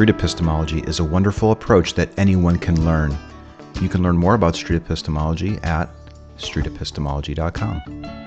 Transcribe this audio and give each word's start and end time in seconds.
street 0.00 0.08
epistemology 0.16 0.80
is 0.84 0.98
a 0.98 1.04
wonderful 1.04 1.52
approach 1.52 1.92
that 1.92 2.08
anyone 2.16 2.56
can 2.56 2.86
learn. 2.86 3.14
You 3.82 3.88
can 3.90 4.02
learn 4.02 4.16
more 4.16 4.34
about 4.34 4.56
street 4.56 4.78
epistemology 4.78 5.58
at 5.62 5.90
streetepistemology.com. 6.38 8.19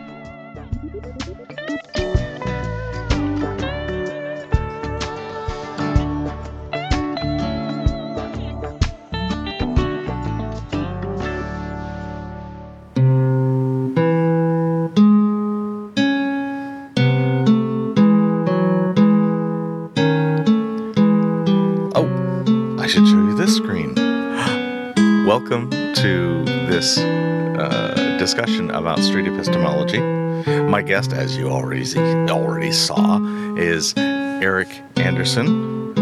guest, 30.84 31.14
as 31.14 31.38
you 31.38 31.50
already 31.50 31.86
already 32.30 32.72
saw, 32.72 33.20
is 33.56 33.94
Erik 33.98 34.70
Anderson, 34.98 35.96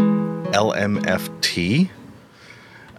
LMFT, 0.51 1.89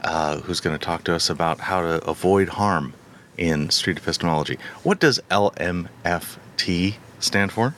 uh, 0.03 0.39
who's 0.41 0.61
going 0.61 0.79
to 0.79 0.85
talk 0.85 1.05
to 1.05 1.15
us 1.15 1.29
about 1.29 1.59
how 1.59 1.81
to 1.81 2.05
avoid 2.09 2.49
harm 2.49 2.95
in 3.37 3.69
street 3.71 3.98
epistemology. 3.98 4.59
What 4.84 5.01
does 5.01 5.19
LMFT 5.31 6.95
stand 7.19 7.53
for? 7.53 7.75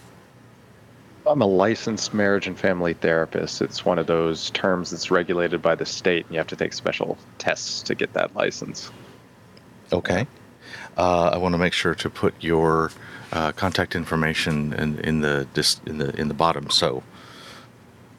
I'm 1.27 1.41
a 1.41 1.47
licensed 1.47 2.13
marriage 2.13 2.47
and 2.47 2.59
family 2.59 2.93
therapist. 2.93 3.63
It's 3.63 3.87
one 3.87 3.99
of 3.99 4.07
those 4.07 4.51
terms 4.51 4.91
that's 4.91 5.11
regulated 5.11 5.63
by 5.63 5.75
the 5.75 5.87
state, 5.87 6.27
and 6.27 6.35
you 6.35 6.39
have 6.39 6.47
to 6.49 6.57
take 6.57 6.75
special 6.75 7.17
tests 7.39 7.83
to 7.85 7.95
get 7.95 8.13
that 8.13 8.37
license. 8.37 8.91
Okay. 9.91 10.27
Uh, 10.99 11.29
I 11.29 11.39
want 11.39 11.55
to 11.55 11.59
make 11.59 11.73
sure 11.73 11.95
to 11.95 12.11
put 12.11 12.35
your 12.41 12.91
uh, 13.35 13.53
contact 13.53 13.95
information 13.97 14.73
in, 14.75 14.99
in 15.01 15.21
the 15.21 15.47
dis, 15.55 15.81
in 15.87 15.99
the 15.99 16.15
in 16.21 16.29
the 16.29 16.35
bottom. 16.35 16.71
So 16.71 17.03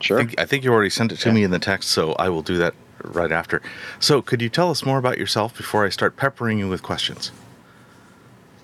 Sure. 0.02 0.20
I 0.20 0.26
think, 0.26 0.40
I 0.42 0.46
think 0.46 0.64
you 0.66 0.74
already 0.74 0.90
sent 0.90 1.12
it 1.14 1.20
to 1.20 1.30
Yeah. 1.30 1.36
me 1.36 1.44
in 1.44 1.52
the 1.52 1.60
text, 1.60 1.90
so 1.90 2.14
I 2.20 2.28
will 2.30 2.42
do 2.42 2.58
that 2.58 2.74
right 3.02 3.32
after. 3.32 3.62
So, 4.00 4.22
could 4.22 4.42
you 4.42 4.50
tell 4.50 4.70
us 4.70 4.86
more 4.86 4.98
about 4.98 5.18
yourself 5.18 5.56
before 5.56 5.86
I 5.86 5.90
start 5.90 6.18
peppering 6.18 6.60
you 6.60 6.68
with 6.68 6.84
questions? 6.84 7.32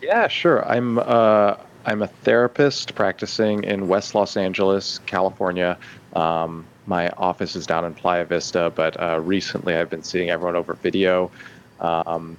Yeah, 0.01 0.27
sure. 0.27 0.67
I'm 0.67 0.99
uh, 0.99 1.55
I'm 1.85 2.01
a 2.01 2.07
therapist 2.07 2.95
practicing 2.95 3.63
in 3.63 3.87
West 3.87 4.13
Los 4.13 4.35
Angeles, 4.35 4.99
California. 5.05 5.77
Um, 6.15 6.65
my 6.85 7.09
office 7.11 7.55
is 7.55 7.65
down 7.65 7.85
in 7.85 7.93
Playa 7.93 8.25
Vista, 8.25 8.71
but 8.75 8.99
uh, 9.01 9.19
recently 9.21 9.75
I've 9.75 9.89
been 9.89 10.03
seeing 10.03 10.29
everyone 10.29 10.55
over 10.57 10.73
video. 10.73 11.31
Um, 11.79 12.35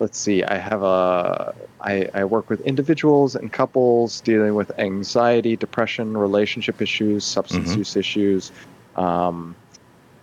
let's 0.00 0.18
see. 0.18 0.42
I 0.42 0.56
have 0.58 0.82
a 0.82 1.54
I, 1.80 2.08
I 2.14 2.24
work 2.24 2.50
with 2.50 2.60
individuals 2.62 3.36
and 3.36 3.52
couples 3.52 4.20
dealing 4.22 4.54
with 4.54 4.70
anxiety, 4.78 5.56
depression, 5.56 6.16
relationship 6.16 6.82
issues, 6.82 7.24
substance 7.24 7.72
Mhm. 7.74 7.78
use 7.78 7.96
issues, 7.96 8.52
um, 8.96 9.54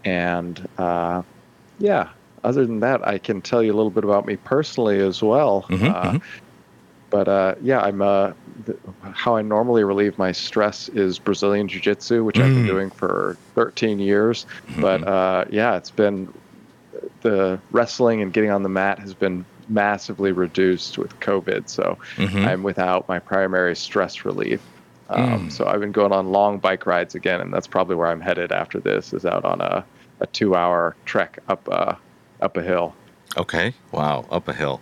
and 0.03 0.67
uh, 0.77 1.21
yeah. 1.79 2.09
Other 2.43 2.65
than 2.65 2.79
that, 2.81 3.05
I 3.07 3.17
can 3.17 3.41
tell 3.41 3.63
you 3.63 3.73
a 3.73 3.75
little 3.75 3.89
bit 3.91 4.03
about 4.03 4.25
me 4.25 4.35
personally 4.37 4.99
as 4.99 5.21
well. 5.23 5.65
Mhm, 5.69 5.89
uh, 5.89 6.11
mhm. 6.11 6.21
but 7.09 7.27
uh, 7.27 7.55
yeah, 7.63 7.81
I'm 7.81 8.01
uh, 8.01 8.31
th- 8.65 8.77
how 9.13 9.35
I 9.35 9.41
normally 9.41 9.83
relieve 9.83 10.17
my 10.17 10.31
stress 10.31 10.87
is 10.89 11.17
Brazilian 11.19 11.67
Jiu 11.67 11.81
Jitsu, 11.81 12.23
which 12.23 12.37
I've 12.39 12.53
been 12.53 12.63
Mm. 12.63 12.67
doing 12.67 12.89
for 12.91 13.35
13 13.55 13.99
years. 13.99 14.45
But 14.79 15.05
uh, 15.07 15.45
yeah, 15.49 15.75
it's 15.77 15.91
been 15.91 16.29
the 17.23 17.59
wrestling 17.71 18.21
and 18.21 18.31
getting 18.31 18.51
on 18.51 18.63
the 18.63 18.69
mat 18.69 18.99
has 18.99 19.13
been 19.13 19.45
massively 19.69 20.31
reduced 20.31 20.97
with 20.97 21.17
COVID. 21.19 21.67
So 21.69 21.97
Mhm. 22.15 22.45
I'm 22.47 22.63
without 22.63 23.07
my 23.07 23.19
primary 23.19 23.75
stress 23.75 24.25
relief. 24.25 24.61
Um, 25.09 25.47
Mm. 25.47 25.51
So 25.51 25.65
I've 25.65 25.79
been 25.79 25.91
going 25.93 26.11
on 26.11 26.31
long 26.31 26.57
bike 26.59 26.85
rides 26.85 27.15
again, 27.15 27.39
and 27.41 27.53
that's 27.53 27.67
probably 27.67 27.95
where 27.95 28.07
I'm 28.07 28.21
headed 28.21 28.51
after 28.51 28.79
this. 28.79 29.13
Is 29.13 29.25
out 29.25 29.45
on 29.45 29.61
a, 29.61 29.83
a 30.19 30.27
two-hour 30.27 30.95
trek 31.05 31.39
up 31.47 31.67
uh, 31.71 31.95
up 32.41 32.57
a 32.57 32.61
hill. 32.61 32.93
Okay. 33.37 33.73
Wow. 33.91 34.25
Up 34.31 34.47
a 34.47 34.53
hill. 34.53 34.81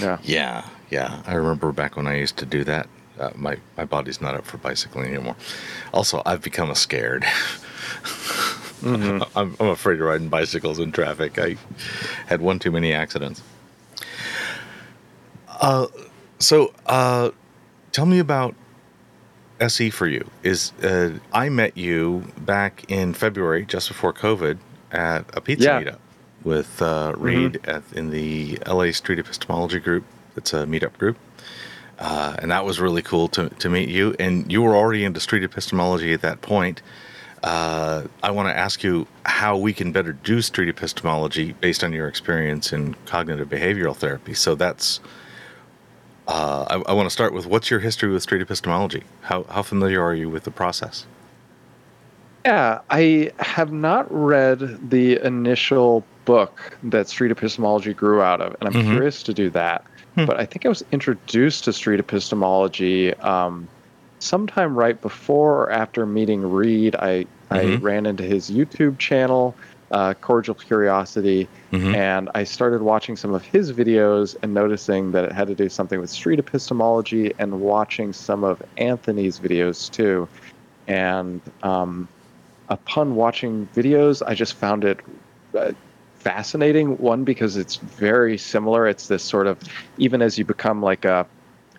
Yeah. 0.00 0.18
Yeah. 0.22 0.64
Yeah. 0.90 1.20
I 1.26 1.34
remember 1.34 1.72
back 1.72 1.96
when 1.96 2.06
I 2.06 2.16
used 2.16 2.36
to 2.38 2.46
do 2.46 2.64
that. 2.64 2.86
Uh, 3.18 3.30
my 3.34 3.58
my 3.76 3.84
body's 3.84 4.20
not 4.20 4.34
up 4.34 4.46
for 4.46 4.56
bicycling 4.58 5.08
anymore. 5.12 5.36
Also, 5.92 6.22
I've 6.24 6.40
become 6.42 6.70
a 6.70 6.74
scared. 6.74 7.24
Mhm. 8.82 9.26
I'm, 9.36 9.56
I'm 9.60 9.68
afraid 9.68 10.00
of 10.00 10.06
riding 10.06 10.28
bicycles 10.28 10.78
in 10.78 10.90
traffic. 10.92 11.38
I 11.38 11.56
had 12.26 12.40
one 12.40 12.58
too 12.58 12.70
many 12.70 12.92
accidents. 12.94 13.42
Uh, 15.48 15.86
so 16.38 16.72
uh, 16.86 17.30
tell 17.92 18.06
me 18.06 18.18
about 18.18 18.54
SE 19.60 19.90
for 19.90 20.06
you. 20.06 20.28
Is 20.42 20.72
uh, 20.82 21.18
I 21.32 21.48
met 21.48 21.76
you 21.76 22.24
back 22.38 22.84
in 22.90 23.12
February, 23.14 23.64
just 23.66 23.88
before 23.88 24.12
COVID, 24.12 24.58
at 24.92 25.24
a 25.36 25.40
pizza 25.40 25.64
Yeah. 25.64 25.80
meetup 25.82 25.98
with 26.42 26.80
uh, 26.80 27.12
Reed 27.16 27.60
at, 27.64 27.82
in 27.92 28.10
the 28.10 28.58
LA 28.66 28.92
Street 28.92 29.18
Epistemology 29.18 29.78
group. 29.78 30.04
It's 30.36 30.54
a 30.54 30.64
meetup 30.64 30.96
group. 30.96 31.18
Uh, 31.98 32.34
and 32.38 32.50
that 32.50 32.64
was 32.64 32.80
really 32.80 33.02
cool 33.02 33.28
to, 33.28 33.50
to 33.50 33.68
meet 33.68 33.90
you. 33.90 34.16
And 34.18 34.50
you 34.50 34.62
were 34.62 34.74
already 34.74 35.04
into 35.04 35.20
street 35.20 35.42
epistemology 35.44 36.14
at 36.14 36.22
that 36.22 36.40
point. 36.40 36.80
Uh, 37.42 38.04
I 38.22 38.30
want 38.30 38.48
to 38.48 38.56
ask 38.56 38.82
you 38.82 39.06
how 39.24 39.56
we 39.56 39.72
can 39.72 39.92
better 39.92 40.12
do 40.12 40.42
street 40.42 40.68
epistemology 40.68 41.52
based 41.52 41.82
on 41.82 41.92
your 41.92 42.06
experience 42.06 42.72
in 42.72 42.94
cognitive 43.06 43.48
behavioral 43.48 43.96
therapy. 43.96 44.34
So 44.34 44.54
that's, 44.54 45.00
uh, 46.28 46.66
I, 46.68 46.90
I 46.90 46.92
want 46.92 47.06
to 47.06 47.10
start 47.10 47.32
with 47.32 47.46
what's 47.46 47.70
your 47.70 47.80
history 47.80 48.10
with 48.10 48.22
street 48.22 48.42
epistemology? 48.42 49.04
How, 49.22 49.44
how 49.44 49.62
familiar 49.62 50.02
are 50.02 50.14
you 50.14 50.28
with 50.28 50.44
the 50.44 50.50
process? 50.50 51.06
Yeah, 52.44 52.80
I 52.90 53.32
have 53.38 53.72
not 53.72 54.06
read 54.10 54.90
the 54.90 55.18
initial 55.24 56.04
book 56.26 56.76
that 56.84 57.08
street 57.08 57.30
epistemology 57.30 57.92
grew 57.94 58.20
out 58.22 58.40
of, 58.40 58.54
and 58.60 58.68
I'm 58.68 58.82
Mhm. 58.82 58.90
curious 58.92 59.22
to 59.24 59.34
do 59.34 59.50
that. 59.50 59.84
Hmm. 60.14 60.24
But 60.26 60.38
I 60.40 60.44
think 60.46 60.64
I 60.66 60.68
was 60.68 60.82
introduced 60.92 61.64
to 61.64 61.72
street 61.72 62.00
epistemology 62.00 63.14
um, 63.14 63.68
sometime 64.20 64.76
right 64.78 65.00
before 65.00 65.64
or 65.64 65.70
after 65.70 66.06
meeting 66.06 66.42
Reed. 66.48 66.94
I, 66.96 67.26
I 67.50 67.64
Mhm. 67.64 67.82
ran 67.82 68.06
into 68.06 68.22
his 68.22 68.50
YouTube 68.50 68.98
channel, 68.98 69.56
uh, 69.90 70.14
Cordial 70.20 70.54
Curiosity, 70.54 71.48
Mhm. 71.72 71.94
and 71.94 72.30
I 72.34 72.44
started 72.44 72.82
watching 72.82 73.16
some 73.16 73.34
of 73.34 73.44
his 73.44 73.72
videos 73.72 74.36
and 74.42 74.54
noticing 74.54 75.10
that 75.12 75.24
it 75.24 75.32
had 75.32 75.48
to 75.48 75.54
do 75.54 75.68
something 75.68 76.00
with 76.00 76.10
street 76.10 76.38
epistemology 76.38 77.32
and 77.38 77.60
watching 77.60 78.12
some 78.12 78.44
of 78.44 78.62
Anthony's 78.76 79.40
videos 79.40 79.90
too. 79.90 80.28
And 80.86 81.40
um, 81.62 82.06
upon 82.68 83.16
watching 83.16 83.68
videos, 83.74 84.22
I 84.26 84.34
just 84.34 84.54
found 84.54 84.84
it 84.84 85.00
uh, 85.58 85.72
fascinating. 86.18 86.98
One, 86.98 87.24
because 87.24 87.56
it's 87.56 87.76
very 87.76 88.38
similar. 88.38 88.86
It's 88.86 89.08
this 89.08 89.22
sort 89.24 89.46
of, 89.46 89.58
even 89.98 90.22
as 90.22 90.38
you 90.38 90.44
become 90.44 90.82
like 90.82 91.04
a, 91.04 91.26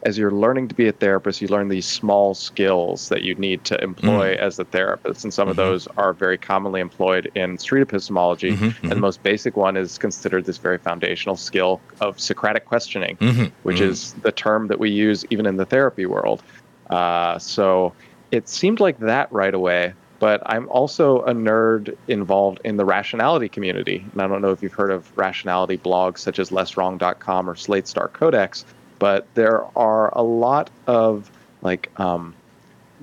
as 0.03 0.17
you're 0.17 0.31
learning 0.31 0.67
to 0.67 0.75
be 0.75 0.87
a 0.87 0.91
therapist, 0.91 1.41
you 1.41 1.47
learn 1.47 1.67
these 1.67 1.85
small 1.85 2.33
skills 2.33 3.09
that 3.09 3.21
you 3.21 3.35
need 3.35 3.63
to 3.65 3.81
employ 3.83 4.33
as 4.35 4.57
a 4.57 4.65
therapist. 4.65 5.23
And 5.23 5.33
some 5.33 5.47
of 5.47 5.55
Mhm. 5.55 5.57
those 5.57 5.87
are 5.97 6.13
very 6.13 6.37
commonly 6.37 6.81
employed 6.81 7.31
in 7.35 7.57
street 7.57 7.81
epistemology. 7.81 8.51
Mhm, 8.53 8.61
And 8.61 8.73
mhm. 8.83 8.89
the 8.89 8.95
most 8.95 9.21
basic 9.21 9.55
one 9.55 9.77
is 9.77 9.97
considered 9.97 10.45
this 10.45 10.57
very 10.57 10.79
foundational 10.79 11.35
skill 11.35 11.79
of 11.99 12.19
Socratic 12.19 12.65
questioning 12.65 13.17
Mhm, 13.21 13.51
which 13.63 13.77
mhm. 13.77 13.89
is 13.89 14.13
the 14.23 14.31
term 14.31 14.67
that 14.67 14.79
we 14.79 14.89
use 14.89 15.23
even 15.29 15.45
in 15.45 15.57
the 15.57 15.65
therapy 15.65 16.05
world. 16.05 16.41
Uh, 16.89 17.37
so 17.37 17.93
it 18.31 18.49
seemed 18.49 18.79
like 18.79 18.97
that 18.99 19.31
right 19.31 19.53
away. 19.53 19.93
But 20.19 20.41
I'm 20.45 20.69
also 20.69 21.21
a 21.23 21.33
nerd 21.33 21.95
involved 22.07 22.59
in 22.63 22.77
the 22.77 22.85
rationality 22.85 23.49
community. 23.49 24.05
And 24.13 24.21
I 24.21 24.27
don't 24.27 24.41
know 24.41 24.51
if 24.51 24.61
you've 24.61 24.73
heard 24.73 24.91
of 24.91 25.11
rationality 25.17 25.77
blogs 25.77 26.19
such 26.19 26.37
as 26.37 26.51
lesswrong.com 26.51 27.49
or 27.49 27.55
Slate 27.55 27.87
Star 27.87 28.07
Codex, 28.07 28.63
but 29.01 29.25
there 29.33 29.63
are 29.75 30.15
a 30.15 30.21
lot 30.21 30.69
of 30.85 31.31
like, 31.63 31.89
um, 31.99 32.35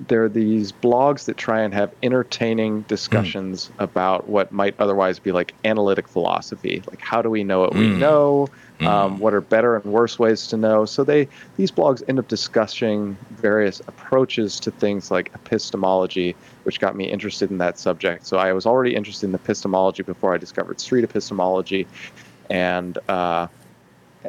there 0.07 0.23
are 0.23 0.29
these 0.29 0.71
blogs 0.71 1.25
that 1.25 1.35
try 1.35 1.59
and 1.59 1.73
have 1.73 1.93
entertaining 2.03 2.83
discussions 2.83 3.69
about 3.79 4.29
what 4.29 4.49
might 4.49 4.73
otherwise 4.79 5.19
be 5.19 5.33
like 5.33 5.53
analytic 5.65 6.07
philosophy. 6.07 6.81
Like, 6.89 7.01
how 7.01 7.21
do 7.21 7.29
we 7.29 7.43
know 7.43 7.59
what 7.59 7.75
we 7.75 7.89
Mm. 7.89 7.97
know? 7.97 8.47
Mhm. 8.79 8.87
um, 8.87 9.19
what 9.19 9.33
are 9.33 9.41
better 9.41 9.75
and 9.75 9.83
worse 9.91 10.17
ways 10.17 10.47
to 10.47 10.55
know. 10.55 10.85
So 10.85 11.03
they 11.03 11.27
these 11.57 11.69
blogs 11.69 12.01
end 12.07 12.17
up 12.17 12.29
discussing 12.29 13.17
various 13.31 13.81
approaches 13.89 14.57
to 14.61 14.71
things 14.71 15.11
like 15.11 15.29
epistemology, 15.35 16.33
which 16.63 16.79
got 16.79 16.95
me 16.95 17.03
interested 17.03 17.51
in 17.51 17.57
that 17.57 17.77
subject. 17.77 18.25
So 18.25 18.37
I 18.37 18.53
was 18.53 18.65
already 18.65 18.95
interested 18.95 19.27
in 19.27 19.35
epistemology 19.35 20.03
before 20.03 20.33
I 20.33 20.37
discovered 20.37 20.79
street 20.79 21.03
epistemology, 21.03 21.87
and 22.49 22.97
uh, 23.09 23.47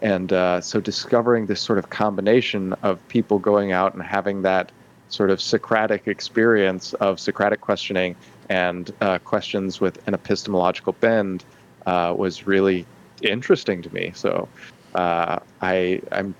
and 0.03 0.33
uh, 0.33 0.61
so 0.61 0.81
discovering 0.81 1.47
this 1.47 1.61
sort 1.61 1.79
of 1.79 1.91
combination 1.91 2.75
of 2.83 3.07
people 3.09 3.39
going 3.39 3.73
out 3.73 3.95
and 3.95 4.03
having 4.03 4.43
that 4.43 4.71
sort 5.09 5.31
of 5.31 5.41
Socratic 5.41 6.07
experience 6.07 6.95
of 6.95 7.19
Socratic 7.19 7.61
questioning 7.61 8.15
and 8.49 8.93
uh, 9.01 9.19
questions 9.19 9.81
with 9.81 10.07
an 10.07 10.15
epistemological 10.15 10.93
bend 10.95 11.45
uh, 11.87 12.15
was 12.17 12.47
really 12.47 12.87
interesting 13.23 13.83
to 13.83 13.93
me. 13.93 14.13
So 14.15 14.49
uh, 14.95 15.41
I, 15.61 16.01
I'm, 16.13 16.35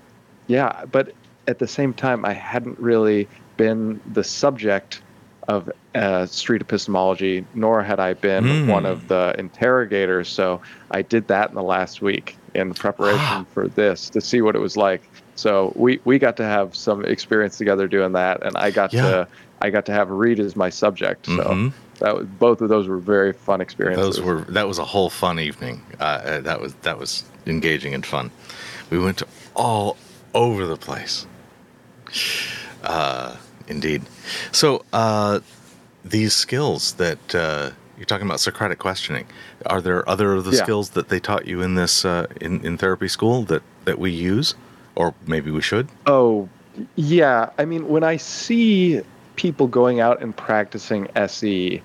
yeah, 0.47 0.85
but 0.85 1.13
at 1.47 1.59
the 1.59 1.67
same 1.67 1.93
time, 1.93 2.25
I 2.25 2.33
hadn't 2.33 2.79
really 2.79 3.27
been 3.57 3.99
the 4.13 4.23
subject 4.23 5.01
of 5.51 5.69
uh, 5.95 6.25
street 6.25 6.61
epistemology, 6.61 7.45
nor 7.53 7.83
had 7.83 7.99
I 7.99 8.13
been 8.13 8.45
Mm. 8.45 8.67
one 8.67 8.85
of 8.85 9.07
the 9.07 9.35
interrogators. 9.37 10.29
So 10.29 10.61
I 10.91 11.01
did 11.01 11.27
that 11.27 11.49
in 11.49 11.55
the 11.55 11.63
last 11.63 12.01
week 12.01 12.37
in 12.55 12.73
preparation 12.73 13.45
for 13.53 13.67
this 13.67 14.09
to 14.09 14.21
see 14.21 14.41
what 14.41 14.55
it 14.55 14.59
was 14.59 14.75
like. 14.77 15.01
So 15.35 15.73
we, 15.75 15.99
we 16.05 16.17
got 16.19 16.37
to 16.37 16.43
have 16.43 16.75
some 16.75 17.03
experience 17.05 17.57
together 17.57 17.87
doing 17.87 18.13
that, 18.13 18.43
and 18.45 18.55
I 18.57 18.71
got 18.71 18.93
Yeah. 18.93 19.01
to 19.03 19.27
I 19.63 19.69
got 19.69 19.85
to 19.85 19.91
have 19.91 20.09
Reed 20.09 20.39
as 20.39 20.55
my 20.55 20.69
subject. 20.71 21.27
So 21.27 21.33
Mhm. 21.43 21.73
that 21.99 22.15
was 22.15 22.25
both 22.39 22.61
of 22.61 22.69
those 22.69 22.87
were 22.87 22.97
very 22.97 23.31
fun 23.33 23.61
experiences. 23.61 24.15
Those 24.17 24.25
were 24.25 24.41
that 24.49 24.67
was 24.67 24.79
a 24.79 24.85
whole 24.85 25.09
fun 25.09 25.39
evening. 25.39 25.81
Uh, 25.99 26.03
Uh, 26.03 26.39
that 26.41 26.59
was 26.61 26.73
that 26.81 26.97
was 26.97 27.23
engaging 27.45 27.93
and 27.93 28.05
fun. 28.05 28.31
We 28.89 28.97
went 28.99 29.17
to 29.19 29.27
all 29.55 29.97
over 30.33 30.65
the 30.65 30.77
place. 30.77 31.25
Uh, 32.83 33.35
indeed. 33.71 34.03
So 34.51 34.83
uh, 34.93 35.39
these 36.05 36.33
skills 36.33 36.93
that 36.93 37.33
uh, 37.33 37.71
you're 37.97 38.05
talking 38.05 38.27
about 38.27 38.39
Socratic 38.39 38.77
questioning, 38.77 39.25
are 39.65 39.81
there 39.81 40.07
other 40.07 40.33
of 40.33 40.43
the 40.45 40.51
Yeah. 40.51 40.63
skills 40.63 40.91
that 40.91 41.09
they 41.09 41.19
taught 41.19 41.47
you 41.47 41.61
in 41.61 41.75
this 41.75 42.05
uh, 42.05 42.27
in 42.39 42.63
in 42.65 42.77
therapy 42.77 43.07
school 43.07 43.43
that 43.45 43.63
that 43.85 43.97
we 43.97 44.11
use, 44.11 44.53
or 44.95 45.13
maybe 45.25 45.49
we 45.49 45.61
should? 45.61 45.87
Oh, 46.05 46.47
yeah. 46.95 47.49
I 47.57 47.65
mean, 47.65 47.87
when 47.87 48.03
I 48.03 48.17
see 48.17 49.01
people 49.35 49.67
going 49.67 49.99
out 49.99 50.21
and 50.21 50.35
practicing 50.35 51.07
SE, 51.15 51.81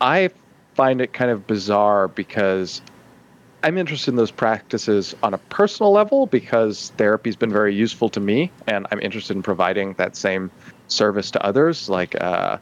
I 0.00 0.30
find 0.74 1.00
it 1.00 1.12
kind 1.12 1.30
of 1.30 1.46
bizarre 1.46 2.06
because 2.08 2.82
I'm 3.62 3.78
interested 3.78 4.10
in 4.10 4.16
those 4.16 4.30
practices 4.30 5.16
on 5.22 5.34
a 5.34 5.38
personal 5.38 5.90
level 5.90 6.26
because 6.26 6.92
therapy's 6.98 7.34
been 7.34 7.50
very 7.50 7.74
useful 7.74 8.08
to 8.10 8.20
me, 8.20 8.50
and 8.66 8.86
I'm 8.90 9.00
interested 9.00 9.36
in 9.36 9.42
providing 9.42 9.94
that 9.94 10.14
same 10.16 10.50
service 10.88 11.30
to 11.32 11.44
others. 11.44 11.88
Like, 11.88 12.20
uh, 12.20 12.58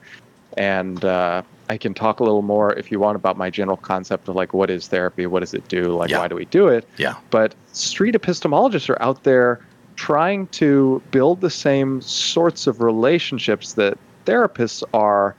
and 0.57 1.05
uh, 1.05 1.43
I 1.69 1.77
can 1.79 1.95
talk 1.95 2.21
a 2.21 2.25
little 2.25 2.43
more 2.43 2.73
if 2.75 2.91
you 2.93 3.01
want 3.01 3.17
about 3.17 3.37
my 3.37 3.51
general 3.51 3.77
concept 3.77 4.29
of 4.29 4.37
like 4.37 4.53
what 4.55 4.71
is 4.71 4.87
therapy, 4.89 5.27
what 5.27 5.41
does 5.41 5.55
it 5.55 5.67
do, 5.69 5.95
like 5.95 6.11
Yeah. 6.11 6.19
why 6.19 6.29
do 6.29 6.35
we 6.37 6.45
do 6.47 6.69
it 6.69 6.89
Yeah. 6.99 7.15
but 7.31 7.55
street 7.73 8.15
epistemologists 8.15 8.89
are 8.89 9.01
out 9.03 9.25
there 9.25 9.61
trying 9.97 10.47
to 10.49 11.01
build 11.11 11.41
the 11.41 11.51
same 11.51 12.01
sorts 12.03 12.67
of 12.67 12.81
relationships 12.83 13.75
that 13.75 13.97
therapists 14.27 14.83
are 14.93 15.35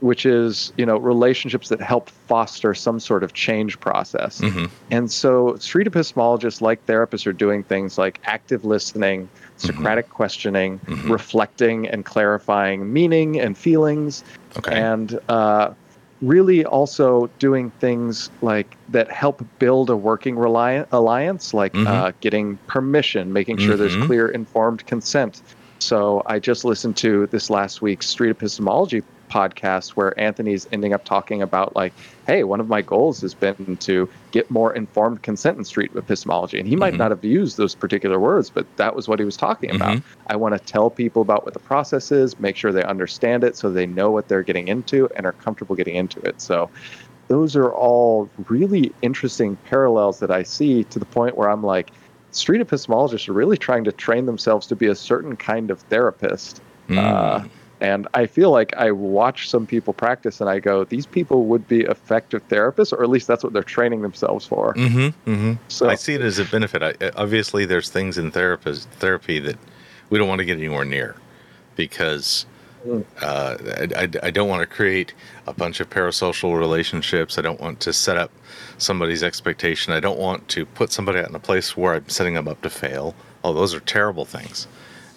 which 0.00 0.26
is 0.26 0.72
you 0.76 0.84
know 0.86 0.96
relationships 0.98 1.68
that 1.70 1.80
help 1.80 2.10
foster 2.10 2.74
some 2.74 3.00
sort 3.00 3.22
of 3.24 3.32
change 3.32 3.80
process 3.80 4.40
hmm 4.40 4.66
and 4.90 5.10
so 5.10 5.56
street 5.56 5.86
epistemologists 5.86 6.60
like 6.60 6.84
therapists 6.86 7.26
are 7.26 7.32
doing 7.32 7.62
things 7.64 7.98
like 7.98 8.20
active 8.24 8.64
listening 8.64 9.28
socratic 9.56 10.08
questioning 10.10 10.78
Mhm. 10.86 11.10
reflecting 11.10 11.86
and 11.88 12.04
clarifying 12.04 12.92
meaning 12.92 13.40
and 13.40 13.56
feelings 13.56 14.22
Okay. 14.58 14.72
and 14.74 15.18
uh, 15.28 15.70
really 16.22 16.64
also 16.64 17.28
doing 17.38 17.70
things 17.78 18.30
like 18.40 18.74
that 18.88 19.10
help 19.10 19.44
build 19.58 19.90
a 19.90 19.96
working 19.96 20.36
reliant 20.36 20.88
alliance, 20.92 21.52
like 21.52 21.74
Mhm. 21.74 21.86
uh, 21.86 22.12
getting 22.22 22.58
permission, 22.66 23.32
making 23.32 23.58
sure 23.58 23.76
there's 23.76 23.96
Mhm. 23.96 24.06
clear 24.06 24.28
informed 24.28 24.86
consent. 24.86 25.42
So 25.78 26.22
I 26.24 26.38
just 26.38 26.64
listened 26.64 26.96
to 26.96 27.26
this 27.26 27.50
last 27.50 27.82
week's 27.82 28.06
Street 28.06 28.30
Epistemology 28.30 29.02
podcast 29.30 29.90
where 29.90 30.18
Anthony's 30.18 30.66
ending 30.72 30.94
up 30.94 31.04
talking 31.04 31.42
about 31.42 31.76
like, 31.76 31.92
hey, 32.26 32.42
one 32.42 32.58
of 32.58 32.68
my 32.68 32.82
goals 32.82 33.20
has 33.20 33.34
been 33.34 33.76
to 33.80 34.08
get 34.32 34.50
more 34.50 34.74
informed 34.74 35.22
consent 35.22 35.56
in 35.56 35.64
street 35.64 35.92
epistemology. 35.94 36.58
And 36.58 36.68
he 36.68 36.74
might 36.74 36.94
Mhm. 36.94 36.98
not 36.98 37.10
have 37.12 37.24
used 37.24 37.56
those 37.56 37.74
particular 37.74 38.18
words, 38.18 38.50
but 38.50 38.66
that 38.76 38.96
was 38.96 39.08
what 39.08 39.20
he 39.20 39.24
was 39.24 39.36
talking 39.36 39.74
about. 39.74 39.96
Mhm. 39.96 40.02
I 40.26 40.36
want 40.36 40.54
to 40.56 40.58
tell 40.60 40.90
people 40.90 41.22
about 41.22 41.44
what 41.44 41.54
the 41.54 41.60
process 41.60 42.10
is, 42.10 42.38
make 42.40 42.56
sure 42.56 42.72
they 42.72 42.82
understand 42.82 43.44
it 43.44 43.56
so 43.56 43.70
they 43.70 43.86
know 43.86 44.10
what 44.10 44.26
they're 44.26 44.42
getting 44.42 44.66
into 44.66 45.08
and 45.16 45.24
are 45.24 45.32
comfortable 45.32 45.76
getting 45.76 45.94
into 45.94 46.20
it. 46.20 46.40
So 46.40 46.68
those 47.28 47.54
are 47.54 47.72
all 47.72 48.28
really 48.48 48.92
interesting 49.02 49.56
parallels 49.68 50.18
that 50.18 50.30
I 50.30 50.42
see 50.42 50.82
to 50.84 50.98
the 50.98 51.06
point 51.06 51.36
where 51.38 51.48
I'm 51.48 51.62
like, 51.62 51.92
street 52.32 52.60
epistemologists 52.60 53.28
are 53.28 53.32
really 53.34 53.56
trying 53.56 53.84
to 53.84 53.92
train 53.92 54.26
themselves 54.26 54.66
to 54.66 54.76
be 54.76 54.86
a 54.86 54.94
certain 54.96 55.36
kind 55.36 55.70
of 55.70 55.80
therapist. 55.82 56.60
Mm. 56.88 56.98
Uh, 56.98 57.44
and 57.80 58.08
I 58.14 58.26
feel 58.26 58.50
like 58.50 58.74
I 58.76 58.90
watch 58.90 59.48
some 59.48 59.66
people 59.66 59.92
practice 59.92 60.40
and 60.40 60.48
I 60.48 60.58
go, 60.58 60.84
these 60.84 61.06
people 61.06 61.44
would 61.44 61.68
be 61.68 61.80
effective 61.82 62.46
therapists, 62.48 62.92
or 62.92 63.02
at 63.02 63.10
least 63.10 63.26
that's 63.26 63.44
what 63.44 63.52
they're 63.52 63.62
training 63.62 64.02
themselves 64.02 64.46
for. 64.46 64.74
Mm-hmm, 64.74 65.30
mm-hmm. 65.30 65.52
So 65.68 65.88
I 65.88 65.94
see 65.94 66.14
it 66.14 66.22
as 66.22 66.38
a 66.38 66.44
benefit. 66.44 66.82
I, 66.82 67.10
obviously, 67.16 67.66
there's 67.66 67.90
things 67.90 68.18
in 68.18 68.30
therapist, 68.30 68.88
therapy 68.90 69.38
that 69.40 69.56
we 70.10 70.18
don't 70.18 70.28
want 70.28 70.38
to 70.38 70.44
get 70.44 70.58
anywhere 70.58 70.84
near 70.84 71.16
because 71.74 72.46
Mm. 72.86 73.04
uh, 73.20 73.56
I, 73.96 74.02
I, 74.04 74.26
I 74.28 74.30
don't 74.30 74.48
want 74.48 74.60
to 74.60 74.66
create 74.66 75.12
a 75.46 75.52
bunch 75.52 75.80
of 75.80 75.90
parasocial 75.90 76.56
relationships. 76.56 77.36
I 77.36 77.42
don't 77.42 77.60
want 77.60 77.80
to 77.80 77.92
set 77.92 78.16
up 78.16 78.30
somebody's 78.78 79.24
expectation. 79.24 79.92
I 79.92 79.98
don't 79.98 80.18
want 80.18 80.46
to 80.48 80.64
put 80.64 80.92
somebody 80.92 81.18
out 81.18 81.28
in 81.28 81.34
a 81.34 81.40
place 81.40 81.76
where 81.76 81.94
I'm 81.94 82.08
setting 82.08 82.34
them 82.34 82.46
up 82.46 82.62
to 82.62 82.70
fail. 82.70 83.14
Oh, 83.42 83.52
those 83.52 83.74
are 83.74 83.80
terrible 83.80 84.24
things, 84.24 84.68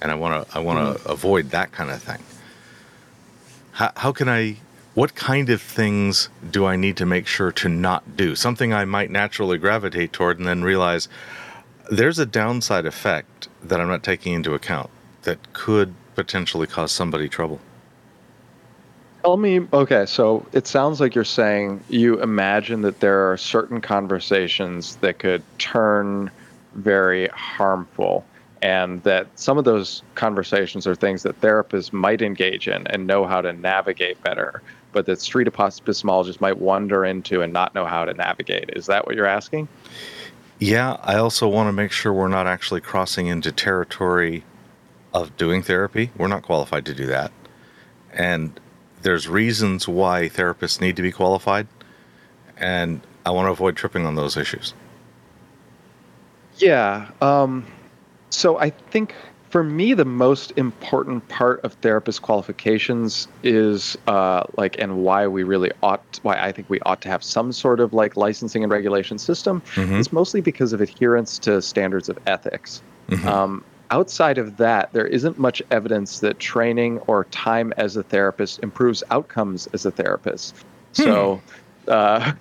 and 0.02 0.12
I 0.12 0.16
want 0.16 0.50
to 0.50 0.58
I 0.58 0.62
want 0.62 0.98
to 0.98 1.10
avoid 1.10 1.52
that 1.52 1.72
kind 1.72 1.92
of 1.92 2.02
thing. 2.02 2.20
How, 3.80 3.94
how 3.96 4.12
can 4.12 4.28
I? 4.28 4.58
What 4.94 5.16
kind 5.16 5.50
of 5.50 5.62
things 5.62 6.28
do 6.52 6.66
I 6.66 6.76
need 6.76 6.98
to 6.98 7.06
make 7.06 7.28
sure 7.28 7.54
to 7.54 7.70
not 7.70 8.18
do? 8.18 8.36
Something 8.36 8.74
I 8.74 8.84
might 8.84 9.10
naturally 9.10 9.58
gravitate 9.58 10.12
toward, 10.12 10.38
and 10.38 10.46
then 10.46 10.64
realize 10.64 11.08
there's 11.90 12.20
a 12.20 12.26
downside 12.26 12.86
effect 12.86 13.48
that 13.64 13.80
I'm 13.80 13.88
not 13.88 14.04
taking 14.04 14.34
into 14.34 14.54
account 14.54 14.90
that 15.22 15.54
could 15.54 15.94
potentially 16.16 16.68
cause 16.68 16.92
somebody 16.92 17.30
trouble. 17.30 17.62
Tell 19.22 19.38
me, 19.38 19.66
okay, 19.72 20.06
so 20.06 20.46
it 20.52 20.68
sounds 20.68 21.00
like 21.00 21.16
you're 21.16 21.24
saying 21.24 21.82
you 21.88 22.22
imagine 22.22 22.82
that 22.82 23.00
there 23.00 23.32
are 23.32 23.38
certain 23.38 23.80
conversations 23.80 24.98
that 24.98 25.20
could 25.20 25.42
turn 25.58 26.30
very 26.74 27.30
harmful, 27.30 28.26
and 28.62 29.02
that 29.04 29.28
some 29.36 29.58
of 29.58 29.64
those 29.64 30.04
conversations 30.16 30.86
are 30.86 30.96
things 30.96 31.24
that 31.24 31.40
therapists 31.42 31.94
might 31.94 32.22
engage 32.22 32.68
in 32.68 32.86
and 32.88 33.08
know 33.08 33.26
how 33.26 33.42
to 33.42 33.54
navigate 33.54 34.22
better, 34.24 34.62
but 34.92 35.06
that 35.06 35.22
street 35.22 35.48
epistemologists 35.48 36.42
might 36.42 36.58
wander 36.58 37.06
into 37.06 37.42
and 37.42 37.54
not 37.54 37.74
know 37.74 37.86
how 37.86 38.04
to 38.06 38.14
navigate. 38.14 38.70
Is 38.76 38.88
that 38.88 39.06
what 39.06 39.16
you're 39.16 39.26
asking? 39.26 39.68
Yeah, 40.60 40.98
I 41.02 41.16
also 41.16 41.48
want 41.48 41.70
to 41.70 41.74
make 41.74 41.92
sure 41.92 42.12
we're 42.12 42.28
not 42.28 42.48
actually 42.48 42.82
crossing 42.82 43.28
into 43.28 43.52
territory 43.52 44.44
of 45.14 45.38
doing 45.38 45.64
therapy. 45.64 46.12
We're 46.18 46.28
not 46.28 46.44
qualified 46.44 46.86
to 46.88 46.94
do 46.94 47.06
that. 47.08 47.32
And 48.12 48.60
there's 49.02 49.30
reasons 49.30 49.88
why 49.88 50.28
therapists 50.28 50.82
need 50.82 50.98
to 50.98 51.02
be 51.02 51.14
qualified. 51.14 51.68
And 52.58 53.00
I 53.26 53.32
want 53.32 53.48
to 53.48 53.52
avoid 53.52 53.78
tripping 53.78 54.06
on 54.06 54.16
those 54.16 54.36
issues. 54.36 54.74
Yeah. 56.58 57.10
Um, 57.22 57.66
so 58.30 58.60
I 58.60 58.70
think 58.70 59.14
for 59.50 59.64
me, 59.64 59.96
the 59.96 60.06
most 60.06 60.54
important 60.58 61.28
part 61.28 61.60
of 61.64 61.74
therapist 61.74 62.22
qualifications 62.22 63.28
is 63.42 63.98
uh, 64.08 64.44
like, 64.58 64.76
and 64.78 64.98
why 64.98 65.26
we 65.26 65.42
really 65.44 65.72
ought, 65.82 66.20
why 66.22 66.38
I 66.40 66.52
think 66.52 66.70
we 66.70 66.80
ought 66.82 67.02
to 67.02 67.10
have 67.10 67.24
some 67.24 67.52
sort 67.52 67.80
of 67.80 67.92
like 67.92 68.16
licensing 68.16 68.64
and 68.64 68.72
regulation 68.72 69.18
system 69.18 69.64
Mhm. 69.76 70.00
is 70.00 70.14
mostly 70.14 70.40
because 70.42 70.72
of 70.72 70.82
adherence 70.82 71.40
to 71.40 71.62
standards 71.64 72.10
of 72.10 72.20
ethics. 72.28 72.84
Mhm. 73.10 73.26
Um, 73.26 73.64
outside 73.90 74.38
of 74.38 74.58
that, 74.58 74.94
there 74.94 75.08
isn't 75.08 75.40
much 75.40 75.64
evidence 75.72 76.20
that 76.20 76.38
training 76.38 77.00
or 77.08 77.24
time 77.32 77.74
as 77.78 77.96
a 77.96 78.04
therapist 78.04 78.60
improves 78.62 79.04
outcomes 79.10 79.68
as 79.74 79.84
a 79.84 79.92
therapist. 79.92 80.54
So, 80.94 81.42
uh, 81.88 82.34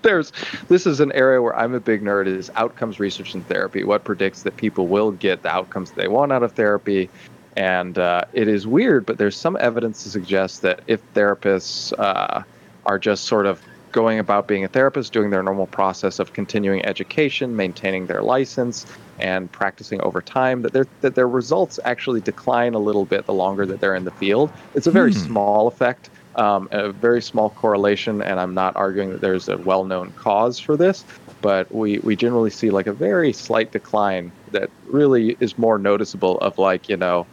there's 0.02 0.32
this 0.68 0.86
is 0.86 1.00
an 1.00 1.12
area 1.12 1.42
where 1.42 1.56
I'm 1.56 1.74
a 1.74 1.80
big 1.80 2.02
nerd 2.02 2.26
is 2.26 2.50
outcomes 2.56 2.98
research 3.00 3.34
and 3.34 3.46
therapy. 3.46 3.84
What 3.84 4.04
predicts 4.04 4.42
that 4.42 4.56
people 4.56 4.86
will 4.86 5.12
get 5.12 5.42
the 5.42 5.50
outcomes 5.50 5.90
they 5.92 6.08
want 6.08 6.32
out 6.32 6.42
of 6.42 6.52
therapy? 6.52 7.08
And 7.56 7.98
uh, 7.98 8.22
it 8.32 8.48
is 8.48 8.66
weird, 8.66 9.04
but 9.06 9.18
there's 9.18 9.36
some 9.36 9.56
evidence 9.60 10.04
to 10.04 10.08
suggest 10.08 10.62
that 10.62 10.80
if 10.86 11.00
therapists 11.14 11.92
uh, 11.98 12.42
are 12.86 12.98
just 12.98 13.24
sort 13.24 13.46
of 13.46 13.60
going 13.92 14.20
about 14.20 14.46
being 14.46 14.64
a 14.64 14.68
therapist, 14.68 15.12
doing 15.12 15.30
their 15.30 15.42
normal 15.42 15.66
process 15.66 16.20
of 16.20 16.32
continuing 16.32 16.84
education, 16.86 17.56
maintaining 17.56 18.06
their 18.06 18.22
license, 18.22 18.86
and 19.18 19.50
practicing 19.50 20.00
over 20.02 20.22
time, 20.22 20.62
that 20.62 20.72
their 20.72 20.86
that 21.00 21.16
their 21.16 21.28
results 21.28 21.80
actually 21.84 22.20
decline 22.20 22.74
a 22.74 22.78
little 22.78 23.04
bit 23.04 23.26
the 23.26 23.34
longer 23.34 23.66
that 23.66 23.80
they're 23.80 23.96
in 23.96 24.04
the 24.04 24.12
field. 24.12 24.50
It's 24.74 24.86
a 24.86 24.92
very 24.92 25.12
Hmm. 25.12 25.18
small 25.18 25.66
effect, 25.66 26.08
um, 26.36 26.68
a 26.70 26.92
very 26.92 27.22
small 27.22 27.50
correlation, 27.50 28.22
and 28.22 28.38
I'm 28.40 28.54
not 28.54 28.76
arguing 28.76 29.10
that 29.10 29.20
there's 29.20 29.48
a 29.48 29.58
well-known 29.58 30.12
cause 30.12 30.58
for 30.58 30.76
this, 30.76 31.04
but 31.40 31.70
we 31.72 31.98
we 32.00 32.16
generally 32.16 32.50
see 32.50 32.70
like 32.70 32.86
a 32.86 32.92
very 32.92 33.32
slight 33.32 33.72
decline 33.72 34.32
that 34.52 34.70
really 34.86 35.36
is 35.40 35.58
more 35.58 35.78
noticeable 35.78 36.38
of 36.38 36.58
like 36.58 36.88
you 36.88 36.96
know 36.96 37.26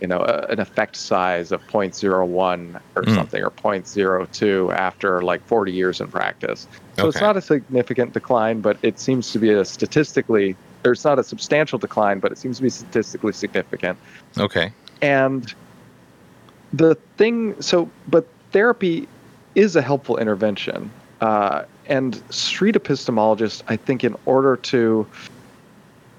you 0.00 0.08
know, 0.08 0.18
a, 0.18 0.46
an 0.50 0.60
effect 0.60 0.96
size 0.96 1.52
of 1.52 1.66
0.01 1.66 2.80
or 2.96 3.02
Mm. 3.02 3.14
something, 3.14 3.42
or 3.42 3.50
0.02 3.50 4.72
after 4.74 5.22
like 5.22 5.42
40 5.46 5.72
years 5.72 6.00
in 6.00 6.08
practice. 6.08 6.66
So 6.98 7.08
it's 7.08 7.20
not 7.20 7.36
a 7.36 7.40
significant 7.40 8.12
decline, 8.12 8.60
but 8.60 8.76
it 8.82 8.98
seems 8.98 9.32
to 9.32 9.38
be 9.38 9.50
a 9.50 9.64
statistically, 9.64 10.56
there's 10.82 11.04
not 11.04 11.18
a 11.18 11.24
substantial 11.24 11.78
decline, 11.78 12.18
but 12.18 12.32
it 12.32 12.38
seems 12.38 12.58
to 12.58 12.62
be 12.62 12.70
statistically 12.70 13.32
significant. 13.32 13.98
Okay. 14.36 14.72
And 15.00 15.52
the 16.72 16.96
thing, 17.16 17.60
so, 17.62 17.88
but 18.08 18.26
therapy 18.54 19.08
is 19.56 19.74
a 19.74 19.82
helpful 19.82 20.16
intervention. 20.16 20.88
Uh, 21.20 21.64
and 21.86 22.22
street 22.32 22.76
epistemologists, 22.76 23.62
I 23.68 23.76
think, 23.76 24.04
in 24.04 24.14
order 24.26 24.56
to, 24.56 25.06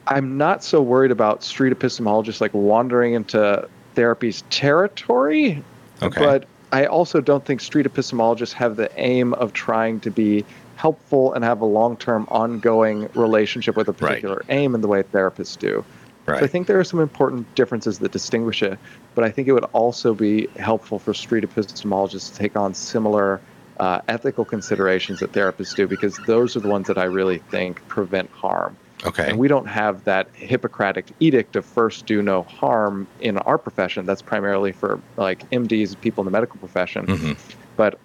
I'm 0.07 0.37
not 0.37 0.61
so 0.63 0.81
worried 0.81 1.11
about 1.11 1.43
street 1.43 1.73
epistemologists 1.73 2.41
like 2.41 2.53
wandering 2.53 3.13
into 3.13 3.67
therapy's 3.95 4.43
territory, 4.49 5.63
Okay. 6.03 6.19
but 6.19 6.45
I 6.73 6.85
also 6.85 7.21
don't 7.21 7.45
think 7.45 7.61
street 7.61 7.85
epistemologists 7.85 8.51
have 8.53 8.75
the 8.75 8.91
aim 8.99 9.33
of 9.35 9.53
trying 9.53 10.01
to 10.01 10.11
be 10.11 10.43
helpful 10.75 11.33
and 11.33 11.43
have 11.45 11.61
a 11.61 11.65
long 11.65 11.95
term 11.95 12.27
ongoing 12.29 13.07
relationship 13.15 13.77
with 13.77 13.87
a 13.87 13.93
Right. 13.93 13.99
particular 14.09 14.43
aim 14.49 14.75
in 14.75 14.81
the 14.81 14.89
way 14.89 15.03
therapists 15.03 15.57
do. 15.57 15.85
Right. 16.25 16.39
So 16.39 16.45
I 16.45 16.47
think 16.47 16.67
there 16.67 16.79
are 16.79 16.83
some 16.83 16.99
important 16.99 17.53
differences 17.55 17.99
that 17.99 18.11
distinguish 18.11 18.63
it, 18.63 18.77
but 19.13 19.23
I 19.23 19.31
think 19.31 19.47
it 19.47 19.53
would 19.53 19.65
also 19.73 20.13
be 20.13 20.47
helpful 20.57 20.99
for 20.99 21.13
street 21.13 21.43
epistemologists 21.43 22.31
to 22.31 22.37
take 22.37 22.55
on 22.55 22.73
similar 22.73 23.41
uh, 23.79 23.99
ethical 24.07 24.45
considerations 24.45 25.19
that 25.19 25.31
therapists 25.33 25.75
do, 25.75 25.87
because 25.87 26.17
those 26.25 26.55
are 26.55 26.61
the 26.61 26.67
ones 26.69 26.87
that 26.87 26.97
I 26.97 27.03
really 27.03 27.39
think 27.39 27.85
prevent 27.89 28.29
harm. 28.31 28.77
okay. 29.03 29.29
And 29.29 29.37
we 29.37 29.47
don't 29.49 29.67
have 29.67 30.05
that 30.05 30.29
Hippocratic 30.33 31.11
edict 31.19 31.55
of 31.57 31.65
first 31.65 32.05
do 32.05 32.21
no 32.21 32.43
harm 32.43 33.05
in 33.19 33.37
our 33.39 33.57
profession. 33.57 34.05
That's 34.05 34.21
primarily 34.21 34.71
for 34.71 34.99
like 35.17 35.49
MDs, 35.49 35.99
people 35.99 36.21
in 36.21 36.25
the 36.25 36.31
medical 36.31 36.57
profession. 36.59 37.05
Mhm. 37.05 37.37
But 37.75 37.99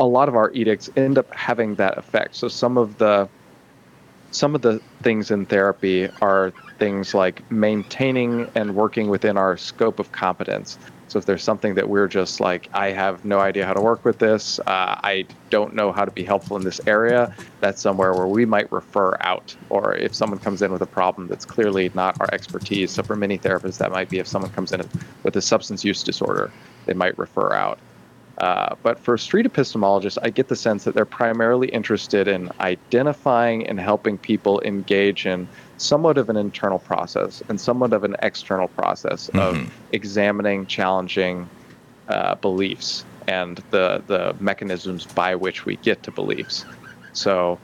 a 0.00 0.04
lot 0.04 0.28
of 0.28 0.34
our 0.34 0.50
edicts 0.52 0.90
end 0.96 1.16
up 1.16 1.32
having 1.32 1.76
that 1.76 1.96
effect. 1.96 2.34
So 2.34 2.48
some 2.48 2.76
of 2.76 2.98
the 2.98 3.28
some 4.32 4.54
of 4.56 4.62
the 4.62 4.80
things 5.02 5.30
in 5.30 5.46
therapy 5.46 6.08
are 6.20 6.52
things 6.78 7.14
like 7.14 7.50
maintaining 7.50 8.50
and 8.54 8.74
working 8.74 9.08
within 9.08 9.36
our 9.36 9.56
scope 9.56 9.98
of 9.98 10.12
competence. 10.12 10.78
So 11.08 11.18
if 11.18 11.26
there's 11.26 11.44
something 11.44 11.76
that 11.76 11.88
we're 11.88 12.08
just 12.08 12.40
like, 12.40 12.68
I 12.72 12.90
have 12.90 13.24
no 13.24 13.38
idea 13.38 13.64
how 13.64 13.74
to 13.74 13.80
work 13.80 14.04
with 14.04 14.18
this, 14.18 14.58
uh, 14.60 14.98
I 15.02 15.26
don't 15.50 15.74
know 15.74 15.92
how 15.92 16.04
to 16.04 16.10
be 16.10 16.24
helpful 16.24 16.56
in 16.56 16.64
this 16.64 16.80
area, 16.86 17.34
that's 17.60 17.80
somewhere 17.80 18.12
where 18.12 18.26
we 18.26 18.44
might 18.44 18.70
refer 18.72 19.16
out. 19.20 19.54
Or 19.70 19.94
if 19.94 20.14
someone 20.14 20.40
comes 20.40 20.62
in 20.62 20.72
with 20.72 20.82
a 20.82 20.86
problem 20.86 21.28
that's 21.28 21.44
clearly 21.44 21.92
not 21.94 22.20
our 22.20 22.28
expertise. 22.32 22.90
So 22.90 23.04
for 23.04 23.14
many 23.14 23.38
therapists, 23.38 23.78
that 23.78 23.92
might 23.92 24.10
be 24.10 24.18
if 24.18 24.26
someone 24.26 24.50
comes 24.50 24.72
in 24.72 24.82
with 25.22 25.36
a 25.36 25.42
substance 25.42 25.84
use 25.84 26.02
disorder, 26.02 26.50
they 26.86 26.94
might 26.94 27.16
refer 27.18 27.52
out. 27.52 27.78
Uh, 28.38 28.74
but 28.82 28.98
for 28.98 29.16
street 29.16 29.46
epistemologists, 29.46 30.18
I 30.22 30.30
get 30.30 30.48
the 30.48 30.56
sense 30.56 30.84
that 30.84 30.94
they're 30.94 31.06
primarily 31.06 31.68
interested 31.68 32.28
in 32.28 32.50
identifying 32.60 33.66
and 33.66 33.80
helping 33.80 34.18
people 34.18 34.60
engage 34.60 35.24
in 35.24 35.48
somewhat 35.78 36.18
of 36.18 36.28
an 36.28 36.36
internal 36.36 36.78
process 36.78 37.42
and 37.48 37.60
somewhat 37.60 37.92
of 37.92 38.04
an 38.04 38.16
external 38.22 38.68
process 38.68 39.30
Mhm. 39.34 39.40
of 39.40 39.70
examining, 39.92 40.66
challenging 40.66 41.48
uh, 42.08 42.34
beliefs 42.36 43.04
and 43.26 43.60
the 43.70 44.00
the 44.06 44.34
mechanisms 44.38 45.04
by 45.06 45.34
which 45.34 45.66
we 45.66 45.74
get 45.76 46.02
to 46.04 46.10
beliefs. 46.12 46.64
So 47.12 47.58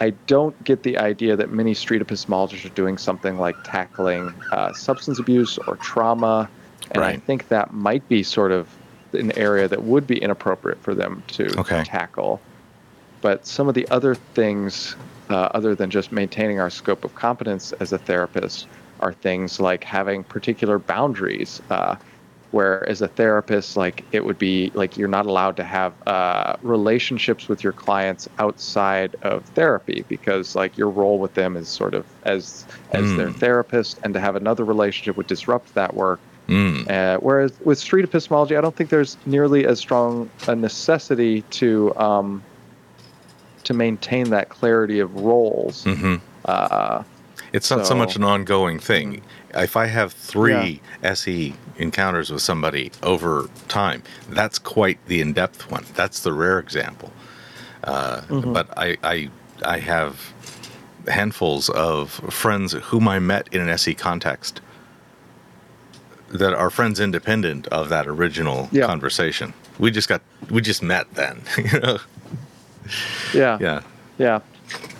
I 0.00 0.10
don't 0.26 0.54
get 0.64 0.82
the 0.82 0.96
idea 0.98 1.36
that 1.36 1.50
many 1.52 1.74
street 1.74 2.00
epistemologists 2.02 2.64
are 2.64 2.74
doing 2.74 2.96
something 2.98 3.38
like 3.38 3.56
tackling 3.62 4.32
uh, 4.52 4.72
substance 4.72 5.18
abuse 5.18 5.58
or 5.66 5.76
trauma, 5.76 6.48
and 6.92 7.04
I 7.04 7.16
think 7.16 7.48
that 7.48 7.72
might 7.72 8.06
be 8.08 8.22
sort 8.22 8.52
of 8.52 8.68
an 9.12 9.30
area 9.38 9.68
that 9.68 9.84
would 9.84 10.06
be 10.06 10.16
inappropriate 10.18 10.80
for 10.82 10.94
them 10.94 11.22
to 11.28 11.54
Okay. 11.60 11.82
tackle. 11.84 12.40
But 13.20 13.46
some 13.46 13.68
of 13.68 13.74
the 13.74 13.86
other 13.90 14.14
things, 14.14 14.96
uh, 15.30 15.48
other 15.54 15.74
than 15.74 15.90
just 15.90 16.12
maintaining 16.12 16.60
our 16.60 16.70
scope 16.70 17.04
of 17.04 17.14
competence 17.14 17.72
as 17.80 17.92
a 17.92 17.98
therapist, 17.98 18.66
are 19.00 19.12
things 19.12 19.60
like 19.60 19.84
having 19.84 20.24
particular 20.24 20.78
boundaries. 20.78 21.60
Uh, 21.70 21.96
where 22.50 22.88
as 22.88 23.02
a 23.02 23.08
therapist, 23.08 23.76
like 23.76 24.04
it 24.12 24.24
would 24.24 24.38
be 24.38 24.70
like 24.74 24.96
you're 24.96 25.08
not 25.08 25.26
allowed 25.26 25.56
to 25.56 25.64
have 25.64 25.92
uh, 26.06 26.54
relationships 26.62 27.48
with 27.48 27.64
your 27.64 27.72
clients 27.72 28.28
outside 28.38 29.16
of 29.22 29.44
therapy 29.56 30.04
because 30.08 30.54
like 30.54 30.78
your 30.78 30.88
role 30.88 31.18
with 31.18 31.34
them 31.34 31.56
is 31.56 31.68
sort 31.68 31.94
of 31.94 32.06
as 32.22 32.64
as 32.92 33.16
their 33.16 33.30
Mm. 33.30 33.36
therapist, 33.40 33.98
and 34.04 34.14
to 34.14 34.20
have 34.20 34.36
another 34.36 34.64
relationship 34.64 35.16
would 35.16 35.26
disrupt 35.26 35.74
that 35.74 35.94
work. 35.94 36.20
Mm. 36.48 36.88
Uh, 36.88 37.18
whereas 37.18 37.52
with 37.64 37.78
street 37.78 38.04
epistemology, 38.04 38.54
I 38.54 38.60
don't 38.60 38.76
think 38.76 38.88
there's 38.90 39.16
nearly 39.26 39.66
as 39.66 39.80
strong 39.80 40.30
a 40.46 40.54
necessity 40.54 41.42
to 41.58 41.92
um, 41.96 42.40
to 43.64 43.74
maintain 43.74 44.30
that 44.30 44.48
clarity 44.48 45.00
of 45.00 45.14
roles. 45.16 45.84
hmm 45.84 46.16
Uh, 46.44 47.02
It's 47.52 47.70
not 47.70 47.86
so, 47.86 47.94
much 47.94 48.16
an 48.16 48.24
ongoing 48.24 48.78
thing. 48.78 49.22
If 49.54 49.76
I 49.76 49.86
have 49.86 50.12
three 50.12 50.80
SE 51.02 51.54
encounters 51.78 52.30
with 52.30 52.42
somebody 52.42 52.90
over 53.02 53.48
time, 53.68 54.02
that's 54.28 54.58
quite 54.58 54.98
the 55.06 55.20
in-depth 55.20 55.70
one. 55.70 55.84
That's 55.94 56.20
the 56.20 56.32
rare 56.32 56.58
example. 56.58 57.12
Uh, 57.84 58.22
Mhm. 58.28 58.52
But 58.52 58.66
I, 58.76 58.96
I, 59.02 59.30
I 59.64 59.78
have 59.78 60.32
handfuls 61.08 61.68
of 61.70 62.10
friends 62.30 62.72
whom 62.72 63.06
I 63.08 63.18
met 63.18 63.48
in 63.52 63.60
an 63.60 63.68
SE 63.68 63.94
context 63.94 64.60
that 66.30 66.52
are 66.54 66.70
friends 66.70 66.98
independent 67.00 67.66
of 67.68 67.88
that 67.90 68.06
original 68.08 68.68
Yeah. 68.72 68.86
conversation. 68.86 69.52
We 69.78 69.90
just 69.90 70.08
got, 70.08 70.22
we 70.50 70.60
just 70.60 70.82
met 70.82 71.06
then. 71.14 71.42
you 71.58 71.78
know? 71.80 71.98
Yeah. 73.34 73.58
Yeah. 73.60 73.80
Yeah. 74.18 74.40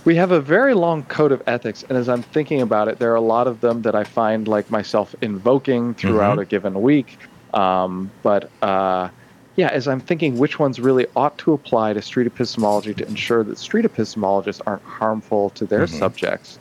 We 0.05 0.17
have 0.17 0.33
a 0.33 0.41
very 0.41 0.75
long 0.75 1.05
code 1.05 1.33
of 1.33 1.43
ethics, 1.47 1.85
and 1.89 1.97
as 1.97 2.09
I'm 2.09 2.23
thinking 2.23 2.61
about 2.61 2.89
it, 2.89 2.99
there 2.99 3.11
are 3.13 3.17
a 3.17 3.21
lot 3.23 3.47
of 3.47 3.61
them 3.63 3.83
that 3.83 3.95
I 3.95 4.05
find 4.05 4.47
like 4.47 4.71
myself 4.71 5.15
invoking 5.23 5.95
throughout 5.95 6.37
Mhm. 6.39 6.43
a 6.43 6.45
given 6.45 6.83
week. 6.83 7.19
Um, 7.55 8.11
but 8.23 8.51
uh, 8.61 9.09
yeah, 9.57 9.69
as 9.69 9.89
I'm 9.89 10.01
thinking 10.01 10.37
which 10.39 10.59
ones 10.59 10.79
really 10.81 11.07
ought 11.17 11.39
to 11.39 11.53
apply 11.55 11.95
to 11.95 12.03
street 12.03 12.27
epistemology 12.27 12.93
to 12.95 13.07
ensure 13.09 13.43
that 13.45 13.57
street 13.57 13.85
epistemologists 13.87 14.61
aren't 14.67 14.83
harmful 14.83 15.51
to 15.51 15.65
their 15.65 15.87
Mhm. 15.87 15.99
subjects, 15.99 16.59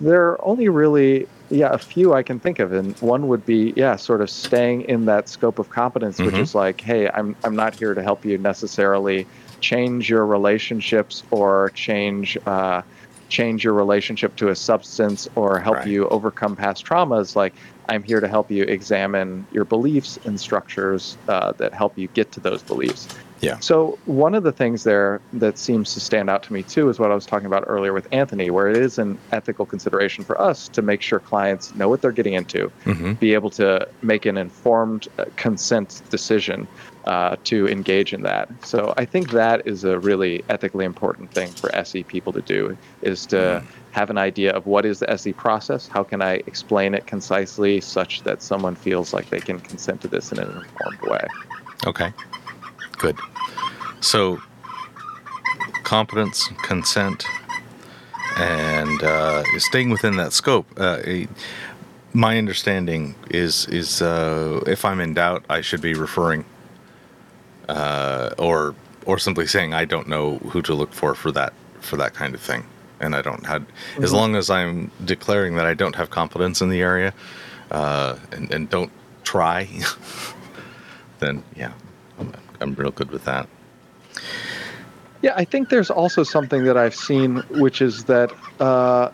there 0.00 0.22
are 0.28 0.44
only 0.44 0.68
really 0.68 1.26
yeah 1.50 1.70
a 1.72 1.78
few 1.78 2.14
I 2.14 2.22
can 2.22 2.38
think 2.38 2.58
of, 2.60 2.72
and 2.72 2.96
one 3.00 3.26
would 3.28 3.44
be 3.44 3.72
yeah 3.74 3.96
sort 3.96 4.20
of 4.20 4.30
staying 4.30 4.82
in 4.82 5.06
that 5.06 5.28
scope 5.28 5.58
of 5.58 5.68
competence, 5.70 6.18
which 6.20 6.34
Mhm. 6.36 6.40
is 6.42 6.54
like, 6.54 6.80
hey, 6.80 7.10
I'm 7.12 7.34
I'm 7.42 7.56
not 7.56 7.74
here 7.74 7.92
to 7.94 8.02
help 8.02 8.24
you 8.24 8.38
necessarily 8.38 9.26
change 9.64 10.10
your 10.10 10.26
relationships 10.26 11.22
or 11.30 11.70
change 11.74 12.36
uh, 12.46 12.82
change 13.30 13.64
your 13.64 13.72
relationship 13.72 14.36
to 14.36 14.48
a 14.50 14.54
substance 14.54 15.26
or 15.36 15.58
help 15.58 15.76
Right. 15.76 15.86
you 15.88 16.06
overcome 16.08 16.54
past 16.54 16.84
traumas. 16.84 17.34
Like 17.34 17.54
I'm 17.88 18.02
here 18.02 18.20
to 18.20 18.28
help 18.28 18.50
you 18.50 18.64
examine 18.64 19.46
your 19.50 19.64
beliefs 19.64 20.18
and 20.26 20.38
structures 20.38 21.16
uh, 21.28 21.52
that 21.52 21.72
help 21.72 21.96
you 21.96 22.08
get 22.08 22.30
to 22.32 22.40
those 22.40 22.62
beliefs. 22.62 23.08
Yeah. 23.44 23.58
So 23.60 23.98
one 24.06 24.34
of 24.34 24.42
the 24.42 24.52
things 24.52 24.84
there 24.84 25.20
that 25.34 25.58
seems 25.58 25.92
to 25.94 26.00
stand 26.00 26.30
out 26.30 26.42
to 26.44 26.52
me 26.52 26.62
too 26.62 26.88
is 26.88 26.98
what 26.98 27.10
I 27.10 27.14
was 27.14 27.26
talking 27.26 27.46
about 27.46 27.64
earlier 27.66 27.92
with 27.92 28.08
Anthony, 28.12 28.50
where 28.50 28.68
it 28.68 28.76
is 28.82 28.98
an 28.98 29.18
ethical 29.32 29.66
consideration 29.66 30.24
for 30.24 30.40
us 30.40 30.68
to 30.68 30.82
make 30.82 31.02
sure 31.02 31.18
clients 31.20 31.74
know 31.74 31.88
what 31.88 32.00
they're 32.02 32.12
getting 32.12 32.34
into, 32.34 32.70
hmm 32.84 33.12
be 33.20 33.34
able 33.34 33.50
to 33.50 33.86
make 34.02 34.26
an 34.26 34.36
informed 34.36 35.06
uh, 35.18 35.24
consent 35.36 36.02
decision 36.10 36.66
uh, 37.06 37.36
to 37.44 37.68
engage 37.68 38.12
in 38.14 38.22
that. 38.22 38.48
So 38.62 38.92
I 38.96 39.04
think 39.04 39.30
that 39.32 39.66
is 39.66 39.84
a 39.84 39.98
really 39.98 40.42
ethically 40.48 40.84
important 40.84 41.30
thing 41.32 41.52
for 41.60 41.74
SE 41.76 42.02
people 42.04 42.32
to 42.32 42.40
do 42.42 42.76
is 43.02 43.26
to 43.26 43.36
Mm. 43.36 43.62
have 43.92 44.10
an 44.10 44.18
idea 44.18 44.50
of 44.52 44.66
what 44.66 44.84
is 44.84 44.98
the 44.98 45.10
SE 45.10 45.32
process, 45.34 45.86
how 45.86 46.02
can 46.02 46.20
I 46.22 46.34
explain 46.46 46.94
it 46.94 47.06
concisely 47.06 47.80
such 47.80 48.22
that 48.22 48.42
someone 48.42 48.74
feels 48.74 49.12
like 49.12 49.28
they 49.30 49.40
can 49.40 49.60
consent 49.60 50.00
to 50.02 50.08
this 50.08 50.32
in 50.32 50.38
an 50.38 50.48
informed 50.50 51.02
way. 51.02 51.24
Okay. 51.86 52.12
Good. 52.98 53.18
So, 54.00 54.40
competence, 55.82 56.48
consent, 56.62 57.24
and 58.38 59.02
uh, 59.02 59.42
staying 59.58 59.90
within 59.90 60.16
that 60.16 60.32
scope. 60.32 60.66
Uh, 60.78 60.98
a- 61.04 61.28
my 62.16 62.38
understanding 62.38 63.16
is 63.28 63.66
is 63.66 64.00
uh, 64.00 64.62
if 64.68 64.84
I'm 64.84 65.00
in 65.00 65.14
doubt, 65.14 65.44
I 65.50 65.62
should 65.62 65.80
be 65.80 65.94
referring, 65.94 66.44
uh, 67.68 68.30
or 68.38 68.76
or 69.04 69.18
simply 69.18 69.46
saying 69.48 69.74
I 69.74 69.84
don't 69.84 70.06
know 70.08 70.38
who 70.38 70.62
to 70.62 70.74
look 70.74 70.92
for 70.92 71.14
for 71.16 71.32
that 71.32 71.52
for 71.80 71.96
that 71.96 72.14
kind 72.14 72.34
of 72.34 72.40
thing, 72.40 72.64
and 73.00 73.16
I 73.16 73.22
don't 73.22 73.44
have 73.46 73.64
as 74.00 74.10
Mhm. 74.10 74.14
long 74.14 74.36
as 74.36 74.48
I'm 74.48 74.92
declaring 75.04 75.56
that 75.56 75.66
I 75.66 75.74
don't 75.74 75.96
have 75.96 76.10
competence 76.10 76.60
in 76.60 76.68
the 76.68 76.80
area, 76.82 77.12
uh, 77.72 78.14
and 78.30 78.52
and 78.54 78.70
don't 78.70 78.92
try. 79.24 79.68
then 81.18 81.42
yeah, 81.56 81.72
I'm, 82.64 82.74
real 82.74 82.90
good 82.90 83.10
with 83.10 83.24
that. 83.24 83.48
Yeah, 85.22 85.32
I 85.36 85.44
think 85.44 85.68
there's 85.68 85.90
also 85.90 86.22
something 86.22 86.64
that 86.64 86.76
I've 86.76 86.94
seen, 86.94 87.36
which 87.50 87.80
is 87.80 88.04
that 88.04 88.32
uh, 88.60 89.10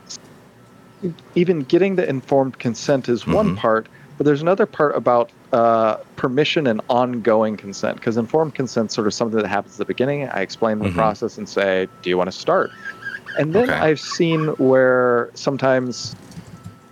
even 1.35 1.61
getting 1.61 1.97
the 1.97 2.09
informed 2.09 2.59
consent 2.59 3.09
is 3.09 3.27
one 3.27 3.51
Mhm. 3.51 3.57
part, 3.57 3.87
But 4.19 4.27
there's 4.27 4.43
another 4.43 4.67
part 4.67 4.95
about 4.97 5.31
uh, 5.53 5.97
permission 6.17 6.67
and 6.67 6.83
ongoing 6.91 7.57
consent, 7.57 7.97
because 7.97 8.19
informed 8.19 8.55
consent 8.55 8.93
sort 8.93 9.07
of 9.07 9.15
something 9.15 9.41
that 9.41 9.49
happens 9.49 9.75
at 9.77 9.79
the 9.79 9.85
beginning. 9.87 10.29
I 10.29 10.43
explain 10.43 10.79
the 10.79 10.91
Mhm. 10.91 10.95
process 10.95 11.39
and 11.39 11.49
say, 11.49 11.89
"Do 12.03 12.11
you 12.11 12.19
want 12.19 12.31
to 12.31 12.37
start?" 12.37 12.71
And 13.39 13.55
then 13.55 13.71
Okay. 13.71 13.79
I've 13.81 13.99
seen 13.99 14.49
where 14.59 15.31
sometimes 15.35 16.15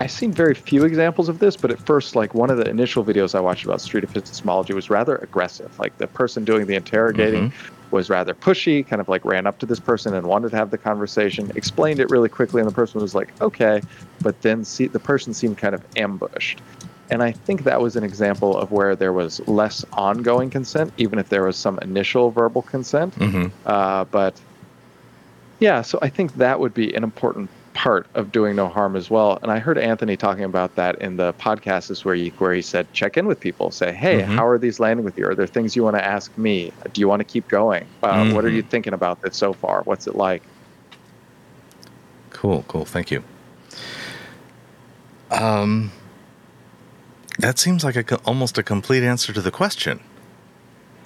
I've 0.01 0.13
seen 0.13 0.33
very 0.33 0.55
few 0.55 0.85
examples 0.85 1.29
of 1.29 1.41
this, 1.41 1.57
but 1.57 1.71
at 1.73 1.81
first, 1.81 2.15
like 2.15 2.33
one 2.33 2.51
of 2.51 2.57
the 2.57 2.69
initial 2.69 3.05
videos 3.05 3.35
I 3.35 3.41
watched 3.41 3.65
about 3.65 3.81
street 3.81 4.05
epistemology 4.05 4.73
was 4.73 4.91
rather 4.91 5.17
aggressive. 5.17 5.77
Like 5.79 5.99
the 5.99 6.07
person 6.07 6.45
doing 6.45 6.67
the 6.67 6.77
interrogating 6.77 7.53
was 7.91 8.09
rather 8.09 8.35
pushy, 8.35 8.87
kind 8.87 9.01
of 9.01 9.09
like 9.09 9.25
ran 9.25 9.47
up 9.47 9.59
to 9.59 9.67
this 9.67 9.81
person 9.81 10.15
and 10.15 10.27
wanted 10.27 10.51
to 10.51 10.57
have 10.57 10.71
the 10.71 10.79
conversation, 10.79 11.51
explained 11.57 12.01
it 12.01 12.09
really 12.11 12.29
quickly, 12.29 12.61
and 12.61 12.69
the 12.69 12.75
person 12.75 13.01
was 13.01 13.15
like, 13.15 13.33
okay, 13.41 13.83
but 14.23 14.41
then 14.43 14.65
see, 14.65 14.87
the 14.87 15.01
person 15.01 15.35
seemed 15.35 15.59
kind 15.59 15.75
of 15.75 15.85
ambushed. 15.97 16.61
And 17.11 17.23
I 17.23 17.33
think 17.33 17.65
that 17.65 17.81
was 17.81 17.97
an 17.97 18.05
example 18.05 18.57
of 18.57 18.71
where 18.71 18.95
there 18.95 19.15
was 19.15 19.41
less 19.49 19.85
ongoing 19.95 20.51
consent, 20.51 20.93
even 20.99 21.19
if 21.19 21.29
there 21.29 21.43
was 21.43 21.57
some 21.57 21.79
initial 21.81 22.31
verbal 22.31 22.63
consent. 22.63 23.15
hmm 23.15 23.47
Uh, 23.67 24.05
but 24.05 24.39
yeah, 25.61 25.83
so 25.83 25.99
I 26.03 26.09
think 26.09 26.35
that 26.35 26.61
would 26.61 26.75
be 26.75 26.95
an 26.95 27.03
important 27.03 27.51
part 27.79 28.09
of 28.15 28.33
doing 28.33 28.57
no 28.57 28.67
harm 28.67 28.97
as 28.97 29.09
well. 29.09 29.39
And 29.41 29.53
I 29.53 29.61
heard 29.61 29.79
Anthony 29.79 30.17
talking 30.17 30.43
about 30.43 30.75
that 30.75 30.97
in 31.01 31.17
the 31.17 31.33
podcast 31.35 31.93
is 31.93 32.05
where 32.05 32.17
he 32.17 32.31
where 32.31 32.53
he 32.53 32.61
said 32.61 32.93
check 32.93 33.17
in 33.17 33.29
with 33.29 33.39
people, 33.39 33.71
say, 33.71 33.93
hey, 33.93 34.23
Mhm. 34.23 34.35
how 34.35 34.45
are 34.49 34.59
these 34.59 34.81
landing 34.81 35.05
with 35.05 35.17
you? 35.17 35.29
Are 35.29 35.35
there 35.37 35.47
things 35.47 35.77
you 35.77 35.85
want 35.85 35.95
to 35.95 36.05
ask 36.05 36.37
me? 36.37 36.73
Do 36.93 37.01
you 37.01 37.07
want 37.07 37.21
to 37.21 37.25
keep 37.25 37.47
going? 37.47 37.85
Uh, 38.03 38.33
What 38.33 38.45
are 38.45 38.49
you 38.51 38.63
thinking 38.63 38.95
about 38.95 39.23
this 39.23 39.37
so 39.37 39.53
far? 39.53 39.83
What's 39.85 40.09
it 40.09 40.17
like? 40.17 40.43
Cool, 42.31 42.65
cool. 42.67 42.85
Thank 42.85 43.13
you. 43.13 43.23
Um, 45.31 45.93
that 47.39 47.61
seems 47.61 47.85
like 47.85 47.95
a 48.11 48.17
almost 48.25 48.59
a 48.59 48.65
complete 48.65 49.05
answer 49.05 49.33
to 49.33 49.41
the 49.41 49.53
question. 49.53 50.01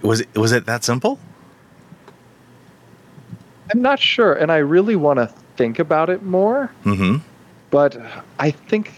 Was 0.00 0.22
it 0.22 0.34
was 0.34 0.52
it 0.52 0.64
that 0.64 0.84
simple? 0.84 1.18
I'm 3.74 3.82
not 3.82 4.00
sure, 4.00 4.32
and 4.32 4.50
I 4.50 4.56
really 4.56 4.96
want 4.96 5.18
to 5.18 5.30
think 5.56 5.78
about 5.78 6.10
it 6.10 6.22
more. 6.22 6.70
Mm-hmm. 6.84 7.16
but 7.70 7.96
I 8.38 8.50
think 8.50 8.92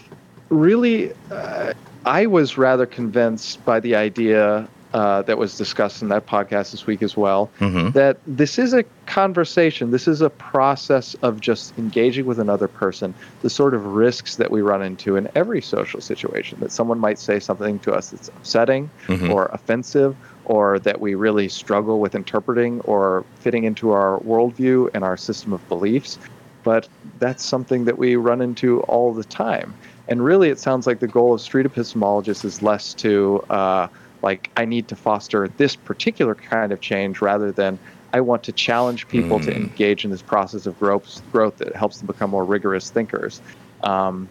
really 0.49 1.11
uh, 1.31 1.73
I 2.05 2.25
was 2.27 2.57
rather 2.57 2.85
convinced 2.85 3.63
by 3.65 3.79
the 3.79 3.95
idea 3.95 4.67
uh, 4.93 5.21
that 5.23 5.37
was 5.37 5.57
discussed 5.57 6.01
in 6.01 6.07
that 6.09 6.25
podcast 6.25 6.71
this 6.71 6.85
week 6.87 7.01
as 7.03 7.17
well 7.17 7.49
Mm-hmm. 7.59 7.89
that 7.91 8.17
this 8.25 8.57
is 8.57 8.73
a 8.73 8.83
conversation, 9.07 9.91
this 9.91 10.07
is 10.07 10.21
a 10.21 10.29
process 10.29 11.15
of 11.21 11.41
just 11.41 11.77
engaging 11.77 12.25
with 12.25 12.39
another 12.39 12.67
person, 12.69 13.13
the 13.41 13.49
sort 13.49 13.73
of 13.73 13.85
risks 13.87 14.37
that 14.37 14.51
we 14.51 14.61
run 14.61 14.81
into 14.81 15.17
in 15.17 15.27
every 15.35 15.61
social 15.61 15.99
situation. 15.99 16.57
That 16.61 16.71
someone 16.71 16.99
might 16.99 17.19
say 17.19 17.39
something 17.39 17.79
to 17.79 17.93
us 17.93 18.11
that's 18.11 18.29
upsetting 18.29 18.89
Mhm. 19.07 19.31
or 19.33 19.47
offensive, 19.47 20.15
or 20.45 20.79
that 20.79 21.01
we 21.01 21.15
really 21.15 21.49
struggle 21.49 21.99
with 21.99 22.15
interpreting 22.15 22.79
or 22.81 23.25
fitting 23.39 23.63
into 23.65 23.91
our 23.91 24.19
worldview 24.19 24.89
and 24.93 25.03
our 25.03 25.17
system 25.17 25.51
of 25.53 25.67
beliefs. 25.67 26.17
But 26.65 26.89
that's 27.19 27.45
something 27.45 27.85
that 27.85 27.97
we 27.97 28.17
run 28.17 28.41
into 28.41 28.81
all 28.81 29.13
the 29.13 29.23
time. 29.23 29.73
And 30.09 30.23
really, 30.25 30.49
it 30.49 30.59
sounds 30.59 30.85
like 30.85 30.99
the 30.99 31.07
goal 31.07 31.33
of 31.33 31.39
street 31.41 31.65
epistemologists 31.65 32.43
is 32.43 32.61
less 32.61 32.93
to, 32.95 33.43
uh, 33.49 33.87
like, 34.21 34.49
I 34.57 34.65
need 34.65 34.87
to 34.89 34.95
foster 34.95 35.47
this 35.57 35.75
particular 35.75 36.35
kind 36.35 36.73
of 36.73 36.81
change 36.81 37.21
rather 37.21 37.51
than 37.51 37.79
I 38.13 38.21
want 38.21 38.43
to 38.43 38.51
challenge 38.51 39.07
people 39.07 39.39
to 39.39 39.51
Mm. 39.51 39.57
engage 39.57 40.05
in 40.05 40.11
this 40.11 40.21
process 40.21 40.65
of 40.65 40.77
growth, 40.79 41.21
growth 41.31 41.57
that 41.57 41.75
helps 41.75 41.99
them 41.99 42.07
become 42.07 42.29
more 42.31 42.43
rigorous 42.43 42.89
thinkers. 42.89 43.41
Um, 43.83 44.27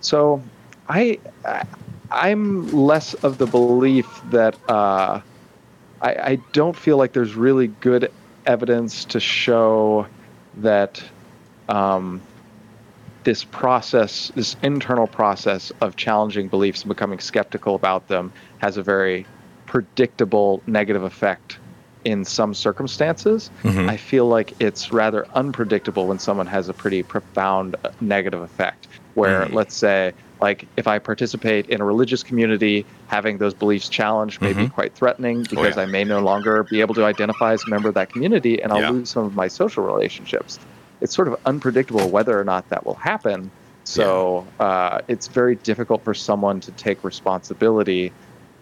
so 0.00 0.42
I, 0.88 1.18
I, 1.44 1.64
I'm 2.10 2.70
less 2.72 3.14
of 3.14 3.38
the 3.38 3.46
belief 3.46 4.06
that 4.30 4.56
uh, 4.68 5.20
I, 6.02 6.14
I 6.32 6.38
don't 6.52 6.76
feel 6.76 6.96
like 6.96 7.12
there's 7.12 7.34
really 7.34 7.68
good 7.68 8.10
evidence 8.46 9.04
to 9.06 9.20
show 9.20 10.06
that 10.58 11.02
um, 11.70 12.20
this 13.24 13.44
process, 13.44 14.32
this 14.34 14.56
internal 14.62 15.06
process 15.06 15.72
of 15.80 15.96
challenging 15.96 16.48
beliefs 16.48 16.82
and 16.82 16.88
becoming 16.88 17.18
skeptical 17.20 17.74
about 17.74 18.08
them, 18.08 18.32
has 18.58 18.76
a 18.76 18.82
very 18.82 19.26
predictable 19.66 20.62
negative 20.66 21.02
effect 21.02 21.58
in 22.04 22.24
some 22.24 22.54
circumstances. 22.54 23.50
Mhm. 23.62 23.88
I 23.90 23.96
feel 23.98 24.26
like 24.26 24.54
it's 24.58 24.90
rather 24.90 25.26
unpredictable 25.34 26.06
when 26.06 26.18
someone 26.18 26.46
has 26.46 26.68
a 26.70 26.72
pretty 26.72 27.02
profound 27.02 27.76
uh, 27.84 27.90
negative 28.00 28.40
effect. 28.40 28.88
Where, 29.14 29.44
Mm. 29.46 29.52
let's 29.52 29.74
say, 29.76 30.12
like 30.40 30.66
if 30.78 30.86
I 30.88 30.98
participate 30.98 31.66
in 31.68 31.82
a 31.82 31.84
religious 31.84 32.22
community, 32.22 32.86
having 33.08 33.36
those 33.36 33.52
beliefs 33.52 33.90
challenged 33.90 34.40
may 34.40 34.54
be 34.54 34.64
Mhm. 34.64 34.72
quite 34.72 34.94
threatening 34.94 35.42
because 35.44 35.76
yeah. 35.76 35.82
I 35.82 35.86
may 35.86 36.04
no 36.04 36.20
longer 36.20 36.62
be 36.62 36.80
able 36.80 36.94
to 36.94 37.04
identify 37.04 37.52
as 37.52 37.66
a 37.66 37.68
member 37.68 37.90
of 37.90 37.94
that 37.96 38.08
community 38.08 38.62
and 38.62 38.72
I'll 38.72 38.80
Yeah. 38.80 38.90
lose 38.92 39.10
some 39.10 39.24
of 39.26 39.34
my 39.36 39.48
social 39.48 39.84
relationships. 39.84 40.58
It's 41.00 41.14
sort 41.14 41.28
of 41.28 41.38
unpredictable 41.46 42.08
whether 42.08 42.38
or 42.38 42.44
not 42.44 42.68
that 42.68 42.84
will 42.84 42.94
happen. 42.94 43.50
So 43.84 44.46
uh, 44.60 45.00
it's 45.08 45.26
very 45.26 45.56
difficult 45.56 46.04
for 46.04 46.14
someone 46.14 46.60
to 46.60 46.70
take 46.72 47.02
responsibility 47.02 48.12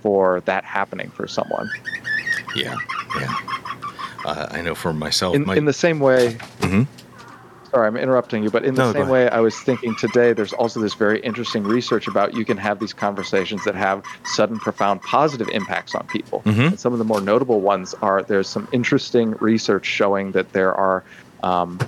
for 0.00 0.40
that 0.42 0.64
happening 0.64 1.10
for 1.10 1.26
someone. 1.26 1.68
Yeah, 2.54 2.76
yeah. 3.20 3.34
Uh, 4.24 4.46
I 4.50 4.62
know 4.62 4.74
for 4.74 4.92
myself, 4.92 5.34
In, 5.34 5.44
my, 5.46 5.56
in 5.56 5.64
the 5.64 5.72
same 5.72 6.00
way, 6.00 6.38
Mhm. 6.60 6.86
sorry, 7.70 7.86
I'm 7.86 7.96
interrupting 7.96 8.42
you, 8.42 8.50
but 8.50 8.64
in 8.64 8.74
the 8.74 8.84
No, 8.84 8.92
same 8.92 9.08
way, 9.08 9.28
I 9.28 9.40
was 9.40 9.58
thinking 9.60 9.94
today, 9.96 10.32
there's 10.32 10.52
also 10.52 10.80
this 10.80 10.94
very 10.94 11.20
interesting 11.20 11.64
research 11.64 12.06
about 12.08 12.34
you 12.34 12.44
can 12.44 12.56
have 12.56 12.78
these 12.78 12.92
conversations 12.92 13.64
that 13.64 13.74
have 13.74 14.02
sudden, 14.24 14.58
profound 14.58 15.02
positive 15.02 15.48
impacts 15.48 15.94
on 15.94 16.06
people. 16.06 16.42
Mhm. 16.46 16.68
And 16.68 16.80
some 16.80 16.92
of 16.92 16.98
the 16.98 17.04
more 17.04 17.20
notable 17.20 17.60
ones 17.60 17.94
are 18.02 18.22
there's 18.22 18.48
some 18.48 18.66
interesting 18.72 19.34
research 19.40 19.84
showing 19.84 20.32
that 20.32 20.52
there 20.52 20.74
are. 20.74 21.02
Um, 21.42 21.78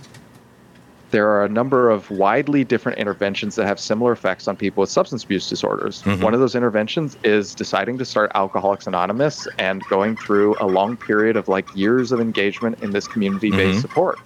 there 1.11 1.29
are 1.29 1.45
a 1.45 1.49
number 1.49 1.91
of 1.91 2.11
widely 2.11 2.65
different 2.65 2.99
interventions 2.99 3.57
that 3.57 3.67
have 3.67 3.81
similar 3.81 4.13
effects 4.13 4.47
on 4.47 4.57
people 4.57 4.81
with 4.83 4.91
substance 4.91 5.25
abuse 5.25 5.49
disorders. 5.49 6.03
Mhm. 6.03 6.23
One 6.23 6.35
of 6.35 6.41
those 6.41 6.55
interventions 6.55 7.17
is 7.25 7.55
deciding 7.55 7.99
to 7.99 8.05
start 8.05 8.31
Alcoholics 8.35 8.87
Anonymous 8.87 9.49
and 9.59 9.85
going 9.87 10.17
through 10.17 10.57
a 10.61 10.67
long 10.67 10.97
period 10.97 11.37
of 11.37 11.49
like 11.49 11.67
years 11.75 12.13
of 12.13 12.21
engagement 12.21 12.79
in 12.83 12.91
this 12.91 13.09
community 13.09 13.51
based 13.51 13.79
Mhm. 13.79 13.83
support. 13.83 14.19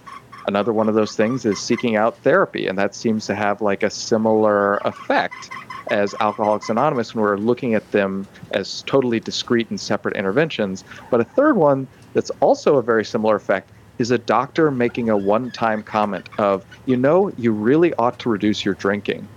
Another 0.47 0.71
one 0.73 0.87
of 0.87 0.93
those 0.93 1.15
things 1.15 1.43
is 1.43 1.57
seeking 1.57 1.95
out 1.95 2.17
therapy, 2.19 2.67
and 2.67 2.77
that 2.77 2.93
seems 2.93 3.25
to 3.25 3.33
have 3.33 3.61
like 3.61 3.81
a 3.81 3.89
similar 3.89 4.77
effect 4.85 5.49
as 5.91 6.13
Alcoholics 6.19 6.69
Anonymous 6.69 7.13
when 7.15 7.23
we're 7.23 7.37
looking 7.37 7.73
at 7.73 7.91
them 7.91 8.27
as 8.51 8.83
totally 8.83 9.19
discrete 9.19 9.69
and 9.69 9.79
separate 9.79 10.15
interventions. 10.15 10.83
But 11.09 11.19
a 11.19 11.23
third 11.23 11.57
one 11.57 11.87
that's 12.13 12.31
also 12.41 12.77
a 12.77 12.81
very 12.81 13.05
similar 13.05 13.35
effect 13.35 13.69
is 13.99 14.11
a 14.11 14.17
doctor 14.17 14.71
making 14.71 15.09
a 15.09 15.17
one 15.17 15.51
time 15.51 15.83
comment 15.83 16.29
of, 16.37 16.65
you 16.85 16.97
know, 16.97 17.31
you 17.37 17.51
really 17.51 17.93
ought 17.95 18.19
to 18.19 18.29
reduce 18.29 18.65
your 18.65 18.75
drinking. 18.75 19.27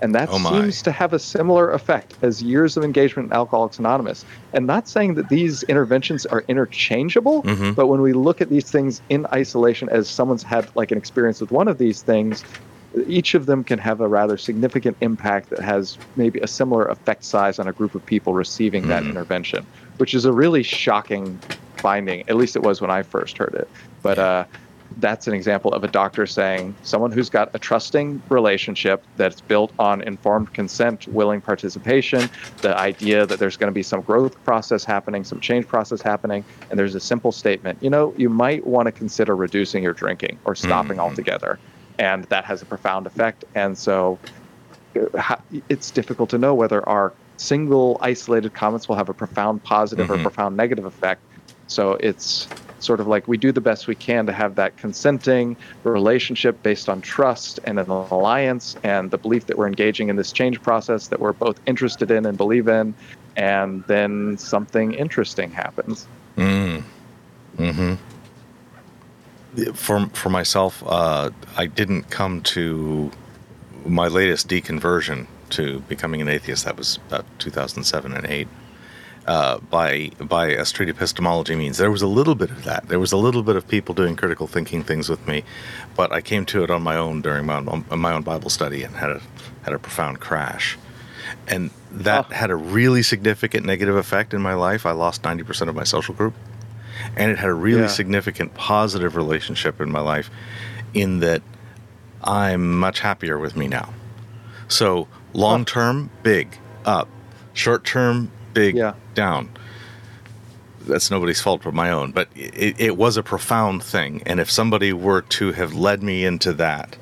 And 0.00 0.14
that 0.14 0.28
Oh 0.30 0.38
seems 0.38 0.82
to 0.82 0.92
have 0.92 1.14
a 1.14 1.18
similar 1.18 1.70
effect 1.72 2.14
as 2.20 2.42
years 2.42 2.76
of 2.76 2.84
engagement 2.84 3.28
in 3.28 3.32
Alcoholics 3.32 3.78
Anonymous. 3.78 4.24
And 4.52 4.66
not 4.66 4.88
saying 4.88 5.14
that 5.14 5.30
these 5.30 5.62
interventions 5.64 6.26
are 6.26 6.44
interchangeable, 6.48 7.42
Mhm. 7.44 7.74
but 7.74 7.86
when 7.86 8.02
we 8.02 8.12
look 8.12 8.42
at 8.42 8.50
these 8.50 8.70
things 8.70 9.00
in 9.08 9.26
isolation 9.32 9.88
as 9.88 10.08
someone's 10.08 10.42
had 10.42 10.68
like 10.74 10.90
an 10.92 10.98
experience 10.98 11.40
with 11.40 11.50
one 11.50 11.66
of 11.66 11.78
these 11.78 12.02
things, 12.02 12.44
each 13.06 13.34
of 13.34 13.46
them 13.46 13.64
can 13.64 13.78
have 13.78 14.00
a 14.00 14.08
rather 14.08 14.36
significant 14.36 14.96
impact 15.00 15.50
that 15.50 15.60
has 15.60 15.98
maybe 16.14 16.40
a 16.40 16.46
similar 16.46 16.86
effect 16.86 17.24
size 17.24 17.58
on 17.58 17.66
a 17.66 17.72
group 17.72 17.94
of 17.94 18.04
people 18.04 18.34
receiving 18.34 18.88
that 18.88 19.02
Mhm. 19.02 19.10
intervention, 19.10 19.66
which 19.96 20.14
is 20.14 20.24
a 20.24 20.32
really 20.32 20.62
shocking 20.62 21.38
finding. 21.82 22.22
At 22.28 22.36
least 22.36 22.56
it 22.56 22.62
was 22.62 22.80
when 22.80 22.90
I 22.90 23.02
first 23.02 23.38
heard 23.38 23.54
it. 23.54 23.68
But 24.06 24.20
uh, 24.20 24.44
that's 24.98 25.26
an 25.26 25.34
example 25.34 25.72
of 25.72 25.82
a 25.82 25.88
doctor 25.88 26.26
saying 26.26 26.76
someone 26.84 27.10
who's 27.10 27.28
got 27.28 27.52
a 27.54 27.58
trusting 27.58 28.22
relationship 28.28 29.02
that's 29.16 29.40
built 29.40 29.72
on 29.80 30.00
informed 30.02 30.54
consent, 30.54 31.08
willing 31.08 31.40
participation, 31.40 32.30
the 32.62 32.76
idea 32.76 33.26
that 33.26 33.40
there's 33.40 33.56
going 33.56 33.66
to 33.66 33.74
be 33.74 33.82
some 33.82 34.00
growth 34.02 34.42
process 34.44 34.84
happening, 34.84 35.24
some 35.24 35.40
change 35.40 35.66
process 35.66 36.00
happening, 36.02 36.44
and 36.70 36.78
there's 36.78 36.94
a 36.94 37.00
simple 37.00 37.32
statement, 37.32 37.82
you 37.82 37.90
know, 37.90 38.14
you 38.16 38.28
might 38.28 38.64
want 38.64 38.86
to 38.86 38.92
consider 38.92 39.34
reducing 39.34 39.82
your 39.82 39.92
drinking 39.92 40.38
or 40.44 40.54
stopping 40.54 40.98
Mhm. 40.98 41.00
altogether. 41.00 41.58
And 41.98 42.22
that 42.24 42.44
has 42.44 42.62
a 42.62 42.66
profound 42.66 43.08
effect. 43.08 43.44
And 43.56 43.76
so 43.76 44.18
uh, 45.18 45.36
it's 45.68 45.90
difficult 45.90 46.30
to 46.30 46.38
know 46.38 46.54
whether 46.54 46.88
our 46.88 47.12
single 47.38 47.98
isolated 48.02 48.54
comments 48.54 48.88
will 48.88 48.96
have 48.96 49.08
a 49.08 49.14
profound 49.14 49.64
positive 49.64 50.08
or 50.08 50.16
Mhm. 50.16 50.22
profound 50.22 50.56
negative 50.56 50.84
effect. 50.84 51.20
So 51.66 51.94
it's 51.94 52.48
sort 52.80 53.00
of 53.00 53.06
like 53.06 53.26
we 53.26 53.36
do 53.36 53.52
the 53.52 53.60
best 53.60 53.86
we 53.86 53.94
can 53.94 54.26
to 54.26 54.32
have 54.32 54.54
that 54.56 54.76
consenting 54.76 55.56
relationship 55.84 56.62
based 56.62 56.88
on 56.88 57.00
trust 57.00 57.58
and 57.64 57.78
an 57.78 57.88
alliance 57.88 58.76
and 58.82 59.10
the 59.10 59.18
belief 59.18 59.46
that 59.46 59.56
we're 59.58 59.66
engaging 59.66 60.08
in 60.08 60.16
this 60.16 60.32
change 60.32 60.62
process 60.62 61.08
that 61.08 61.20
we're 61.20 61.32
both 61.32 61.60
interested 61.66 62.10
in 62.10 62.26
and 62.26 62.36
believe 62.36 62.68
in. 62.68 62.94
And 63.36 63.84
then 63.84 64.38
something 64.38 64.94
interesting 64.94 65.50
happens. 65.50 66.06
Mm. 66.36 66.82
hmm 67.56 67.94
For 69.74 70.06
for 70.12 70.30
myself, 70.30 70.82
uh, 70.86 71.30
I 71.56 71.66
didn't 71.66 72.10
come 72.10 72.42
to 72.42 73.10
my 73.84 74.08
latest 74.08 74.48
deconversion 74.48 75.26
to 75.50 75.80
becoming 75.80 76.20
an 76.20 76.28
atheist. 76.28 76.64
That 76.64 76.76
was 76.76 76.98
about 77.08 77.24
2007 77.38 78.12
and 78.12 78.26
8. 78.26 78.48
Uh, 79.26 79.58
by 79.58 80.08
by 80.20 80.46
a 80.46 80.64
street 80.64 80.88
epistemology 80.88 81.56
means 81.56 81.78
there 81.78 81.90
was 81.90 82.02
a 82.02 82.06
little 82.06 82.36
bit 82.36 82.48
of 82.48 82.62
that. 82.62 82.86
There 82.86 83.00
was 83.00 83.10
a 83.10 83.16
little 83.16 83.42
bit 83.42 83.56
of 83.56 83.66
people 83.66 83.92
doing 83.92 84.14
critical 84.14 84.46
thinking 84.46 84.84
things 84.84 85.08
with 85.08 85.26
me, 85.26 85.42
but 85.96 86.12
I 86.12 86.20
came 86.20 86.46
to 86.46 86.62
it 86.62 86.70
on 86.70 86.82
my 86.82 86.96
own 86.96 87.22
during 87.22 87.44
my 87.44 87.56
own, 87.56 87.84
my 87.90 88.12
own 88.12 88.22
Bible 88.22 88.50
study 88.50 88.84
and 88.84 88.94
had 88.94 89.10
a 89.10 89.20
had 89.64 89.74
a 89.74 89.80
profound 89.80 90.20
crash, 90.20 90.78
and 91.48 91.70
that 91.90 92.26
oh. 92.30 92.34
had 92.34 92.50
a 92.52 92.54
really 92.54 93.02
significant 93.02 93.66
negative 93.66 93.96
effect 93.96 94.32
in 94.32 94.40
my 94.40 94.54
life. 94.54 94.86
I 94.86 94.92
lost 94.92 95.24
ninety 95.24 95.42
percent 95.42 95.68
of 95.68 95.74
my 95.74 95.82
social 95.82 96.14
group, 96.14 96.34
and 97.16 97.28
it 97.32 97.38
had 97.38 97.48
a 97.48 97.54
really 97.54 97.80
yeah. 97.80 97.88
significant 97.88 98.54
positive 98.54 99.16
relationship 99.16 99.80
in 99.80 99.90
my 99.90 100.00
life, 100.00 100.30
in 100.94 101.18
that 101.18 101.42
I'm 102.22 102.78
much 102.78 103.00
happier 103.00 103.40
with 103.40 103.56
me 103.56 103.66
now. 103.66 103.92
So 104.68 105.08
long 105.32 105.64
term, 105.64 106.10
big 106.22 106.56
up. 106.84 107.08
Short 107.54 107.84
term, 107.84 108.30
big 108.56 108.74
yeah. 108.74 108.94
down. 109.14 109.50
That's 110.86 111.10
nobody's 111.10 111.40
fault 111.40 111.62
but 111.64 111.74
my 111.74 111.90
own. 111.90 112.12
But 112.12 112.28
it, 112.34 112.80
it 112.80 112.96
was 112.96 113.16
a 113.16 113.22
profound 113.22 113.82
thing, 113.82 114.22
and 114.24 114.40
if 114.40 114.50
somebody 114.50 114.92
were 114.92 115.22
to 115.22 115.52
have 115.52 115.74
led 115.74 116.02
me 116.02 116.24
into 116.24 116.52
that, 116.54 116.96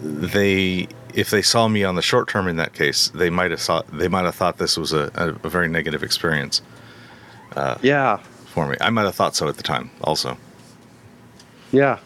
they 0.00 0.88
if 1.14 1.30
they 1.30 1.42
saw 1.42 1.68
me 1.68 1.84
on 1.84 1.94
the 1.94 2.02
short 2.02 2.28
term 2.28 2.48
in 2.48 2.56
that 2.56 2.74
case, 2.74 3.08
they 3.08 3.30
might 3.30 3.50
have 3.50 3.60
thought 3.60 3.86
they 3.96 4.08
might 4.08 4.24
have 4.24 4.34
thought 4.34 4.58
this 4.58 4.76
was 4.76 4.92
a, 4.92 5.10
a, 5.14 5.28
a 5.46 5.48
very 5.48 5.68
negative 5.68 6.02
experience. 6.02 6.62
Uh, 7.54 7.78
yeah, 7.82 8.16
for 8.46 8.66
me, 8.68 8.76
I 8.80 8.90
might 8.90 9.04
have 9.04 9.14
thought 9.14 9.36
so 9.36 9.48
at 9.48 9.56
the 9.56 9.62
time, 9.62 9.90
also. 10.02 10.36
Yeah, 11.72 11.98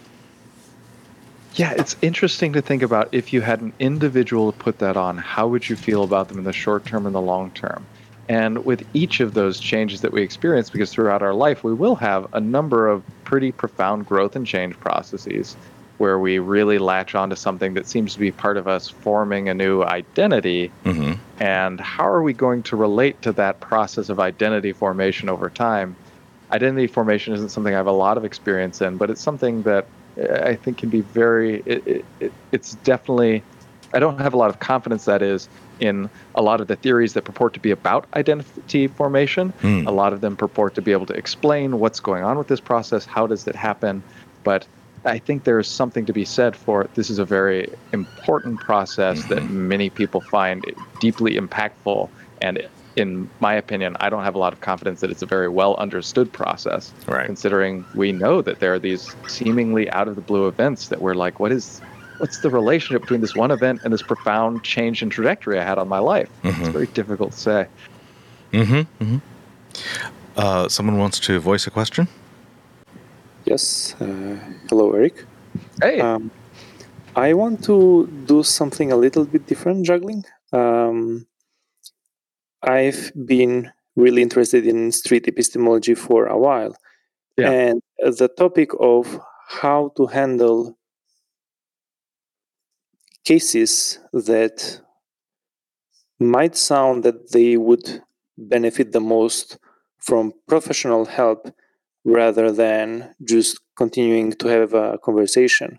yeah, 1.55 1.73
it's 1.77 1.96
interesting 2.01 2.53
to 2.53 2.62
think 2.62 2.83
about 2.83 3.09
if 3.12 3.33
you 3.33 3.40
had 3.40 3.61
an 3.61 3.73
individual 3.79 4.53
to 4.53 4.59
put 4.59 4.79
that 4.79 4.96
on, 4.96 5.18
how 5.18 5.49
would 5.49 5.68
you 5.68 5.77
feel 5.77 6.05
about 6.05 6.29
them 6.29 6.38
in 6.38 6.44
the 6.44 6.53
short 6.53 6.85
term 6.87 7.07
and 7.07 7.14
the 7.14 7.20
long 7.20 7.51
term? 7.51 7.85
And 8.30 8.64
with 8.64 8.86
each 8.94 9.18
of 9.18 9.34
those 9.34 9.58
changes 9.58 10.02
that 10.02 10.12
we 10.12 10.22
experience, 10.22 10.70
because 10.70 10.92
throughout 10.92 11.20
our 11.20 11.34
life 11.34 11.64
we 11.64 11.74
will 11.74 11.96
have 11.96 12.32
a 12.32 12.40
number 12.40 12.86
of 12.86 13.02
pretty 13.24 13.50
profound 13.50 14.06
growth 14.06 14.36
and 14.36 14.46
change 14.46 14.78
processes 14.78 15.56
where 15.98 16.16
we 16.16 16.38
really 16.38 16.78
latch 16.78 17.16
onto 17.16 17.34
something 17.34 17.74
that 17.74 17.88
seems 17.88 18.12
to 18.14 18.20
be 18.20 18.30
part 18.30 18.56
of 18.56 18.68
us 18.68 18.88
forming 18.88 19.48
a 19.48 19.54
new 19.54 19.82
identity. 19.82 20.70
Mm-hmm. 20.84 21.14
And 21.42 21.80
how 21.80 22.08
are 22.08 22.22
we 22.22 22.32
going 22.32 22.62
to 22.62 22.76
relate 22.76 23.20
to 23.22 23.32
that 23.32 23.58
process 23.58 24.08
of 24.08 24.20
identity 24.20 24.72
formation 24.72 25.28
over 25.28 25.50
time? 25.50 25.96
Identity 26.52 26.86
formation 26.86 27.34
isn't 27.34 27.48
something 27.48 27.74
I 27.74 27.78
have 27.78 27.88
a 27.88 27.92
lot 27.92 28.16
of 28.16 28.24
experience 28.24 28.80
in, 28.80 28.96
but 28.96 29.10
it's 29.10 29.20
something 29.20 29.64
that 29.64 29.88
I 30.44 30.54
think 30.54 30.78
can 30.78 30.88
be 30.88 31.00
very. 31.00 31.64
It, 31.66 32.04
it, 32.20 32.32
it's 32.52 32.74
definitely. 32.84 33.42
I 33.92 33.98
don't 33.98 34.20
have 34.20 34.34
a 34.34 34.36
lot 34.36 34.50
of 34.50 34.60
confidence 34.60 35.04
that 35.06 35.20
is 35.20 35.48
in 35.80 36.10
a 36.34 36.42
lot 36.42 36.60
of 36.60 36.68
the 36.68 36.76
theories 36.76 37.14
that 37.14 37.24
purport 37.24 37.54
to 37.54 37.60
be 37.60 37.70
about 37.70 38.06
identity 38.14 38.86
formation. 38.86 39.52
Mm. 39.62 39.86
A 39.86 39.90
lot 39.90 40.12
of 40.12 40.20
them 40.20 40.36
purport 40.36 40.74
to 40.74 40.82
be 40.82 40.92
able 40.92 41.06
to 41.06 41.14
explain 41.14 41.78
what's 41.78 42.00
going 42.00 42.24
on 42.24 42.38
with 42.38 42.48
this 42.48 42.60
process, 42.60 43.04
how 43.04 43.26
does 43.26 43.46
it 43.46 43.54
happen, 43.54 44.02
but 44.44 44.66
I 45.04 45.18
think 45.18 45.44
there's 45.44 45.68
something 45.68 46.04
to 46.06 46.12
be 46.12 46.24
said 46.24 46.54
for 46.54 46.88
this 46.94 47.08
is 47.08 47.18
a 47.18 47.24
very 47.24 47.72
important 47.92 48.60
process 48.60 49.20
mm-hmm. 49.20 49.34
that 49.34 49.50
many 49.50 49.88
people 49.88 50.20
find 50.20 50.64
deeply 51.00 51.36
impactful 51.36 52.08
and 52.42 52.68
in 52.96 53.30
my 53.38 53.54
opinion, 53.54 53.96
I 54.00 54.10
don't 54.10 54.24
have 54.24 54.34
a 54.34 54.38
lot 54.38 54.52
of 54.52 54.60
confidence 54.60 55.00
that 55.00 55.10
it's 55.10 55.22
a 55.22 55.26
very 55.26 55.48
well 55.48 55.76
understood 55.76 56.32
process. 56.32 56.92
Right. 57.06 57.26
Considering 57.26 57.84
we 57.94 58.12
know 58.12 58.42
that 58.42 58.60
there 58.60 58.74
are 58.74 58.78
these 58.78 59.14
seemingly 59.28 59.88
out 59.90 60.08
of 60.08 60.16
the 60.16 60.20
blue 60.20 60.48
events 60.48 60.88
that 60.88 61.00
we're 61.00 61.14
like, 61.14 61.38
what 61.38 61.52
is, 61.52 61.80
what's 62.20 62.38
the 62.40 62.50
relationship 62.50 63.02
between 63.02 63.20
this 63.20 63.35
one 63.35 63.50
event 63.50 63.80
and 63.83 63.92
this 63.92 64.02
profound 64.02 64.62
change 64.62 65.02
in 65.02 65.11
trajectory 65.11 65.59
I 65.59 65.64
had 65.64 65.78
on 65.78 65.88
my 65.88 65.98
life? 65.98 66.28
Mm-hmm. 66.42 66.61
It's 66.61 66.68
very 66.68 66.87
difficult 66.87 67.33
to 67.33 67.38
say. 67.38 67.66
Mm-hmm. 68.52 69.04
mm-hmm. 69.04 69.18
Uh, 70.37 70.68
someone 70.68 70.98
wants 70.98 71.18
to 71.20 71.38
voice 71.40 71.66
a 71.66 71.70
question. 71.70 72.06
Yes. 73.44 73.94
Uh, 74.00 74.38
hello, 74.68 74.92
Erik. 74.92 75.24
Hey. 75.83 76.00
Um, 76.00 76.30
I 77.16 77.35
want 77.35 77.64
to 77.64 78.06
do 78.26 78.42
something 78.42 78.92
a 78.92 78.96
little 78.96 79.24
bit 79.24 79.46
different 79.46 79.85
juggling. 79.85 80.24
Um, 80.52 81.26
I've 82.62 83.12
been 83.26 83.72
really 83.96 84.22
interested 84.22 84.66
in 84.66 84.92
street 84.92 85.26
epistemology 85.26 85.94
for 85.94 86.26
a 86.26 86.38
while. 86.38 86.76
Yeah. 87.37 87.50
And 87.50 87.83
the 87.98 88.28
topic 88.28 88.70
of 88.78 89.20
how 89.48 89.92
to 89.96 90.06
handle 90.06 90.78
cases 93.24 93.98
that 94.12 94.80
might 96.18 96.56
sound 96.56 97.02
that 97.04 97.33
they 97.33 97.56
would 97.56 98.02
benefit 98.37 98.92
the 98.92 99.00
most 99.00 99.59
from 99.98 100.33
professional 100.48 101.04
help 101.04 101.52
rather 102.04 102.50
than 102.50 103.14
just 103.24 103.61
continuing 103.76 104.33
to 104.33 104.48
have 104.48 104.74
a 104.74 104.98
conversation. 104.98 105.78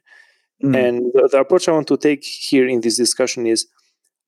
Mm. 0.64 0.88
And 0.88 1.12
the, 1.14 1.30
the 1.32 1.40
approach 1.40 1.68
I 1.68 1.72
want 1.72 1.88
to 1.88 1.98
take 1.98 2.24
here 2.24 2.68
in 2.68 2.82
this 2.82 2.98
discussion 2.98 3.48
is 3.48 3.68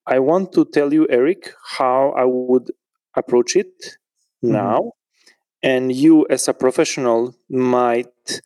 I 0.05 0.19
want 0.19 0.51
to 0.53 0.65
tell 0.65 0.93
you, 0.93 1.07
Erik, 1.09 1.53
how 1.77 2.11
I 2.17 2.25
would 2.25 2.71
approach 3.15 3.55
it 3.55 3.73
mm-hmm. 4.43 4.51
now. 4.51 4.93
And 5.61 5.95
you, 5.95 6.25
as 6.29 6.47
a 6.47 6.53
professional, 6.53 7.35
might 7.49 8.41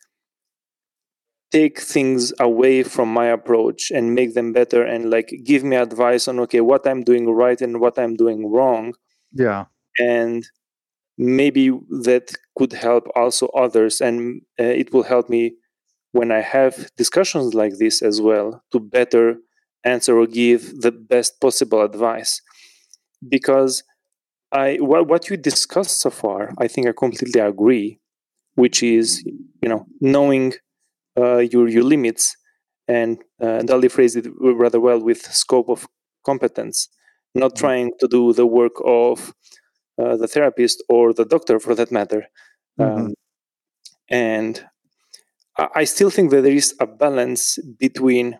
take 1.50 1.80
things 1.80 2.32
away 2.38 2.82
from 2.82 3.12
my 3.12 3.26
approach 3.26 3.90
and 3.90 4.14
make 4.14 4.34
them 4.34 4.52
better 4.52 4.82
and 4.84 5.10
like 5.10 5.32
give 5.44 5.64
me 5.64 5.76
advice 5.76 6.28
on 6.28 6.38
okay 6.40 6.60
what 6.60 6.86
i'm 6.86 7.02
doing 7.02 7.28
right 7.30 7.60
and 7.60 7.80
what 7.80 7.98
i'm 7.98 8.14
doing 8.16 8.50
wrong. 8.50 8.92
Yeah. 9.32 9.66
And 9.98 10.46
maybe 11.16 11.70
that 12.02 12.32
could 12.56 12.72
help 12.72 13.08
also 13.16 13.48
others 13.48 14.00
and 14.00 14.42
uh, 14.60 14.64
it 14.64 14.92
will 14.92 15.02
help 15.02 15.28
me 15.28 15.54
when 16.12 16.30
i 16.30 16.40
have 16.40 16.90
discussions 16.96 17.54
like 17.54 17.78
this 17.78 18.02
as 18.02 18.20
well 18.20 18.62
to 18.72 18.78
better 18.78 19.36
answer 19.84 20.18
or 20.18 20.26
give 20.26 20.80
the 20.80 20.92
best 20.92 21.40
possible 21.40 21.82
advice. 21.82 22.40
Because 23.26 23.82
i 24.52 24.76
what, 24.76 25.08
what 25.08 25.28
you 25.28 25.36
discussed 25.36 26.00
so 26.00 26.10
far 26.10 26.52
i 26.58 26.66
think 26.66 26.86
i 26.86 26.92
completely 26.92 27.40
agree 27.40 27.98
which 28.54 28.82
is 28.82 29.22
you 29.62 29.68
know 29.68 29.86
knowing 30.00 30.54
your 31.38 31.68
your 31.68 31.84
limits. 31.84 32.36
And 32.86 33.18
uh, 33.40 33.60
Dali 33.68 33.90
phrased 33.90 34.16
it 34.16 34.26
rather 34.40 34.80
well 34.80 35.00
with 35.00 35.20
scope 35.22 35.68
of 35.68 35.86
competence 36.24 36.88
not 37.34 37.54
mm-hmm. 37.54 37.66
trying 37.66 37.90
to 38.00 38.08
do 38.08 38.32
the 38.32 38.46
work 38.46 38.72
of 38.84 39.32
uh, 40.00 40.16
the 40.16 40.28
therapist 40.28 40.82
or 40.88 41.12
the 41.12 41.24
doctor 41.24 41.58
for 41.58 41.74
that 41.74 41.90
matter. 41.92 42.26
Mm-hmm. 42.78 43.06
um, 43.06 43.14
and 44.10 44.64
I 45.74 45.84
still 45.84 46.08
think 46.08 46.30
that 46.30 46.42
there 46.42 46.52
is 46.52 46.74
a 46.78 46.86
balance 46.86 47.58
between 47.78 48.38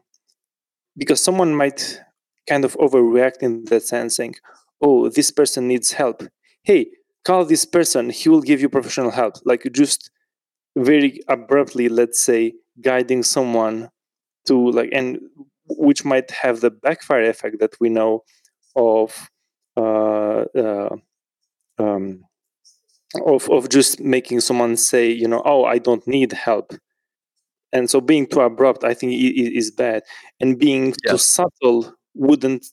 because 0.96 1.20
someone 1.20 1.52
might 1.54 2.00
kind 2.48 2.64
of 2.64 2.76
overreact 2.76 3.42
in 3.42 3.64
that 3.64 3.82
sense 3.82 4.16
saying 4.16 4.36
oh 4.80 5.08
this 5.08 5.30
person 5.32 5.66
needs 5.66 5.92
help. 5.92 6.22
Hey 6.62 6.86
call 7.24 7.44
this 7.44 7.64
person. 7.64 8.10
He 8.10 8.28
will 8.28 8.40
give 8.40 8.60
you 8.60 8.68
professional 8.68 9.10
help. 9.10 9.34
Like 9.44 9.66
just 9.72 10.10
very 10.76 11.20
abruptly 11.28 11.88
let's 11.88 12.22
say 12.24 12.54
guiding 12.80 13.22
someone 13.22 13.90
to 14.46 14.70
like 14.70 14.90
and 14.92 15.18
which 15.68 16.04
might 16.04 16.30
have 16.30 16.60
the 16.60 16.70
backfire 16.70 17.28
effect 17.28 17.60
that 17.60 17.74
we 17.80 17.88
know 17.88 18.24
of 18.76 19.30
uh, 19.76 20.44
uh, 20.56 20.96
um, 21.78 22.24
of 23.26 23.48
of 23.50 23.68
just 23.68 24.00
making 24.00 24.40
someone 24.40 24.76
say 24.76 25.10
you 25.10 25.28
know 25.28 25.42
oh 25.44 25.64
i 25.64 25.78
don't 25.78 26.06
need 26.06 26.32
help. 26.32 26.72
And 27.72 27.90
so 27.90 28.00
being 28.00 28.26
too 28.26 28.40
abrupt 28.40 28.84
i 28.84 28.94
think 28.94 29.12
is 29.14 29.70
bad. 29.70 30.02
And 30.40 30.58
being 30.58 30.94
yeah. 31.04 31.12
too 31.12 31.18
subtle 31.18 31.94
wouldn't 32.14 32.66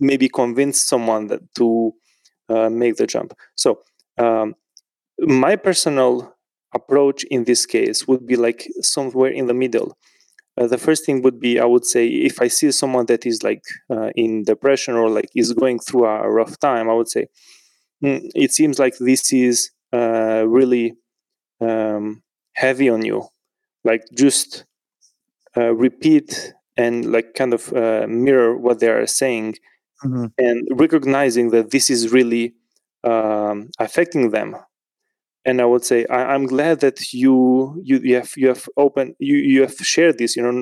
maybe 0.00 0.28
convince 0.28 0.80
someone 0.80 1.28
that 1.28 1.42
to 1.56 1.94
uh, 2.48 2.70
make 2.70 2.96
the 2.96 3.06
jump. 3.06 3.34
So 3.56 3.80
um, 4.18 4.54
my 5.18 5.56
personal 5.56 6.35
approach 6.78 7.24
in 7.24 7.44
this 7.44 7.62
case 7.66 7.98
would 8.08 8.24
be 8.26 8.36
like 8.36 8.60
somewhere 8.80 9.30
in 9.30 9.46
the 9.46 9.54
middle. 9.54 9.96
Uh, 10.58 10.66
the 10.66 10.78
first 10.78 11.04
thing 11.04 11.20
would 11.20 11.38
be 11.38 11.60
i 11.60 11.66
would 11.72 11.84
say 11.84 12.06
if 12.30 12.40
i 12.40 12.48
see 12.48 12.72
someone 12.72 13.04
that 13.04 13.26
is 13.26 13.42
like 13.42 13.62
uh, 13.94 14.08
in 14.24 14.42
depression 14.42 14.94
or 14.94 15.10
like 15.10 15.28
is 15.34 15.52
going 15.52 15.78
through 15.78 16.06
a 16.06 16.30
rough 16.38 16.58
time 16.60 16.88
i 16.88 16.94
would 16.94 17.10
say 17.16 17.26
mm, 18.02 18.18
it 18.34 18.50
seems 18.52 18.78
like 18.78 18.94
this 18.98 19.34
is 19.34 19.70
uh, 19.92 20.44
really 20.46 20.94
um, 21.60 22.22
heavy 22.54 22.88
on 22.88 23.04
you. 23.04 23.28
Like 23.84 24.04
just 24.14 24.64
uh, 25.56 25.74
repeat 25.74 26.52
and 26.76 27.12
like 27.12 27.34
kind 27.34 27.54
of 27.54 27.72
uh, 27.72 28.06
mirror 28.08 28.56
what 28.56 28.80
they 28.80 28.88
are 28.88 29.06
saying 29.06 29.56
mm-hmm. 30.04 30.26
and 30.38 30.68
recognizing 30.72 31.50
that 31.50 31.70
this 31.70 31.88
is 31.88 32.12
really 32.12 32.54
um, 33.04 33.70
affecting 33.78 34.30
them 34.30 34.56
and 35.46 35.62
i 35.62 35.64
would 35.64 35.84
say 35.84 36.06
I, 36.10 36.34
am 36.34 36.46
glad 36.46 36.80
that 36.80 36.98
you, 37.14 37.80
you 37.82 37.96
you 38.10 38.16
have 38.16 38.32
you 38.36 38.48
have 38.48 38.68
open 38.76 39.14
you 39.18 39.36
you 39.36 39.62
have 39.62 39.76
shared 39.94 40.18
this 40.18 40.36
you 40.36 40.42
know 40.44 40.56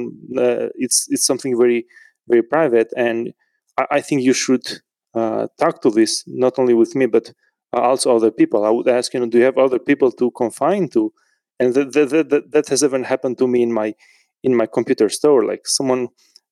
uh, 0.45 0.69
it's 0.77 1.07
it's 1.11 1.27
something 1.27 1.59
very 1.59 1.87
very 2.29 2.43
private 2.43 2.91
and 2.97 3.33
I, 3.79 3.87
I 3.99 4.01
think 4.01 4.23
you 4.23 4.35
should 4.35 4.67
uh, 5.15 5.47
talk 5.59 5.83
to 5.83 5.91
this 5.91 6.25
not 6.27 6.59
only 6.59 6.75
with 6.75 6.95
me 6.95 7.07
but 7.07 7.33
also 7.73 8.15
other 8.15 8.31
people. 8.31 8.65
I 8.65 8.71
would 8.71 8.89
ask, 8.89 9.13
you 9.15 9.21
know, 9.21 9.27
do 9.27 9.39
you 9.39 9.45
have 9.45 9.59
other 9.59 9.79
people 9.81 10.13
to 10.13 10.31
confine 10.33 10.89
to? 10.91 11.13
And 11.59 11.75
that 11.75 11.93
that, 11.93 12.29
that, 12.31 12.53
that 12.53 12.69
has 12.69 12.85
even 12.85 13.05
happened 13.05 13.39
to 13.39 13.49
me 13.49 13.63
in 13.63 13.73
my 13.73 13.95
in 14.43 14.55
my 14.57 14.67
computer 14.67 15.09
store. 15.09 15.45
Like 15.45 15.67
someone 15.67 16.09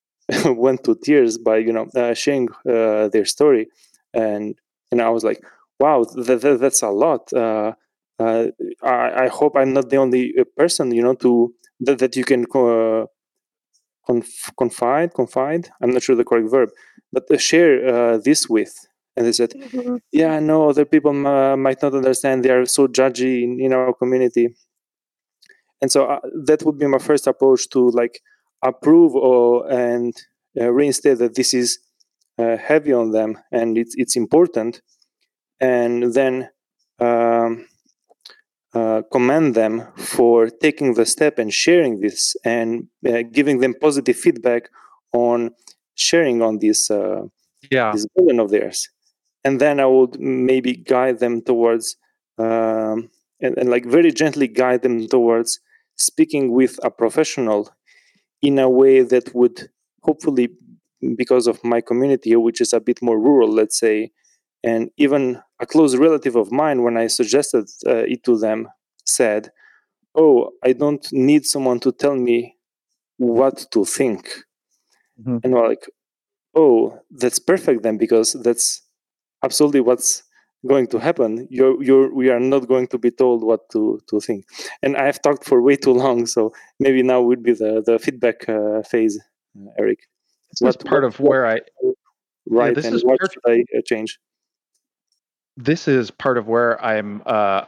went 0.45 0.83
to 0.85 0.95
tears 0.95 1.37
by 1.37 1.57
you 1.57 1.73
know 1.73 1.87
uh, 1.95 2.13
sharing 2.13 2.49
uh, 2.69 3.09
their 3.09 3.25
story, 3.25 3.67
and 4.13 4.55
and 4.91 5.01
I 5.01 5.09
was 5.09 5.23
like, 5.23 5.43
wow, 5.79 6.03
that, 6.03 6.41
that 6.41 6.59
that's 6.59 6.81
a 6.81 6.89
lot. 6.89 7.31
Uh, 8.19 8.47
I, 8.83 9.25
I, 9.25 9.27
hope 9.27 9.53
I'm 9.55 9.73
not 9.73 9.89
the 9.89 9.97
only 9.97 10.33
uh, 10.39 10.43
person, 10.55 10.91
you 10.91 11.01
know, 11.01 11.15
to 11.15 11.53
that, 11.81 11.99
that 11.99 12.15
you 12.15 12.23
can 12.23 12.45
uh, 12.53 13.05
conf- 14.05 14.51
confide, 14.57 15.13
confide. 15.13 15.69
I'm 15.81 15.91
not 15.91 16.03
sure 16.03 16.15
the 16.15 16.23
correct 16.23 16.49
verb, 16.49 16.69
but 17.11 17.41
share 17.41 18.19
this 18.19 18.47
with. 18.47 18.73
And 19.15 19.25
they 19.25 19.31
said, 19.31 19.51
mm-hmm. 19.51 19.97
yeah, 20.11 20.39
no, 20.39 20.69
other 20.69 20.85
people 20.85 21.11
m- 21.11 21.61
might 21.61 21.81
not 21.81 21.93
understand. 21.93 22.43
They 22.43 22.49
are 22.49 22.65
so 22.65 22.87
judgy 22.87 23.43
in, 23.43 23.59
in 23.59 23.73
our 23.73 23.93
community. 23.93 24.55
And 25.83 25.91
so 25.91 26.05
uh, 26.05 26.19
that 26.45 26.63
would 26.63 26.77
be 26.77 26.87
my 26.87 26.97
first 26.97 27.27
approach 27.27 27.69
to 27.71 27.89
like 27.89 28.21
approve 28.63 29.15
or 29.15 29.69
and 29.69 30.13
uh, 30.59 30.71
reinstate 30.71 31.17
that 31.17 31.35
this 31.35 31.53
is 31.53 31.77
uh, 32.39 32.55
heavy 32.55 32.93
on 32.93 33.11
them 33.11 33.37
and 33.51 33.77
it's 33.77 33.93
it's 33.97 34.15
important, 34.15 34.81
and 35.59 36.13
then 36.13 36.49
um, 36.99 37.67
uh, 38.73 39.01
commend 39.11 39.55
them 39.55 39.87
for 39.95 40.49
taking 40.49 40.95
the 40.95 41.05
step 41.05 41.37
and 41.37 41.53
sharing 41.53 41.99
this 41.99 42.35
and 42.43 42.87
uh, 43.07 43.21
giving 43.31 43.59
them 43.59 43.73
positive 43.79 44.15
feedback 44.15 44.69
on 45.13 45.51
sharing 45.95 46.41
on 46.41 46.59
this 46.59 46.89
uh, 46.89 47.21
yeah. 47.69 47.91
this 47.91 48.07
burden 48.15 48.39
of 48.39 48.49
theirs. 48.49 48.89
And 49.45 49.59
then 49.59 49.79
i 49.79 49.85
would 49.85 50.19
maybe 50.19 50.73
guide 50.73 51.19
them 51.19 51.41
towards 51.41 51.97
um, 52.39 53.09
and, 53.41 53.57
and 53.57 53.69
like 53.69 53.85
very 53.85 54.11
gently 54.11 54.47
guide 54.47 54.81
them 54.81 55.07
towards 55.07 55.59
speaking 55.95 56.51
with 56.51 56.79
a 56.83 56.89
professional 56.89 57.69
in 58.41 58.57
a 58.57 58.69
way 58.69 59.01
that 59.01 59.35
would 59.35 59.69
hopefully 60.01 60.49
because 61.15 61.45
of 61.45 61.63
my 61.63 61.81
community 61.81 62.35
which 62.35 62.61
is 62.61 62.73
a 62.73 62.79
bit 62.79 63.01
more 63.01 63.19
rural 63.19 63.51
let's 63.51 63.77
say 63.77 64.11
and 64.63 64.89
even 64.97 65.41
a 65.59 65.65
close 65.65 65.95
relative 65.95 66.35
of 66.35 66.51
mine 66.51 66.83
when 66.83 66.97
i 66.97 67.07
suggested 67.07 67.65
uh, 67.85 68.03
it 68.13 68.23
to 68.23 68.37
them 68.37 68.67
said 69.05 69.51
oh 70.15 70.49
i 70.63 70.73
don't 70.73 71.11
need 71.11 71.45
someone 71.45 71.79
to 71.79 71.91
tell 71.91 72.15
me 72.15 72.55
what 73.17 73.65
to 73.71 73.85
think. 73.85 74.29
Mm-hmm. 75.19 75.37
and 75.43 75.53
we're 75.53 75.67
like 75.67 75.85
oh 76.55 76.99
that's 77.11 77.39
perfect 77.39 77.83
then 77.83 77.97
because 77.97 78.33
that's 78.33 78.81
absolutely 79.43 79.81
what's 79.81 80.23
going 80.65 80.87
to 80.87 80.97
happen. 80.97 81.47
You're, 81.51 81.83
you're 81.83 82.13
we 82.13 82.29
are 82.29 82.39
not 82.39 82.67
going 82.67 82.87
to 82.87 82.97
be 82.97 83.11
told 83.11 83.43
what 83.43 83.69
to 83.73 83.99
to 84.09 84.19
think. 84.19 84.45
And 84.81 84.97
i've 84.97 85.21
talked 85.21 85.45
for 85.45 85.61
way 85.61 85.75
too 85.75 85.93
long 85.93 86.25
so 86.25 86.51
maybe 86.79 87.03
now 87.03 87.21
would 87.21 87.43
be 87.43 87.53
the 87.53 87.83
the 87.85 87.99
feedback 87.99 88.47
uh, 88.49 88.81
phase 88.81 89.19
uh, 89.59 89.69
Erik. 89.77 89.99
This 90.49 90.61
what, 90.61 90.85
part 90.85 91.03
what, 91.03 91.13
of 91.13 91.19
where 91.19 91.45
i 91.45 91.59
right 92.49 92.69
yeah, 92.69 92.73
this 92.73 92.85
and 92.85 92.95
is 92.95 93.03
what 93.03 93.19
should 93.31 93.47
i 93.47 93.63
uh, 93.77 93.81
change 93.85 94.19
this 95.57 95.87
is 95.87 96.11
part 96.11 96.37
of 96.37 96.47
where 96.47 96.83
i'm 96.83 97.21
uh 97.25 97.65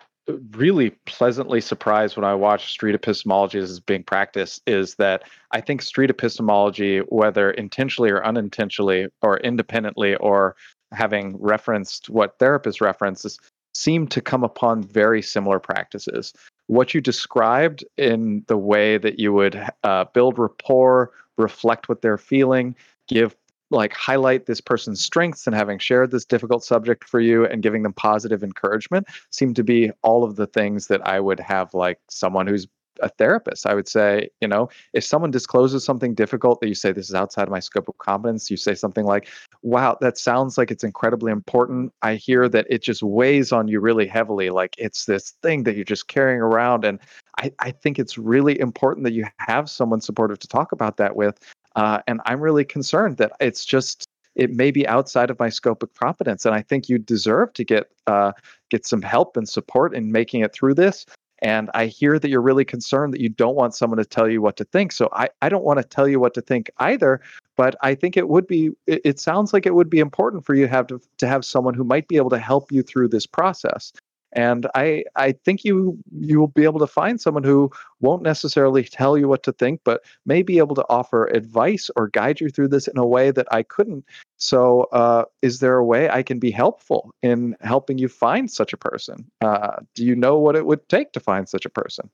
really 0.51 0.91
pleasantly 1.05 1.61
surprised 1.61 2.15
when 2.15 2.25
I 2.25 2.33
watch 2.33 2.71
street 2.71 2.95
epistemology 2.95 3.59
as 3.59 3.79
being 3.79 4.03
practiced 4.03 4.61
is 4.65 4.95
that 4.95 5.23
I 5.51 5.61
think 5.61 5.81
street 5.81 6.09
epistemology, 6.09 6.99
whether 7.09 7.51
intentionally 7.51 8.09
or 8.09 8.25
unintentionally, 8.25 9.07
or 9.21 9.37
independently, 9.39 10.15
or 10.15 10.55
having 10.91 11.37
referenced 11.39 12.09
what 12.09 12.39
therapists 12.39 12.81
references 12.81 13.39
seem 13.73 14.07
to 14.07 14.21
come 14.21 14.43
upon 14.43 14.81
very 14.81 15.21
similar 15.21 15.59
practices. 15.59 16.33
What 16.67 16.93
you 16.93 17.01
described 17.01 17.83
in 17.97 18.43
the 18.47 18.57
way 18.57 18.97
that 18.97 19.19
you 19.19 19.33
would 19.33 19.61
uh, 19.83 20.05
build 20.13 20.39
rapport, 20.39 21.11
reflect 21.37 21.89
what 21.89 22.01
they're 22.01 22.17
feeling, 22.17 22.75
give 23.07 23.35
like 23.75 23.93
highlight 23.93 24.45
this 24.45 24.61
person's 24.61 25.03
strengths 25.03 25.45
and 25.45 25.55
having 25.55 25.77
shared 25.77 26.11
this 26.11 26.25
difficult 26.25 26.63
subject 26.63 27.07
for 27.07 27.19
you 27.19 27.45
and 27.45 27.61
giving 27.61 27.83
them 27.83 27.93
positive 27.93 28.43
encouragement 28.43 29.07
seem 29.29 29.53
to 29.53 29.63
be 29.63 29.91
all 30.01 30.23
of 30.23 30.35
the 30.35 30.47
things 30.47 30.87
that 30.87 31.05
I 31.07 31.19
would 31.19 31.39
have 31.39 31.73
like 31.73 31.99
someone 32.09 32.47
who's 32.47 32.67
a 33.01 33.09
therapist. 33.09 33.65
I 33.65 33.73
would 33.73 33.87
say, 33.87 34.29
you 34.41 34.47
know, 34.47 34.69
if 34.93 35.03
someone 35.03 35.31
discloses 35.31 35.83
something 35.83 36.13
difficult 36.13 36.61
that 36.61 36.67
you 36.67 36.75
say 36.75 36.91
this 36.91 37.09
is 37.09 37.15
outside 37.15 37.43
of 37.43 37.49
my 37.49 37.59
scope 37.59 37.89
of 37.89 37.97
competence, 37.97 38.49
you 38.49 38.57
say 38.57 38.73
something 38.73 39.05
like, 39.05 39.27
"Wow, 39.63 39.97
that 40.01 40.17
sounds 40.17 40.57
like 40.57 40.71
it's 40.71 40.83
incredibly 40.83 41.31
important." 41.31 41.91
I 42.01 42.15
hear 42.15 42.47
that 42.49 42.65
it 42.69 42.81
just 42.81 43.03
weighs 43.03 43.51
on 43.51 43.67
you 43.67 43.79
really 43.79 44.07
heavily, 44.07 44.49
like 44.49 44.75
it's 44.77 45.05
this 45.05 45.31
thing 45.41 45.63
that 45.63 45.75
you're 45.75 45.83
just 45.83 46.07
carrying 46.07 46.39
around, 46.39 46.85
and 46.85 46.99
I, 47.39 47.51
I 47.59 47.71
think 47.71 47.99
it's 47.99 48.17
really 48.17 48.59
important 48.59 49.03
that 49.05 49.13
you 49.13 49.25
have 49.39 49.69
someone 49.69 50.01
supportive 50.01 50.39
to 50.39 50.47
talk 50.47 50.71
about 50.71 50.97
that 50.97 51.15
with. 51.15 51.37
Uh, 51.75 51.99
and 52.07 52.21
I'm 52.25 52.39
really 52.39 52.65
concerned 52.65 53.17
that 53.17 53.33
it's 53.39 53.65
just 53.65 54.05
it 54.35 54.51
may 54.51 54.71
be 54.71 54.87
outside 54.87 55.29
of 55.29 55.39
my 55.39 55.49
scope 55.49 55.81
of 55.81 55.93
competence, 55.93 56.45
and 56.45 56.53
I 56.53 56.61
think 56.61 56.89
you 56.89 56.97
deserve 56.97 57.53
to 57.53 57.63
get 57.63 57.89
uh, 58.07 58.33
get 58.69 58.85
some 58.85 59.01
help 59.01 59.37
and 59.37 59.47
support 59.47 59.95
in 59.95 60.11
making 60.11 60.41
it 60.41 60.53
through 60.53 60.75
this. 60.75 61.05
And 61.39 61.69
I 61.73 61.87
hear 61.87 62.17
that 62.17 62.29
you're 62.29 62.41
really 62.41 62.65
concerned 62.65 63.13
that 63.13 63.19
you 63.19 63.29
don't 63.29 63.55
want 63.55 63.75
someone 63.75 63.97
to 63.97 64.05
tell 64.05 64.29
you 64.29 64.41
what 64.41 64.55
to 64.57 64.63
think. 64.63 64.91
So 64.91 65.09
I, 65.11 65.29
I 65.41 65.49
don't 65.49 65.65
want 65.65 65.79
to 65.79 65.83
tell 65.83 66.07
you 66.07 66.19
what 66.19 66.33
to 66.35 66.41
think 66.41 66.71
either, 66.77 67.19
but 67.57 67.75
I 67.81 67.93
think 67.93 68.15
it 68.15 68.29
would 68.29 68.47
be, 68.47 68.71
it, 68.87 69.01
it 69.03 69.19
sounds 69.19 69.51
like 69.51 69.65
it 69.65 69.75
would 69.75 69.89
be 69.89 69.99
important 69.99 70.45
for 70.45 70.55
you 70.55 70.65
to 70.65 70.71
have 70.71 70.87
to, 70.87 71.01
to 71.17 71.27
have 71.27 71.43
someone 71.43 71.73
who 71.73 71.83
might 71.83 72.07
be 72.07 72.15
able 72.15 72.29
to 72.29 72.39
help 72.39 72.71
you 72.71 72.81
through 72.81 73.09
this 73.09 73.27
process 73.27 73.91
and 74.35 74.67
i 74.75 75.03
i 75.15 75.31
think 75.31 75.63
you 75.63 75.97
you 76.19 76.39
will 76.39 76.47
be 76.47 76.63
able 76.63 76.79
to 76.79 76.87
find 76.87 77.19
someone 77.19 77.43
who 77.43 77.71
won't 78.01 78.21
necessarily 78.21 78.83
tell 78.83 79.17
you 79.17 79.27
what 79.27 79.43
to 79.43 79.51
think 79.53 79.81
but 79.83 80.03
may 80.25 80.41
be 80.41 80.57
able 80.57 80.75
to 80.75 80.85
offer 80.89 81.27
advice 81.27 81.89
or 81.95 82.09
guide 82.09 82.39
you 82.39 82.49
through 82.49 82.67
this 82.67 82.87
in 82.87 82.97
a 82.97 83.05
way 83.05 83.31
that 83.31 83.47
i 83.51 83.63
couldn't. 83.63 84.05
So 84.37 84.83
uh, 84.91 85.23
is 85.41 85.59
there 85.59 85.77
a 85.77 85.85
way 85.85 86.09
i 86.09 86.21
can 86.21 86.39
be 86.39 86.51
helpful 86.51 87.11
in 87.21 87.55
helping 87.61 87.97
you 87.97 88.09
find 88.09 88.51
such 88.51 88.73
a 88.73 88.77
person? 88.77 89.29
Uh, 89.41 89.77
do 89.95 90.05
you 90.05 90.15
know 90.15 90.37
what 90.37 90.55
it 90.55 90.65
would 90.65 90.87
take 90.89 91.13
to 91.13 91.19
find 91.19 91.47
such 91.47 91.65
a 91.65 91.69
person? 91.69 92.09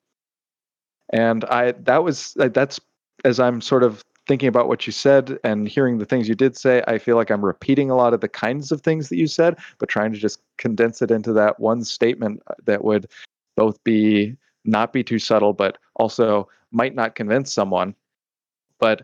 And 1.11 1.43
i 1.45 1.71
that 1.71 2.03
was 2.03 2.33
that's 2.35 2.79
as 3.25 3.39
i'm 3.39 3.61
sort 3.61 3.83
of 3.83 4.03
thinking 4.31 4.47
about 4.47 4.69
what 4.69 4.87
you 4.87 4.93
said 4.93 5.37
and 5.43 5.67
hearing 5.67 5.97
the 5.97 6.05
things 6.05 6.29
you 6.29 6.35
did 6.35 6.55
say, 6.55 6.81
I 6.87 6.99
feel 6.99 7.17
like 7.17 7.29
I'm 7.29 7.43
repeating 7.43 7.89
a 7.89 7.97
lot 7.97 8.13
of 8.13 8.21
the 8.21 8.29
kinds 8.29 8.71
of 8.71 8.79
things 8.79 9.09
that 9.09 9.17
you 9.17 9.27
said, 9.27 9.57
but 9.77 9.89
trying 9.89 10.13
to 10.13 10.17
just 10.17 10.39
condense 10.57 11.01
it 11.01 11.11
into 11.11 11.33
that 11.33 11.59
one 11.59 11.83
statement 11.83 12.41
uh, 12.47 12.53
that 12.63 12.85
would 12.85 13.09
both 13.57 13.83
be 13.83 14.37
not 14.63 14.93
be 14.93 15.03
too 15.03 15.19
subtle, 15.19 15.51
but 15.51 15.77
also 15.97 16.47
might 16.71 16.95
not 16.95 17.13
convince 17.13 17.51
someone. 17.51 17.93
But 18.79 19.01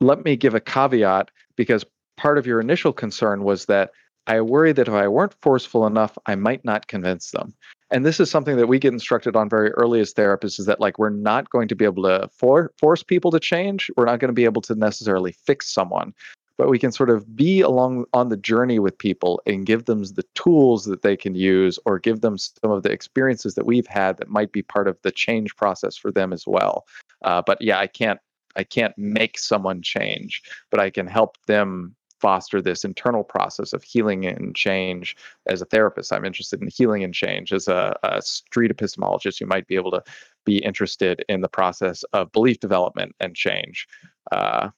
let 0.00 0.24
me 0.24 0.34
give 0.34 0.56
a 0.56 0.60
caveat 0.60 1.30
because 1.54 1.84
part 2.16 2.36
of 2.36 2.48
your 2.48 2.58
initial 2.58 2.92
concern 2.92 3.44
was 3.44 3.66
that 3.66 3.92
I 4.26 4.40
worry 4.40 4.72
that 4.72 4.88
if 4.88 4.94
I 4.94 5.06
weren't 5.06 5.36
forceful 5.40 5.86
enough, 5.86 6.18
I 6.26 6.34
might 6.34 6.64
not 6.64 6.88
convince 6.88 7.30
them 7.30 7.54
and 7.90 8.04
this 8.04 8.18
is 8.20 8.30
something 8.30 8.56
that 8.56 8.66
we 8.66 8.78
get 8.78 8.92
instructed 8.92 9.36
on 9.36 9.48
very 9.48 9.70
early 9.72 10.00
as 10.00 10.12
therapists 10.12 10.58
is 10.58 10.66
that 10.66 10.80
like 10.80 10.98
we're 10.98 11.10
not 11.10 11.50
going 11.50 11.68
to 11.68 11.76
be 11.76 11.84
able 11.84 12.02
to 12.04 12.28
for, 12.32 12.72
force 12.78 13.02
people 13.02 13.30
to 13.30 13.40
change. 13.40 13.90
We're 13.96 14.06
not 14.06 14.18
going 14.18 14.28
to 14.28 14.34
be 14.34 14.44
able 14.44 14.62
to 14.62 14.74
necessarily 14.74 15.32
fix 15.32 15.72
someone. 15.72 16.12
But 16.58 16.70
we 16.70 16.78
can 16.78 16.90
sort 16.90 17.10
of 17.10 17.36
be 17.36 17.60
along 17.60 18.06
on 18.14 18.30
the 18.30 18.36
journey 18.36 18.78
with 18.78 18.96
people 18.96 19.42
and 19.46 19.66
give 19.66 19.84
them 19.84 20.02
the 20.02 20.24
tools 20.34 20.86
that 20.86 21.02
they 21.02 21.14
can 21.14 21.34
use 21.34 21.78
or 21.84 21.98
give 21.98 22.22
them 22.22 22.38
some 22.38 22.70
of 22.70 22.82
the 22.82 22.90
experiences 22.90 23.56
that 23.56 23.66
we've 23.66 23.86
had 23.86 24.16
that 24.16 24.30
might 24.30 24.52
be 24.52 24.62
part 24.62 24.88
of 24.88 24.96
the 25.02 25.12
change 25.12 25.54
process 25.56 25.98
for 25.98 26.10
them 26.10 26.32
as 26.32 26.46
well. 26.46 26.86
Uh, 27.22 27.42
but 27.44 27.60
yeah 27.60 27.78
i 27.78 27.86
can't 27.86 28.20
i 28.56 28.62
can't 28.64 28.96
make 28.96 29.38
someone 29.38 29.82
change 29.82 30.42
but 30.70 30.80
i 30.80 30.90
can 30.90 31.06
help 31.06 31.36
them 31.46 31.94
foster 32.20 32.62
this 32.62 32.84
internal 32.84 33.24
process 33.24 33.72
of 33.72 33.82
healing 33.82 34.26
and 34.26 34.54
change 34.54 35.16
as 35.46 35.60
a 35.60 35.66
therapist. 35.66 36.12
I'm 36.12 36.24
interested 36.24 36.60
in 36.62 36.68
healing 36.68 37.04
and 37.04 37.12
change 37.12 37.52
as 37.52 37.68
a, 37.68 37.96
a 38.02 38.22
street 38.22 38.74
epistemologist. 38.74 39.40
You 39.40 39.46
might 39.46 39.66
be 39.66 39.76
able 39.76 39.90
to 39.92 40.02
be 40.44 40.58
interested 40.58 41.24
in 41.28 41.40
the 41.40 41.48
process 41.48 42.02
of 42.12 42.32
belief 42.32 42.60
development 42.60 43.14
and 43.20 43.34
change. 43.34 43.86
Uh, 44.32 44.70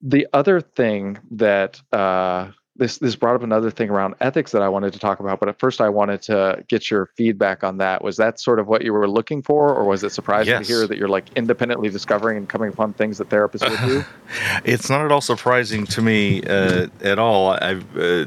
the 0.00 0.26
other 0.32 0.60
thing 0.60 1.18
that 1.30 1.80
uh, 1.92 2.50
this 2.76 2.98
this 2.98 3.16
brought 3.16 3.36
up 3.36 3.42
another 3.42 3.70
thing 3.70 3.90
around 3.90 4.14
ethics 4.20 4.52
that 4.52 4.62
I 4.62 4.68
wanted 4.68 4.92
to 4.94 4.98
talk 4.98 5.20
about. 5.20 5.40
But 5.40 5.50
at 5.50 5.58
first, 5.58 5.80
I 5.80 5.90
wanted 5.90 6.22
to 6.22 6.64
get 6.68 6.90
your 6.90 7.06
feedback 7.16 7.62
on 7.64 7.78
that. 7.78 8.02
Was 8.02 8.16
that 8.16 8.40
sort 8.40 8.58
of 8.58 8.66
what 8.66 8.82
you 8.82 8.92
were 8.92 9.08
looking 9.08 9.42
for, 9.42 9.74
or 9.74 9.84
was 9.84 10.02
it 10.02 10.10
surprising 10.10 10.52
yes. 10.52 10.66
to 10.66 10.72
hear 10.72 10.86
that 10.86 10.96
you're 10.96 11.08
like 11.08 11.26
independently 11.36 11.90
discovering 11.90 12.38
and 12.38 12.48
coming 12.48 12.70
upon 12.70 12.94
things 12.94 13.18
that 13.18 13.28
therapists 13.28 13.68
would 13.68 13.88
do? 13.88 14.04
it's 14.64 14.88
not 14.88 15.04
at 15.04 15.12
all 15.12 15.20
surprising 15.20 15.86
to 15.86 16.02
me 16.02 16.42
uh, 16.44 16.86
at 17.02 17.18
all. 17.18 17.50
I've. 17.50 17.96
Uh, 17.96 18.26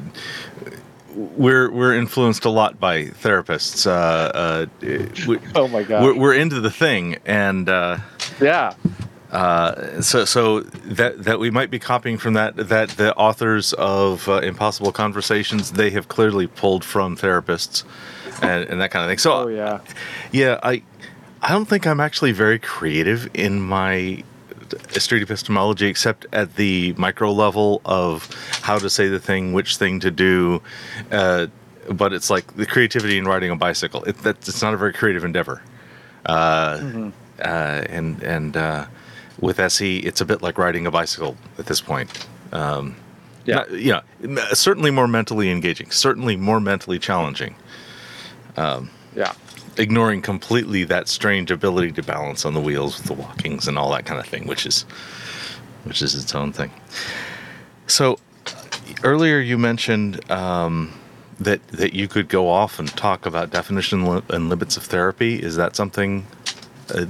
we're 1.15 1.71
we're 1.71 1.95
influenced 1.95 2.43
a 2.43 2.49
lot 2.49 2.77
by 2.77 3.05
therapists. 3.05 3.87
Uh, 3.87 3.93
uh 3.93 4.65
we, 5.27 5.39
oh 5.55 5.67
my 5.69 5.83
god, 5.83 6.03
we're, 6.03 6.17
we're, 6.17 6.33
into 6.33 6.59
the 6.59 6.69
thing, 6.69 7.17
and 7.25 7.69
uh, 7.69 7.97
yeah, 8.41 8.73
Uh, 9.35 10.01
so, 10.01 10.23
so 10.25 10.61
that 10.61 11.23
that 11.25 11.39
we 11.39 11.49
might 11.51 11.69
be 11.69 11.79
copying 11.79 12.17
from 12.17 12.33
that. 12.35 12.55
That 12.55 12.89
the 12.91 13.13
authors 13.15 13.73
of 13.73 14.27
uh, 14.29 14.35
Impossible 14.39 14.91
Conversations 14.91 15.71
they 15.73 15.89
have 15.91 16.07
clearly 16.07 16.47
pulled 16.47 16.83
from 16.85 17.17
therapists 17.17 17.83
and, 18.41 18.63
and 18.69 18.79
that 18.81 18.91
kind 18.91 19.03
of 19.03 19.09
thing. 19.09 19.17
So, 19.17 19.33
Oh 19.33 19.47
yeah. 19.47 19.79
yeah, 20.31 20.59
I 20.63 20.83
I 21.41 21.49
don't 21.49 21.65
think 21.65 21.85
I'm 21.85 21.99
actually 21.99 22.31
very 22.31 22.59
creative 22.59 23.29
in 23.33 23.59
my 23.61 24.23
street 24.91 25.21
epistemology, 25.21 25.87
except 25.87 26.25
at 26.31 26.55
the 26.55 26.93
micro 26.97 27.31
level 27.31 27.81
of 27.85 28.29
how 28.61 28.77
to 28.79 28.89
say 28.89 29.07
the 29.09 29.19
thing, 29.19 29.53
which 29.53 29.77
thing 29.77 29.99
to 29.99 30.11
do. 30.11 30.61
Uh, 31.11 31.47
but 31.91 32.13
it's 32.13 32.29
like 32.29 32.55
the 32.55 32.65
creativity 32.65 33.17
in 33.17 33.25
riding 33.25 33.51
a 33.51 33.55
bicycle. 33.55 34.03
It, 34.05 34.17
that's 34.19 34.47
it's 34.49 34.61
not 34.61 34.73
a 34.73 34.77
very 34.77 34.93
creative 34.93 35.23
endeavor. 35.25 35.61
Uh, 36.25 36.77
Mhm. 36.79 37.11
uh, 37.43 37.45
and 37.89 38.23
and 38.23 38.57
uh, 38.57 38.85
with 39.39 39.59
SE, 39.59 39.97
it's 39.99 40.21
a 40.21 40.25
bit 40.25 40.41
like 40.41 40.57
riding 40.57 40.85
a 40.87 40.91
bicycle 40.91 41.35
at 41.59 41.65
this 41.65 41.81
point. 41.81 42.27
Um, 42.51 42.95
Yeah. 43.45 43.55
not- 43.55 43.71
you 43.71 43.91
know, 43.91 44.43
certainly 44.53 44.91
more 44.91 45.07
mentally 45.07 45.51
engaging, 45.51 45.91
certainly 45.91 46.35
more 46.35 46.59
mentally 46.59 46.97
challenging. 46.99 47.55
Yeah. 48.57 49.31
Ignoring 49.77 50.21
completely 50.21 50.83
that 50.85 51.07
strange 51.09 51.51
ability 51.51 51.91
to 51.93 52.03
balance 52.03 52.45
on 52.45 52.53
the 52.53 52.61
wheels 52.61 52.97
with 52.97 53.07
the 53.07 53.13
walkings 53.13 53.67
and 53.67 53.77
all 53.77 53.91
that 53.91 54.05
kind 54.05 54.19
of 54.19 54.25
thing, 54.25 54.47
which 54.47 54.65
is 54.65 54.85
which 55.83 56.01
is 56.01 56.15
its 56.15 56.33
own 56.33 56.51
thing. 56.53 56.71
So 57.87 58.17
earlier 59.03 59.39
you 59.39 59.57
mentioned 59.57 60.29
um, 60.31 60.93
that 61.39 61.65
that 61.69 61.93
you 61.93 62.07
could 62.07 62.29
go 62.29 62.49
off 62.49 62.79
and 62.79 62.87
talk 62.95 63.25
about 63.25 63.51
definition 63.51 64.05
li- 64.05 64.21
and 64.29 64.49
limits 64.49 64.77
of 64.77 64.83
therapy. 64.83 65.35
Is 65.41 65.55
that 65.57 65.75
something? 65.75 66.25
Uh, 66.93 67.05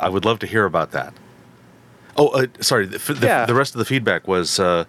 I 0.00 0.08
would 0.08 0.24
love 0.24 0.38
to 0.40 0.46
hear 0.46 0.64
about 0.64 0.92
that. 0.92 1.12
Oh, 2.18 2.28
uh, 2.28 2.46
sorry. 2.60 2.86
The, 2.86 2.98
the, 2.98 3.26
Yeah. 3.26 3.46
the 3.46 3.54
rest 3.54 3.74
of 3.74 3.78
the 3.78 3.84
feedback 3.84 4.26
was 4.26 4.58
uh, 4.58 4.84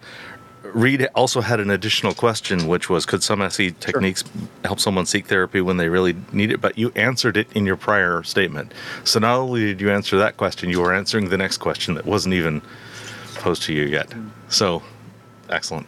Reed 0.64 1.08
also 1.16 1.42
had 1.42 1.60
an 1.60 1.70
additional 1.70 2.14
question, 2.14 2.68
which 2.68 2.90
was, 2.90 3.06
could 3.06 3.24
some 3.24 3.42
SE 3.42 3.72
techniques 3.72 4.24
help 4.64 4.80
someone 4.80 5.06
seek 5.06 5.28
therapy 5.28 5.62
when 5.62 5.78
they 5.78 5.90
really 5.90 6.16
need 6.32 6.52
it? 6.52 6.62
But 6.62 6.78
you 6.78 6.92
answered 6.96 7.38
it 7.38 7.48
in 7.54 7.66
your 7.66 7.78
prior 7.78 8.24
statement. 8.24 8.74
So 9.04 9.20
not 9.20 9.38
only 9.38 9.62
did 9.62 9.82
you 9.82 9.92
answer 9.92 10.18
that 10.18 10.38
question, 10.38 10.70
you 10.70 10.82
were 10.82 10.94
answering 10.94 11.30
the 11.30 11.38
next 11.38 11.58
question 11.58 11.96
that 11.96 12.06
wasn't 12.06 12.34
even 12.34 12.62
posed 13.36 13.64
to 13.64 13.74
you 13.74 13.84
yet. 13.84 14.14
So, 14.50 14.84
excellent. 15.50 15.88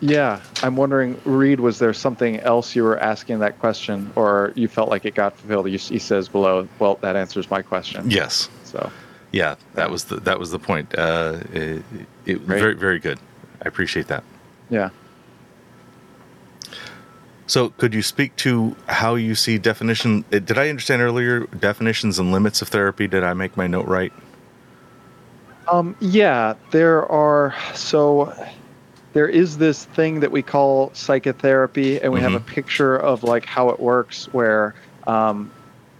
Yeah, 0.00 0.40
I'm 0.62 0.76
wondering, 0.76 1.18
Reed, 1.24 1.60
was 1.60 1.78
there 1.78 1.94
something 1.94 2.40
else 2.40 2.76
you 2.76 2.82
were 2.82 2.98
asking 2.98 3.38
that 3.38 3.58
question, 3.58 4.12
or 4.16 4.52
you 4.54 4.68
felt 4.68 4.90
like 4.90 5.06
it 5.06 5.14
got 5.14 5.36
fulfilled? 5.36 5.66
He 5.68 5.98
says 5.98 6.28
below, 6.28 6.68
well, 6.78 6.98
that 7.00 7.16
answers 7.16 7.50
my 7.50 7.62
question. 7.62 8.10
Yes. 8.10 8.50
So, 8.64 8.90
Yeah, 9.34 9.56
that 9.74 9.90
was 9.90 10.04
the 10.04 10.16
that 10.20 10.38
was 10.38 10.52
the 10.52 10.60
point. 10.60 10.94
Uh, 10.96 11.40
it, 11.52 11.82
it 12.24 12.46
Great. 12.46 12.60
very 12.60 12.74
very 12.74 12.98
good. 13.00 13.18
I 13.64 13.68
appreciate 13.68 14.06
that. 14.06 14.22
yeah. 14.70 14.90
So, 17.46 17.70
could 17.70 17.92
you 17.92 18.00
speak 18.02 18.36
to 18.36 18.74
how 18.86 19.16
you 19.16 19.34
see 19.34 19.58
definition? 19.58 20.24
uh, 20.32 20.38
Did 20.38 20.56
I 20.56 20.68
understand 20.70 21.02
earlier 21.02 21.40
definitions 21.46 22.18
and 22.18 22.32
limits 22.32 22.62
of 22.62 22.68
therapy? 22.68 23.06
Did 23.06 23.22
I 23.24 23.34
make 23.34 23.56
my 23.56 23.66
note 23.66 23.86
right? 23.86 24.12
Um, 25.70 25.94
yeah, 26.00 26.54
there 26.70 27.04
are. 27.10 27.54
So 27.74 28.32
there 29.14 29.28
is 29.28 29.58
this 29.58 29.84
thing 29.84 30.20
that 30.20 30.30
we 30.30 30.42
call 30.42 30.90
psychotherapy, 30.94 32.00
and 32.00 32.12
we 32.12 32.20
have 32.20 32.34
a 32.34 32.40
Mhm. 32.40 32.46
picture 32.46 32.96
of 32.96 33.24
like 33.24 33.44
how 33.44 33.68
it 33.70 33.80
works, 33.80 34.26
where 34.32 34.74
um, 35.06 35.50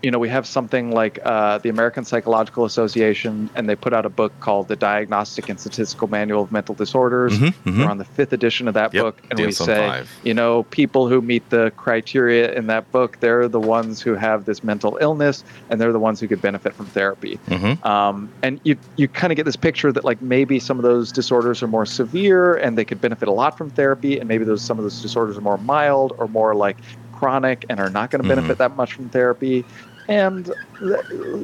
you 0.04 0.10
know 0.10 0.18
we 0.18 0.28
have 0.28 0.46
something 0.46 0.90
like 0.92 1.18
uh, 1.24 1.56
the 1.58 1.70
American 1.70 2.04
Psychological 2.04 2.66
Association, 2.66 3.48
and 3.54 3.66
they 3.68 3.74
put 3.74 3.94
out 3.94 4.04
a 4.04 4.10
book 4.10 4.38
called 4.40 4.68
the 4.68 4.76
Diagnostic 4.76 5.48
and 5.48 5.58
Statistical 5.58 6.08
Manual 6.08 6.42
of 6.42 6.52
Mental 6.52 6.74
Disorders. 6.74 7.38
Mhm, 7.38 7.54
mhm. 7.64 7.78
We're 7.78 7.90
on 7.90 7.96
the 7.98 8.04
fifth 8.04 8.34
edition 8.34 8.68
of 8.68 8.74
that 8.74 8.92
Yep, 8.92 9.02
book, 9.02 9.22
and 9.30 9.40
we 9.40 9.50
say, 9.50 9.88
five. 9.88 10.10
you 10.22 10.34
know, 10.34 10.64
people 10.64 11.08
who 11.08 11.22
meet 11.22 11.48
the 11.48 11.72
criteria 11.76 12.52
in 12.52 12.66
that 12.66 12.92
book, 12.92 13.16
they're 13.20 13.48
the 13.48 13.58
ones 13.60 14.02
who 14.02 14.14
have 14.14 14.44
this 14.44 14.62
mental 14.62 14.98
illness, 15.00 15.42
and 15.70 15.80
they're 15.80 15.92
the 15.92 15.98
ones 15.98 16.20
who 16.20 16.28
could 16.28 16.42
benefit 16.42 16.74
from 16.74 16.84
therapy. 16.86 17.38
Mm-hmm. 17.48 17.86
Um, 17.86 18.28
and 18.42 18.60
you 18.64 18.76
you 18.96 19.08
kind 19.08 19.32
of 19.32 19.36
get 19.36 19.44
this 19.46 19.56
picture 19.56 19.90
that 19.90 20.04
like 20.04 20.20
maybe 20.20 20.58
some 20.58 20.78
of 20.78 20.82
those 20.82 21.10
disorders 21.12 21.62
are 21.62 21.66
more 21.68 21.86
severe 21.86 22.54
and 22.56 22.76
they 22.76 22.84
could 22.84 23.00
benefit 23.00 23.26
a 23.26 23.32
lot 23.32 23.56
from 23.56 23.70
therapy, 23.70 24.18
and 24.18 24.28
maybe 24.28 24.44
those 24.44 24.60
some 24.60 24.76
of 24.78 24.84
those 24.84 25.00
disorders 25.00 25.38
are 25.38 25.40
more 25.40 25.56
mild 25.58 26.12
or 26.18 26.28
more 26.28 26.54
like 26.54 26.76
chronic 27.12 27.64
and 27.70 27.80
are 27.80 27.88
not 27.88 28.10
going 28.10 28.20
to 28.20 28.26
Mhm. 28.26 28.34
benefit 28.36 28.58
that 28.58 28.76
much 28.76 28.92
from 28.92 29.08
therapy. 29.08 29.64
And 30.08 30.52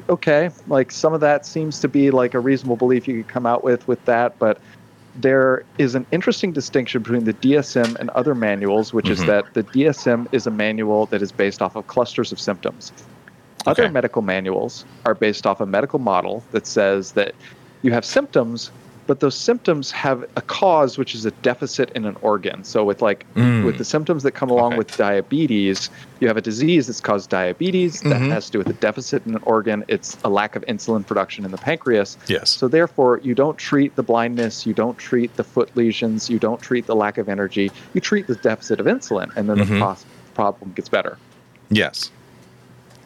okay, 0.08 0.50
like 0.66 0.92
some 0.92 1.14
of 1.14 1.20
that 1.20 1.46
seems 1.46 1.80
to 1.80 1.88
be 1.88 2.10
like 2.10 2.34
a 2.34 2.40
reasonable 2.40 2.76
belief 2.76 3.08
you 3.08 3.16
could 3.22 3.32
come 3.32 3.46
out 3.46 3.64
with 3.64 3.86
with 3.88 4.04
that, 4.04 4.38
but 4.38 4.60
there 5.16 5.64
is 5.78 5.94
an 5.94 6.06
interesting 6.12 6.52
distinction 6.52 7.02
between 7.02 7.24
the 7.24 7.32
DSM 7.32 7.96
and 7.98 8.10
other 8.10 8.34
manuals, 8.34 8.92
which 8.94 9.06
Mhm. 9.06 9.10
is 9.10 9.24
that 9.24 9.52
the 9.54 9.62
DSM 9.64 10.26
is 10.30 10.46
a 10.46 10.50
manual 10.50 11.06
that 11.06 11.22
is 11.22 11.32
based 11.32 11.62
off 11.62 11.74
of 11.74 11.86
clusters 11.86 12.32
of 12.32 12.38
symptoms. 12.40 12.92
Other 13.66 13.84
Okay. 13.84 13.92
medical 13.92 14.22
manuals 14.22 14.84
are 15.04 15.14
based 15.14 15.46
off 15.46 15.60
a 15.60 15.66
medical 15.66 15.98
model 15.98 16.44
that 16.52 16.66
says 16.66 17.12
that 17.12 17.34
you 17.82 17.92
have 17.92 18.04
symptoms, 18.04 18.70
but 19.06 19.20
those 19.20 19.34
symptoms 19.34 19.90
have 19.90 20.22
a 20.36 20.42
cause, 20.42 20.96
which 20.98 21.14
is 21.14 21.24
a 21.24 21.30
deficit 21.42 21.90
in 21.96 22.04
an 22.04 22.16
organ. 22.22 22.62
So 22.64 22.84
with 22.84 23.02
like 23.02 23.26
Mm. 23.34 23.64
with 23.64 23.78
the 23.78 23.84
symptoms 23.84 24.22
that 24.22 24.32
come 24.32 24.50
along 24.50 24.72
Okay. 24.72 24.78
with 24.78 24.96
diabetes, 24.96 25.90
you 26.20 26.28
have 26.28 26.36
a 26.36 26.40
disease 26.40 26.86
that's 26.86 27.00
caused 27.00 27.28
diabetes 27.30 28.00
that 28.02 28.20
Mhm. 28.20 28.30
has 28.30 28.46
to 28.46 28.52
do 28.52 28.58
with 28.58 28.68
a 28.68 28.72
deficit 28.74 29.26
in 29.26 29.34
an 29.34 29.42
organ. 29.44 29.84
It's 29.88 30.16
a 30.24 30.28
lack 30.28 30.54
of 30.56 30.64
insulin 30.66 31.04
production 31.06 31.44
in 31.44 31.50
the 31.50 31.58
pancreas. 31.58 32.16
Yes. 32.28 32.50
So 32.50 32.68
therefore, 32.68 33.20
you 33.22 33.34
don't 33.34 33.58
treat 33.58 33.96
the 33.96 34.02
blindness, 34.02 34.66
you 34.66 34.74
don't 34.74 34.96
treat 34.98 35.34
the 35.36 35.44
foot 35.44 35.70
lesions, 35.76 36.30
you 36.30 36.38
don't 36.38 36.60
treat 36.60 36.86
the 36.86 36.94
lack 36.96 37.18
of 37.18 37.28
energy. 37.28 37.70
You 37.94 38.00
treat 38.00 38.26
the 38.26 38.36
deficit 38.36 38.80
of 38.80 38.86
insulin, 38.86 39.30
and 39.36 39.48
then 39.48 39.58
Mhm. 39.58 39.78
the 39.96 39.96
problem 40.34 40.72
gets 40.74 40.88
better. 40.88 41.16
yes. 41.70 42.10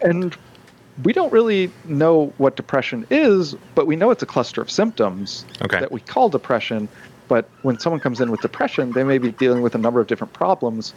And 0.03 0.37
we 1.03 1.13
don't 1.13 1.33
really 1.33 1.71
know 1.85 2.33
what 2.39 2.57
depression 2.57 3.07
is, 3.11 3.55
but 3.75 3.87
we 3.87 3.97
know 3.97 4.11
it's 4.11 4.23
a 4.23 4.27
cluster 4.27 4.61
of 4.61 4.71
symptoms 4.71 5.45
Okay. 5.63 5.81
that 5.81 5.91
we 5.91 6.01
call 6.01 6.29
depression. 6.29 6.89
But 7.27 7.49
when 7.63 7.79
someone 7.79 8.01
comes 8.01 8.21
in 8.21 8.31
with 8.31 8.43
depression, 8.43 8.93
they 8.93 9.03
may 9.03 9.19
be 9.19 9.33
dealing 9.33 9.63
with 9.63 9.75
a 9.75 9.79
number 9.79 10.01
of 10.01 10.07
different 10.07 10.33
problems, 10.35 10.93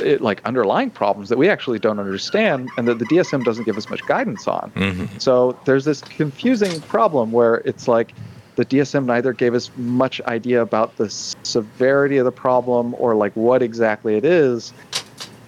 it, 0.00 0.20
like 0.20 0.44
underlying 0.44 0.90
problems 0.90 1.28
that 1.30 1.38
we 1.38 1.48
actually 1.48 1.78
don't 1.78 1.98
understand 1.98 2.70
and 2.76 2.86
that 2.86 2.98
the 2.98 3.06
DSM 3.06 3.42
doesn't 3.44 3.64
give 3.64 3.76
us 3.78 3.88
much 3.88 4.04
guidance 4.06 4.46
on. 4.46 4.70
hmm 4.70 5.06
So 5.18 5.58
there's 5.64 5.84
this 5.84 6.02
confusing 6.02 6.80
problem 6.82 7.32
where 7.32 7.56
it's 7.64 7.88
like 7.88 8.12
the 8.56 8.64
DSM 8.64 9.06
neither 9.06 9.32
gave 9.32 9.54
us 9.54 9.70
much 9.76 10.20
idea 10.22 10.62
about 10.62 10.96
the 10.96 11.08
severity 11.42 12.18
of 12.18 12.24
the 12.24 12.32
problem 12.32 12.94
or 12.98 13.14
like 13.14 13.32
what 13.34 13.62
exactly 13.62 14.16
it 14.16 14.24
is. 14.24 14.72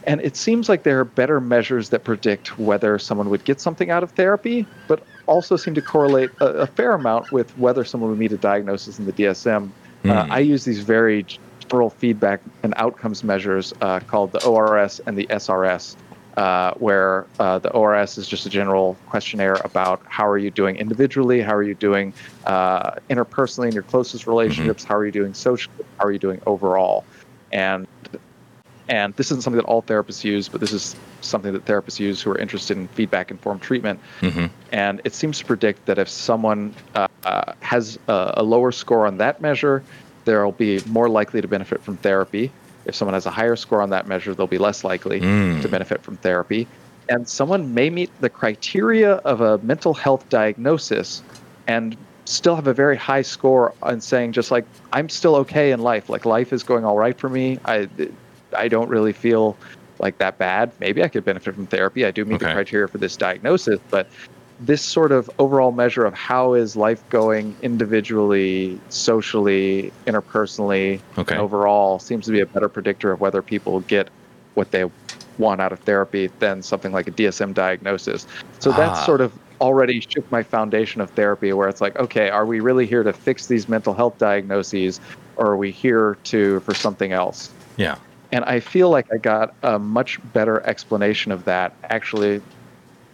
And 0.04 0.20
it 0.22 0.36
seems 0.36 0.68
like 0.68 0.84
there 0.84 1.00
are 1.00 1.04
better 1.04 1.40
measures 1.40 1.90
that 1.90 2.04
predict 2.04 2.58
whether 2.58 2.98
someone 2.98 3.28
would 3.30 3.44
get 3.44 3.60
something 3.60 3.90
out 3.90 4.02
of 4.02 4.12
therapy, 4.12 4.66
but 4.86 5.02
also 5.26 5.56
seem 5.56 5.74
to 5.74 5.82
correlate 5.82 6.30
a, 6.40 6.46
a 6.46 6.66
fair 6.66 6.92
amount 6.92 7.30
with 7.30 7.50
whether 7.58 7.84
someone 7.84 8.10
would 8.10 8.18
meet 8.18 8.32
a 8.32 8.36
diagnosis 8.38 8.98
in 8.98 9.04
the 9.04 9.12
DSM. 9.12 9.68
Uh, 10.04 10.24
Hmm. 10.24 10.32
I 10.32 10.38
use 10.38 10.64
these 10.64 10.80
very 10.80 11.26
general 11.68 11.90
feedback 11.90 12.40
and 12.62 12.72
outcomes 12.76 13.24
measures 13.24 13.74
uh, 13.80 14.00
called 14.00 14.32
the 14.32 14.42
ORS 14.42 15.00
and 15.06 15.18
the 15.18 15.26
SRS, 15.26 15.96
uh, 16.36 16.72
where 16.74 17.26
uh, 17.40 17.58
the 17.58 17.70
ORS 17.72 18.16
is 18.16 18.28
just 18.28 18.46
a 18.46 18.48
general 18.48 18.96
questionnaire 19.08 19.56
about 19.64 20.00
how 20.06 20.26
are 20.26 20.38
you 20.38 20.50
doing 20.50 20.76
individually, 20.76 21.40
how 21.40 21.54
are 21.54 21.62
you 21.62 21.74
doing 21.74 22.12
uh, 22.46 22.92
interpersonally 23.10 23.68
in 23.68 23.74
your 23.74 23.82
closest 23.82 24.26
relationships, 24.26 24.84
how 24.84 24.94
are 24.94 25.04
you 25.04 25.12
doing 25.12 25.34
socially, 25.34 25.84
how 25.98 26.06
are 26.06 26.12
you 26.12 26.18
doing 26.18 26.40
overall, 26.46 27.04
and 27.52 27.86
and 28.88 29.14
this 29.14 29.26
isn't 29.26 29.42
something 29.42 29.58
that 29.58 29.66
all 29.66 29.82
therapists 29.82 30.24
use, 30.24 30.48
but 30.48 30.60
this 30.60 30.72
is 30.72 30.96
something 31.20 31.52
that 31.52 31.64
therapists 31.64 31.98
use 32.00 32.22
who 32.22 32.30
are 32.30 32.38
interested 32.38 32.76
in 32.76 32.88
feedback 32.88 33.30
informed 33.30 33.62
treatment. 33.62 34.00
hmm 34.20 34.46
And 34.72 35.00
it 35.04 35.14
seems 35.14 35.38
to 35.38 35.44
predict 35.44 35.86
that 35.86 35.98
if 35.98 36.08
someone 36.08 36.74
uh, 36.94 37.08
uh, 37.24 37.52
has 37.60 37.98
a, 38.08 38.34
a 38.38 38.42
lower 38.42 38.72
score 38.72 39.06
on 39.06 39.18
that 39.18 39.40
measure, 39.40 39.82
they'll 40.24 40.52
be 40.52 40.80
more 40.86 41.08
likely 41.08 41.40
to 41.40 41.48
benefit 41.48 41.82
from 41.82 41.96
therapy. 41.98 42.50
If 42.84 42.94
someone 42.94 43.14
has 43.14 43.26
a 43.26 43.30
higher 43.30 43.56
score 43.56 43.82
on 43.82 43.90
that 43.90 44.06
measure, 44.06 44.34
they'll 44.34 44.46
be 44.46 44.58
less 44.58 44.84
likely 44.84 45.20
Mm. 45.20 45.62
to 45.62 45.68
benefit 45.68 46.02
from 46.02 46.16
therapy. 46.18 46.66
And 47.10 47.28
someone 47.28 47.74
may 47.74 47.90
meet 47.90 48.10
the 48.20 48.28
criteria 48.28 49.14
of 49.24 49.40
a 49.40 49.58
mental 49.58 49.94
health 49.94 50.28
diagnosis 50.28 51.22
and 51.66 51.96
still 52.26 52.54
have 52.54 52.66
a 52.66 52.74
very 52.74 52.96
high 52.96 53.22
score 53.22 53.74
on 53.82 54.00
saying 54.00 54.32
just 54.32 54.50
like 54.50 54.66
I'm 54.92 55.08
still 55.08 55.34
okay 55.36 55.72
in 55.72 55.80
life. 55.80 56.10
Like 56.10 56.26
life 56.26 56.52
is 56.52 56.62
going 56.62 56.84
all 56.84 56.98
right 56.98 57.18
for 57.18 57.28
me. 57.30 57.58
I 57.64 57.88
I 58.56 58.68
don't 58.68 58.88
really 58.88 59.12
feel 59.12 59.56
like 59.98 60.18
that 60.18 60.38
bad. 60.38 60.72
Maybe 60.80 61.02
I 61.02 61.08
could 61.08 61.24
benefit 61.24 61.54
from 61.54 61.66
therapy. 61.66 62.04
I 62.04 62.10
do 62.10 62.24
meet 62.24 62.38
the 62.38 62.46
criteria 62.52 62.86
for 62.88 62.98
this 62.98 63.16
diagnosis, 63.16 63.80
but 63.90 64.08
this 64.60 64.82
sort 64.82 65.12
of 65.12 65.30
overall 65.38 65.72
measure 65.72 66.04
of 66.04 66.14
how 66.14 66.54
is 66.54 66.76
life 66.76 67.02
going 67.10 67.54
individually, 67.62 68.78
socially, 68.88 69.92
interpersonally, 70.06 71.00
Okay. 71.16 71.36
overall 71.36 71.98
seems 71.98 72.26
to 72.26 72.32
be 72.32 72.40
a 72.40 72.46
better 72.46 72.68
predictor 72.68 73.12
of 73.12 73.20
whether 73.20 73.42
people 73.42 73.80
get 73.80 74.08
what 74.54 74.70
they 74.70 74.84
want 75.38 75.60
out 75.60 75.72
of 75.72 75.78
therapy 75.80 76.28
than 76.40 76.62
something 76.62 76.92
like 76.92 77.06
a 77.06 77.12
DSM 77.12 77.52
diagnosis. 77.52 78.26
So 78.58 78.72
that's 78.72 78.98
Ah. 79.00 79.04
sort 79.04 79.20
of 79.20 79.32
already 79.60 80.00
shook 80.00 80.30
my 80.30 80.42
foundation 80.42 81.00
of 81.00 81.10
therapy 81.10 81.52
where 81.52 81.68
it's 81.68 81.80
like, 81.80 81.96
okay, 81.98 82.28
are 82.30 82.46
we 82.46 82.60
really 82.60 82.86
here 82.86 83.02
to 83.04 83.12
fix 83.12 83.46
these 83.46 83.68
mental 83.68 83.94
health 83.94 84.18
diagnoses 84.18 85.00
or 85.36 85.46
are 85.52 85.56
we 85.56 85.70
here 85.70 86.16
to 86.24 86.60
for 86.60 86.74
something 86.74 87.12
else? 87.12 87.50
Yeah. 87.76 87.96
And 88.32 88.44
I 88.44 88.60
feel 88.60 88.90
like 88.90 89.06
I 89.12 89.16
got 89.16 89.54
a 89.62 89.78
much 89.78 90.20
better 90.32 90.60
explanation 90.66 91.32
of 91.32 91.44
that 91.46 91.72
actually 91.84 92.40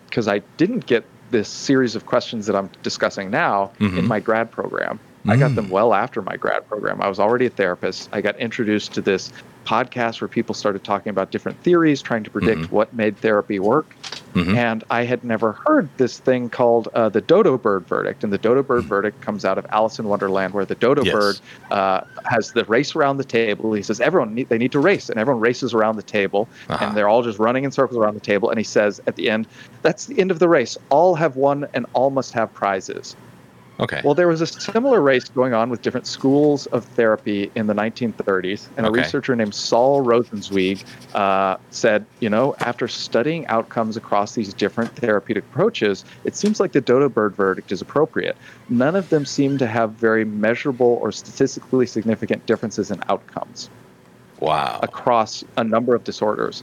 because 0.08 0.28
I 0.28 0.40
didn't 0.56 0.86
get 0.86 1.04
this 1.30 1.48
series 1.48 1.94
of 1.96 2.06
questions 2.06 2.46
that 2.46 2.54
I'm 2.56 2.68
discussing 2.82 3.30
now 3.30 3.70
Mhm. 3.78 3.98
in 3.98 4.06
my 4.08 4.20
grad 4.20 4.50
program. 4.50 4.98
I 5.26 5.36
got 5.36 5.52
Mm. 5.52 5.54
them 5.56 5.70
well 5.70 5.94
after 5.94 6.20
my 6.20 6.36
grad 6.36 6.68
program. 6.68 7.00
I 7.00 7.08
was 7.08 7.18
already 7.18 7.46
a 7.46 7.50
therapist. 7.50 8.08
I 8.12 8.20
got 8.20 8.36
introduced 8.38 8.92
to 8.94 9.00
this 9.00 9.32
podcast 9.64 10.20
where 10.20 10.28
people 10.28 10.54
started 10.54 10.84
talking 10.84 11.10
about 11.10 11.30
different 11.30 11.58
theories, 11.62 12.02
trying 12.02 12.22
to 12.24 12.30
predict 12.30 12.62
Mhm. 12.62 12.70
what 12.70 12.92
made 12.94 13.16
therapy 13.18 13.58
work. 13.58 13.94
Mhm. 14.34 14.56
And 14.56 14.84
I 14.90 15.04
had 15.04 15.22
never 15.22 15.52
heard 15.52 15.88
this 15.96 16.18
thing 16.18 16.48
called 16.50 16.88
uh, 16.94 17.08
the 17.08 17.20
dodo 17.20 17.56
bird 17.56 17.86
verdict. 17.86 18.24
And 18.24 18.32
the 18.32 18.38
dodo 18.38 18.62
bird 18.62 18.84
verdict 18.84 19.20
comes 19.20 19.44
out 19.44 19.58
of 19.58 19.66
Alice 19.70 19.98
in 19.98 20.06
Wonderland, 20.08 20.54
where 20.54 20.64
the 20.64 20.74
dodo 20.74 21.04
Yes. 21.04 21.14
bird 21.14 21.40
uh, 21.70 22.00
has 22.24 22.52
the 22.52 22.64
race 22.64 22.96
around 22.96 23.16
the 23.18 23.24
table. 23.24 23.72
He 23.72 23.82
says 23.82 24.00
everyone 24.00 24.34
need, 24.34 24.48
they 24.48 24.58
need 24.58 24.72
to 24.72 24.80
race, 24.80 25.08
and 25.08 25.18
everyone 25.20 25.40
races 25.40 25.72
around 25.72 25.96
the 25.96 26.02
table, 26.02 26.48
Uh-huh. 26.68 26.84
and 26.84 26.96
they're 26.96 27.08
all 27.08 27.22
just 27.22 27.38
running 27.38 27.64
in 27.64 27.70
circles 27.70 27.96
around 27.98 28.14
the 28.14 28.20
table. 28.20 28.50
And 28.50 28.58
he 28.58 28.64
says 28.64 29.00
at 29.06 29.16
the 29.16 29.30
end, 29.30 29.46
"That's 29.82 30.06
the 30.06 30.18
end 30.20 30.30
of 30.30 30.38
the 30.40 30.48
race. 30.48 30.76
All 30.90 31.14
have 31.14 31.36
won, 31.36 31.66
and 31.72 31.86
all 31.92 32.10
must 32.10 32.32
have 32.32 32.52
prizes." 32.54 33.14
Okay. 33.80 34.00
Well, 34.04 34.14
there 34.14 34.28
was 34.28 34.40
a 34.40 34.46
similar 34.46 35.00
race 35.00 35.24
going 35.24 35.52
on 35.52 35.68
with 35.68 35.82
different 35.82 36.06
schools 36.06 36.66
of 36.66 36.84
therapy 36.84 37.50
in 37.56 37.66
the 37.66 37.74
1930s, 37.74 38.68
and 38.76 38.86
a 38.86 38.90
researcher 38.90 39.34
named 39.34 39.54
Saul 39.54 40.04
Rosenzweig 40.04 40.84
uh, 41.14 41.56
said, 41.70 42.06
you 42.20 42.30
know, 42.30 42.54
after 42.60 42.86
studying 42.86 43.46
outcomes 43.48 43.96
across 43.96 44.34
these 44.34 44.54
different 44.54 44.94
therapeutic 44.94 45.42
approaches, 45.44 46.04
it 46.22 46.36
seems 46.36 46.60
like 46.60 46.70
the 46.70 46.80
dodo 46.80 47.08
bird 47.08 47.34
verdict 47.34 47.72
is 47.72 47.82
appropriate. 47.82 48.36
None 48.68 48.94
of 48.94 49.08
them 49.08 49.26
seem 49.26 49.58
to 49.58 49.66
have 49.66 49.90
very 49.92 50.24
measurable 50.24 50.98
or 51.02 51.10
statistically 51.10 51.86
significant 51.86 52.46
differences 52.46 52.92
in 52.92 53.02
outcomes 53.08 53.70
wow. 54.38 54.78
across 54.82 55.42
a 55.56 55.64
number 55.64 55.96
of 55.96 56.04
disorders. 56.04 56.62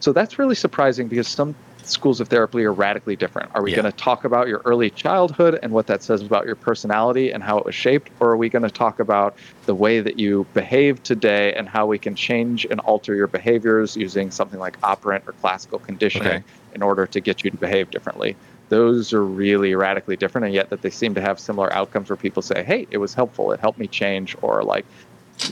So 0.00 0.12
that's 0.12 0.38
really 0.38 0.54
surprising 0.54 1.08
because 1.08 1.28
some 1.28 1.54
schools 1.90 2.20
of 2.20 2.28
therapy 2.28 2.64
are 2.64 2.72
radically 2.72 3.16
different. 3.16 3.50
Are 3.54 3.62
we 3.62 3.70
Yeah. 3.70 3.76
going 3.76 3.90
to 3.90 3.96
talk 3.96 4.24
about 4.24 4.48
your 4.48 4.62
early 4.64 4.90
childhood 4.90 5.58
and 5.62 5.72
what 5.72 5.86
that 5.86 6.02
says 6.02 6.22
about 6.22 6.46
your 6.46 6.56
personality 6.56 7.30
and 7.30 7.42
how 7.42 7.58
it 7.58 7.64
was 7.64 7.74
shaped? 7.74 8.10
Or 8.20 8.30
are 8.30 8.36
we 8.36 8.48
going 8.48 8.62
to 8.62 8.70
talk 8.70 9.00
about 9.00 9.38
the 9.66 9.74
way 9.74 10.00
that 10.00 10.18
you 10.18 10.46
behave 10.54 11.02
today 11.02 11.52
and 11.54 11.68
how 11.68 11.86
we 11.86 11.98
can 11.98 12.14
change 12.14 12.66
and 12.70 12.80
alter 12.80 13.14
your 13.14 13.26
behaviors 13.28 13.96
using 13.96 14.30
something 14.30 14.58
like 14.60 14.78
operant 14.82 15.24
or 15.26 15.32
classical 15.34 15.78
conditioning 15.78 16.28
Okay. 16.28 16.44
in 16.72 16.82
order 16.82 17.06
to 17.06 17.20
get 17.20 17.44
you 17.44 17.50
to 17.50 17.56
behave 17.56 17.90
differently? 17.90 18.36
Those 18.70 19.14
are 19.14 19.24
really 19.24 19.74
radically 19.74 20.16
different, 20.16 20.44
and 20.44 20.54
yet 20.54 20.68
that 20.70 20.82
they 20.82 20.90
seem 20.90 21.14
to 21.14 21.22
have 21.22 21.40
similar 21.40 21.72
outcomes 21.72 22.10
where 22.10 22.18
people 22.18 22.42
say, 22.42 22.62
"Hey, 22.64 22.86
it 22.90 22.98
was 22.98 23.14
helpful. 23.14 23.50
It 23.52 23.60
helped 23.60 23.78
me 23.78 23.88
change," 23.88 24.36
or 24.42 24.62
like, 24.62 24.84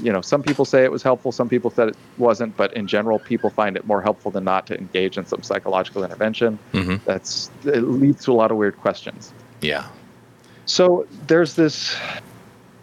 you 0.02 0.12
know, 0.12 0.20
some 0.20 0.42
people 0.42 0.64
say 0.64 0.84
it 0.84 0.90
was 0.90 1.02
helpful, 1.02 1.32
some 1.32 1.48
people 1.48 1.70
said 1.70 1.88
it 1.88 1.96
wasn't, 2.18 2.56
but 2.56 2.72
in 2.74 2.86
general, 2.86 3.18
people 3.18 3.50
find 3.50 3.76
it 3.76 3.86
more 3.86 4.02
helpful 4.02 4.30
than 4.30 4.44
not 4.44 4.66
to 4.66 4.78
engage 4.78 5.16
in 5.16 5.26
some 5.26 5.42
psychological 5.42 6.04
intervention. 6.04 6.58
Mhm. 6.72 7.00
That's 7.04 7.50
it 7.64 7.82
leads 7.82 8.24
to 8.24 8.32
a 8.32 8.34
lot 8.34 8.50
of 8.50 8.56
weird 8.56 8.76
questions. 8.80 9.32
Yeah. 9.60 9.84
So 10.66 11.06
there's 11.26 11.54
this 11.54 11.96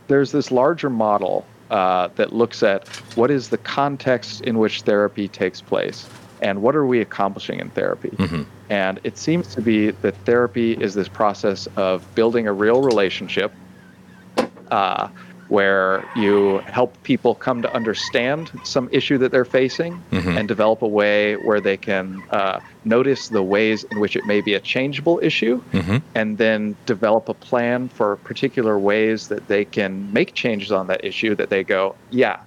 there's 0.08 0.32
this 0.32 0.52
larger 0.52 0.90
model 0.90 1.46
uh, 1.72 2.10
that 2.16 2.34
looks 2.34 2.62
at 2.62 2.88
what 3.16 3.32
is 3.32 3.50
the 3.50 3.58
context 3.58 4.42
in 4.42 4.58
which 4.60 4.82
therapy 4.82 5.28
takes 5.28 5.62
place 5.62 6.08
and 6.42 6.62
what 6.62 6.76
are 6.76 6.86
we 6.86 7.00
accomplishing 7.00 7.60
in 7.60 7.70
therapy. 7.70 8.10
Mhm. 8.10 8.46
And 8.70 9.00
it 9.04 9.18
seems 9.18 9.54
to 9.56 9.62
be 9.62 9.92
that 9.92 10.16
therapy 10.26 10.74
is 10.74 10.94
this 10.94 11.08
process 11.08 11.68
of 11.78 12.04
building 12.16 12.48
a 12.48 12.54
real 12.54 12.82
relationship 12.82 13.52
uh, 14.72 15.08
where 15.50 16.04
you 16.16 16.60
help 16.68 17.02
people 17.04 17.36
come 17.36 17.62
to 17.62 17.74
understand 17.74 18.50
some 18.64 18.88
issue 18.92 19.18
that 19.18 19.32
they're 19.32 19.46
facing 19.46 20.02
Mhm. 20.12 20.38
and 20.38 20.48
develop 20.48 20.82
a 20.82 20.88
way 20.88 21.36
where 21.36 21.60
they 21.62 21.78
can 21.78 22.24
uh, 22.32 22.60
notice 22.86 23.28
the 23.30 23.44
ways 23.44 23.84
in 23.92 24.00
which 24.00 24.16
it 24.16 24.26
may 24.26 24.42
be 24.42 24.54
a 24.54 24.60
changeable 24.60 25.20
issue 25.22 25.62
Mhm. 25.74 26.02
and 26.16 26.38
then 26.38 26.76
develop 26.86 27.30
a 27.30 27.34
plan 27.34 27.88
for 27.90 28.16
particular 28.18 28.78
ways 28.80 29.28
that 29.28 29.48
they 29.48 29.66
can 29.66 30.12
make 30.14 30.34
changes 30.34 30.72
on 30.72 30.88
that 30.88 31.04
issue 31.04 31.36
that 31.36 31.50
they 31.50 31.64
go, 31.64 31.96
yeah, 32.10 32.38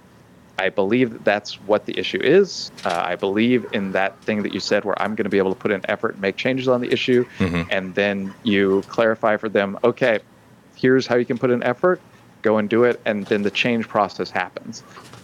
I 0.59 0.69
believe 0.69 1.11
that 1.11 1.23
that's 1.23 1.53
what 1.67 1.85
the 1.85 1.97
issue 1.99 2.19
is. 2.19 2.71
Uh, 2.83 3.03
I 3.05 3.15
believe 3.15 3.67
in 3.73 3.91
that 3.91 4.19
thing 4.21 4.41
that 4.41 4.53
you 4.53 4.59
said 4.59 4.85
where 4.85 4.99
I'm 4.99 5.13
going 5.13 5.25
to 5.25 5.29
be 5.29 5.37
able 5.37 5.53
to 5.53 5.59
put 5.59 5.69
in 5.71 5.81
effort 5.87 6.13
and 6.13 6.21
make 6.21 6.35
changes 6.35 6.67
on 6.67 6.81
the 6.81 6.91
issue. 6.91 7.25
Mhm. 7.37 7.67
And 7.69 7.93
then 7.93 8.33
you 8.41 8.83
clarify 8.87 9.37
for 9.37 9.49
them, 9.49 9.77
okay, 9.83 10.17
here's 10.75 11.05
how 11.05 11.15
you 11.15 11.25
can 11.25 11.37
put 11.37 11.51
in 11.51 11.61
effort, 11.61 12.01
go 12.47 12.57
and 12.57 12.69
do 12.69 12.83
it. 12.83 12.99
And 13.05 13.25
then 13.25 13.41
the 13.43 13.51
change 13.51 13.87
process 13.87 14.29
happens. 14.29 14.83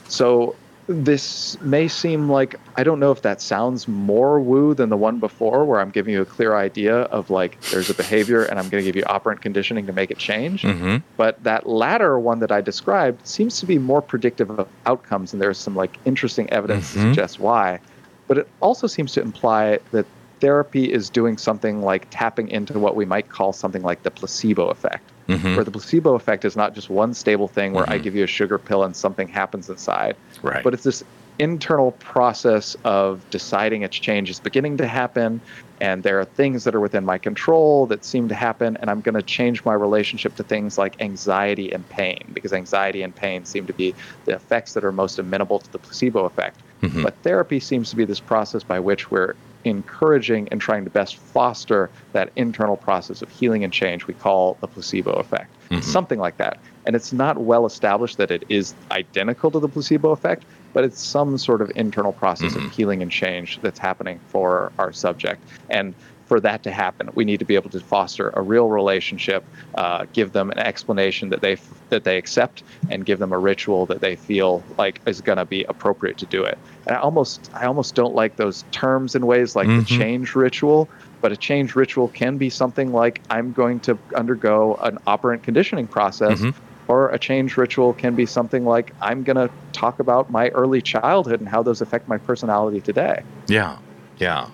So 0.09 0.55
this 0.87 1.57
may 1.61 1.87
seem 1.87 2.29
like 2.29 2.51
I 2.75 2.83
don't 2.83 2.99
know 2.99 3.11
if 3.11 3.21
that 3.21 3.39
sounds 3.41 3.87
more 3.87 4.41
woo 4.41 4.73
than 4.73 4.89
the 4.89 4.97
one 4.97 5.17
before, 5.19 5.63
where 5.63 5.79
I'm 5.79 5.91
giving 5.91 6.13
you 6.13 6.21
a 6.21 6.25
clear 6.25 6.55
idea 6.57 6.95
of 7.17 7.29
like 7.29 7.51
there's 7.71 7.89
a 7.89 7.93
behavior 7.93 8.43
and 8.43 8.59
I'm 8.59 8.67
going 8.67 8.83
to 8.83 8.87
give 8.89 8.97
you 8.97 9.03
operant 9.07 9.39
conditioning 9.41 9.85
to 9.87 9.93
make 9.93 10.11
it 10.11 10.17
change. 10.17 10.63
Mhm. 10.63 11.01
But 11.15 11.41
that 11.43 11.61
latter 11.65 12.19
one 12.19 12.39
that 12.39 12.51
I 12.51 12.59
described 12.59 13.25
seems 13.25 13.59
to 13.61 13.65
be 13.65 13.77
more 13.79 14.01
predictive 14.01 14.49
of 14.59 14.67
outcomes, 14.85 15.31
and 15.31 15.41
there's 15.41 15.57
some 15.57 15.75
like 15.83 15.93
interesting 16.03 16.49
evidence 16.49 16.85
Mhm. 16.91 16.93
to 16.93 16.99
suggest 17.01 17.39
why. 17.39 17.79
But 18.27 18.37
it 18.39 18.47
also 18.61 18.85
seems 18.87 19.13
to 19.13 19.21
imply 19.21 19.79
that 19.91 20.05
therapy 20.39 20.91
is 20.91 21.09
doing 21.09 21.37
something 21.37 21.81
like 21.81 22.07
tapping 22.09 22.49
into 22.49 22.77
what 22.79 22.95
we 22.95 23.05
might 23.05 23.29
call 23.29 23.53
something 23.53 23.81
like 23.81 24.03
the 24.03 24.11
placebo 24.11 24.67
effect, 24.67 25.03
Mhm. 25.27 25.55
where 25.55 25.63
the 25.65 25.71
placebo 25.71 26.15
effect 26.15 26.43
is 26.45 26.55
not 26.55 26.73
just 26.75 26.89
one 26.89 27.13
stable 27.13 27.47
thing 27.47 27.73
where 27.73 27.89
I 27.89 27.97
Mhm. 27.97 28.03
give 28.03 28.15
you 28.15 28.23
a 28.23 28.27
sugar 28.27 28.57
pill 28.57 28.83
and 28.83 28.95
something 28.95 29.27
happens 29.27 29.69
inside, 29.69 30.15
Right. 30.41 30.63
but 30.63 30.73
it's 30.73 30.83
this 30.83 31.03
internal 31.39 31.93
process 31.93 32.77
of 32.83 33.27
deciding 33.31 33.83
a 33.83 33.87
change 33.87 34.29
is 34.29 34.39
beginning 34.39 34.77
to 34.77 34.85
happen 34.85 35.41
and 35.81 36.03
there 36.03 36.19
are 36.19 36.25
things 36.25 36.63
that 36.63 36.75
are 36.75 36.79
within 36.79 37.03
my 37.03 37.17
control 37.17 37.87
that 37.87 38.05
seem 38.05 38.27
to 38.27 38.35
happen 38.35 38.77
and 38.79 38.87
i'm 38.87 39.01
going 39.01 39.15
to 39.15 39.21
change 39.23 39.65
my 39.65 39.73
relationship 39.73 40.35
to 40.35 40.43
things 40.43 40.77
like 40.77 40.95
anxiety 41.01 41.71
and 41.71 41.89
pain 41.89 42.19
because 42.33 42.53
anxiety 42.53 43.01
and 43.01 43.15
pain 43.15 43.43
seem 43.45 43.65
to 43.65 43.73
be 43.73 43.95
the 44.25 44.31
effects 44.35 44.75
that 44.75 44.83
are 44.85 44.91
most 44.91 45.17
amenable 45.17 45.57
to 45.57 45.71
the 45.71 45.79
placebo 45.79 46.23
effect 46.25 46.59
Mhm. 46.83 47.01
but 47.01 47.15
therapy 47.23 47.59
seems 47.59 47.89
to 47.89 47.95
be 47.95 48.05
this 48.05 48.19
process 48.19 48.61
by 48.61 48.79
which 48.79 49.09
we're 49.09 49.33
encouraging 49.65 50.47
and 50.51 50.59
trying 50.61 50.83
to 50.83 50.89
best 50.89 51.17
foster 51.17 51.89
that 52.11 52.31
internal 52.35 52.77
process 52.77 53.21
of 53.21 53.29
healing 53.29 53.63
and 53.63 53.71
change 53.73 54.07
we 54.07 54.13
call 54.13 54.57
the 54.61 54.67
placebo 54.67 55.11
effect 55.13 55.49
Mhm. 55.69 55.83
something 55.83 56.19
like 56.19 56.37
that 56.37 56.57
and 56.85 56.95
it's 56.95 57.13
not 57.13 57.37
well 57.37 57.65
established 57.65 58.17
that 58.17 58.29
it 58.29 58.43
is 58.49 58.73
identical 58.91 59.49
to 59.51 59.59
the 59.59 59.67
placebo 59.69 60.11
effect 60.11 60.43
but 60.73 60.83
it's 60.83 60.99
some 61.01 61.37
sort 61.37 61.61
of 61.61 61.71
internal 61.75 62.11
process 62.11 62.53
Mhm. 62.53 62.65
of 62.65 62.71
healing 62.71 63.01
and 63.01 63.11
change 63.11 63.59
that's 63.61 63.79
happening 63.79 64.19
for 64.27 64.71
our 64.79 64.91
subject 64.91 65.41
and 65.69 65.93
for 66.25 66.39
that 66.39 66.63
to 66.63 66.71
happen 66.71 67.09
we 67.13 67.25
need 67.25 67.37
to 67.39 67.45
be 67.45 67.55
able 67.55 67.69
to 67.69 67.79
foster 67.79 68.29
a 68.35 68.41
real 68.41 68.69
relationship 68.69 69.45
uh, 69.75 70.05
give 70.13 70.31
them 70.31 70.49
an 70.51 70.59
explanation 70.59 71.29
that 71.29 71.41
they 71.41 71.57
that 71.89 72.03
they 72.03 72.17
accept 72.17 72.63
and 72.89 73.05
give 73.05 73.19
them 73.19 73.31
a 73.31 73.37
ritual 73.37 73.85
that 73.85 74.01
they 74.01 74.15
feel 74.15 74.63
like 74.77 75.01
is 75.05 75.21
going 75.21 75.37
to 75.37 75.45
be 75.45 75.63
appropriate 75.69 76.17
to 76.17 76.25
do 76.25 76.43
it 76.43 76.57
and 76.87 76.95
i 76.95 76.99
almost 76.99 77.49
i 77.53 77.65
almost 77.65 77.95
don't 77.95 78.15
like 78.15 78.35
those 78.37 78.63
terms 78.71 79.15
in 79.15 79.25
ways 79.25 79.55
like 79.55 79.67
Mhm. 79.67 79.77
the 79.79 79.83
change 79.85 80.35
ritual 80.35 80.89
but 81.21 81.31
a 81.31 81.37
change 81.37 81.75
ritual 81.75 82.07
can 82.09 82.37
be 82.37 82.49
something 82.49 82.91
like 82.93 83.21
i'm 83.29 83.51
going 83.51 83.79
to 83.81 83.97
undergo 84.15 84.75
an 84.81 84.97
operant 85.07 85.43
conditioning 85.43 85.87
process 85.87 86.39
Mhm. 86.39 86.53
or 86.87 87.09
a 87.09 87.19
change 87.19 87.57
ritual 87.57 87.93
can 87.93 88.15
be 88.15 88.25
something 88.25 88.65
like 88.65 88.93
i'm 89.01 89.23
going 89.23 89.37
to 89.37 89.49
talk 89.71 89.99
about 89.99 90.29
my 90.29 90.49
early 90.49 90.81
childhood 90.81 91.39
and 91.39 91.49
how 91.49 91.61
those 91.63 91.81
affect 91.81 92.07
my 92.07 92.17
personality 92.17 92.81
today 92.81 93.21
Yeah, 93.47 93.77
yeah. 94.17 94.47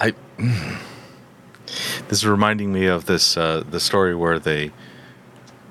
I. 0.00 0.12
This 2.08 2.18
is 2.18 2.26
reminding 2.26 2.72
me 2.72 2.86
of 2.86 3.06
this 3.06 3.36
uh, 3.36 3.62
the 3.70 3.78
story 3.78 4.16
where 4.16 4.40
they 4.40 4.72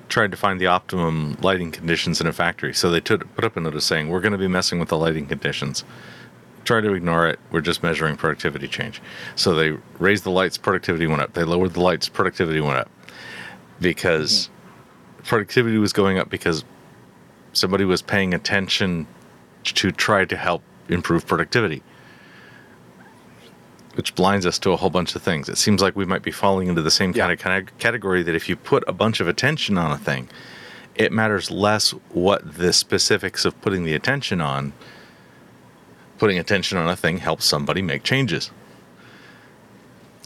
tried 0.08 0.32
to 0.32 0.38
find 0.38 0.62
the 0.62 0.68
optimum 0.68 1.38
lighting 1.42 1.72
conditions 1.72 2.22
in 2.22 2.28
a 2.28 2.32
factory. 2.32 2.74
So 2.74 2.90
they 2.90 3.02
took, 3.02 3.36
put 3.36 3.44
up 3.44 3.58
a 3.58 3.60
notice 3.60 3.84
saying, 3.86 4.08
"We're 4.08 4.22
going 4.22 4.32
to 4.32 4.38
be 4.38 4.48
messing 4.48 4.80
with 4.80 4.88
the 4.88 4.98
lighting 4.98 5.28
conditions. 5.28 5.84
Try 6.64 6.80
to 6.80 6.94
ignore 6.94 7.28
it. 7.28 7.40
We're 7.52 7.60
just 7.60 7.84
measuring 7.84 8.16
productivity 8.16 8.70
change." 8.70 9.02
So 9.36 9.54
they 9.54 9.78
raised 9.98 10.24
the 10.24 10.32
lights, 10.32 10.58
productivity 10.58 11.08
went 11.08 11.22
up. 11.22 11.34
They 11.34 11.44
lowered 11.44 11.74
the 11.74 11.82
lights, 11.82 12.08
productivity 12.08 12.62
went 12.62 12.78
up 12.78 12.90
because 13.82 14.50
productivity 15.26 15.78
was 15.78 15.92
going 15.92 16.18
up 16.18 16.30
because 16.30 16.64
somebody 17.52 17.84
was 17.84 18.02
paying 18.02 18.34
attention 18.34 19.08
to 19.66 19.92
try 19.92 20.24
to 20.24 20.38
help 20.38 20.64
improve 20.88 21.28
productivity 21.28 21.84
which 24.00 24.16
blinds 24.16 24.46
us 24.46 24.58
to 24.58 24.72
a 24.72 24.78
whole 24.78 24.90
bunch 24.90 25.14
of 25.14 25.22
things. 25.22 25.50
It 25.50 25.58
seems 25.58 25.82
like 25.82 25.94
we 25.94 26.06
might 26.06 26.22
be 26.22 26.32
falling 26.32 26.70
into 26.70 26.82
the 26.82 26.90
same 26.90 27.12
kind 27.14 27.34
of 27.34 27.38
kind 27.38 27.68
of 27.68 27.78
category 27.80 28.24
that 28.24 28.34
if 28.34 28.48
you 28.48 28.56
put 28.56 28.82
a 28.88 28.94
bunch 28.94 29.20
of 29.20 29.28
attention 29.28 29.78
on 29.78 29.92
a 29.92 29.98
thing, 29.98 30.30
it 30.96 31.12
matters 31.12 31.52
less 31.52 31.90
what 32.14 32.56
the 32.60 32.72
specifics 32.72 33.44
of 33.44 33.60
putting 33.60 33.84
the 33.84 33.94
attention 33.94 34.40
on. 34.40 34.72
Putting 36.18 36.40
attention 36.40 36.78
on 36.78 36.88
a 36.88 36.96
thing 36.96 37.18
helps 37.18 37.44
somebody 37.44 37.82
make 37.82 38.04
changes. 38.04 38.52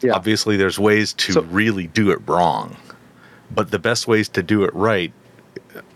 Yeah. 0.04 0.12
Obviously, 0.14 0.56
there's 0.56 0.78
ways 0.78 1.12
to 1.14 1.34
So- 1.34 1.42
really 1.42 1.88
do 1.88 2.12
it 2.12 2.20
wrong, 2.28 2.78
but 3.50 3.72
the 3.72 3.80
best 3.80 4.08
ways 4.08 4.30
to 4.30 4.44
do 4.44 4.64
it 4.66 4.74
right 4.76 5.12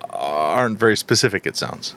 aren't 0.09 0.79
very 0.79 0.97
specific. 0.97 1.45
It 1.45 1.55
sounds. 1.55 1.93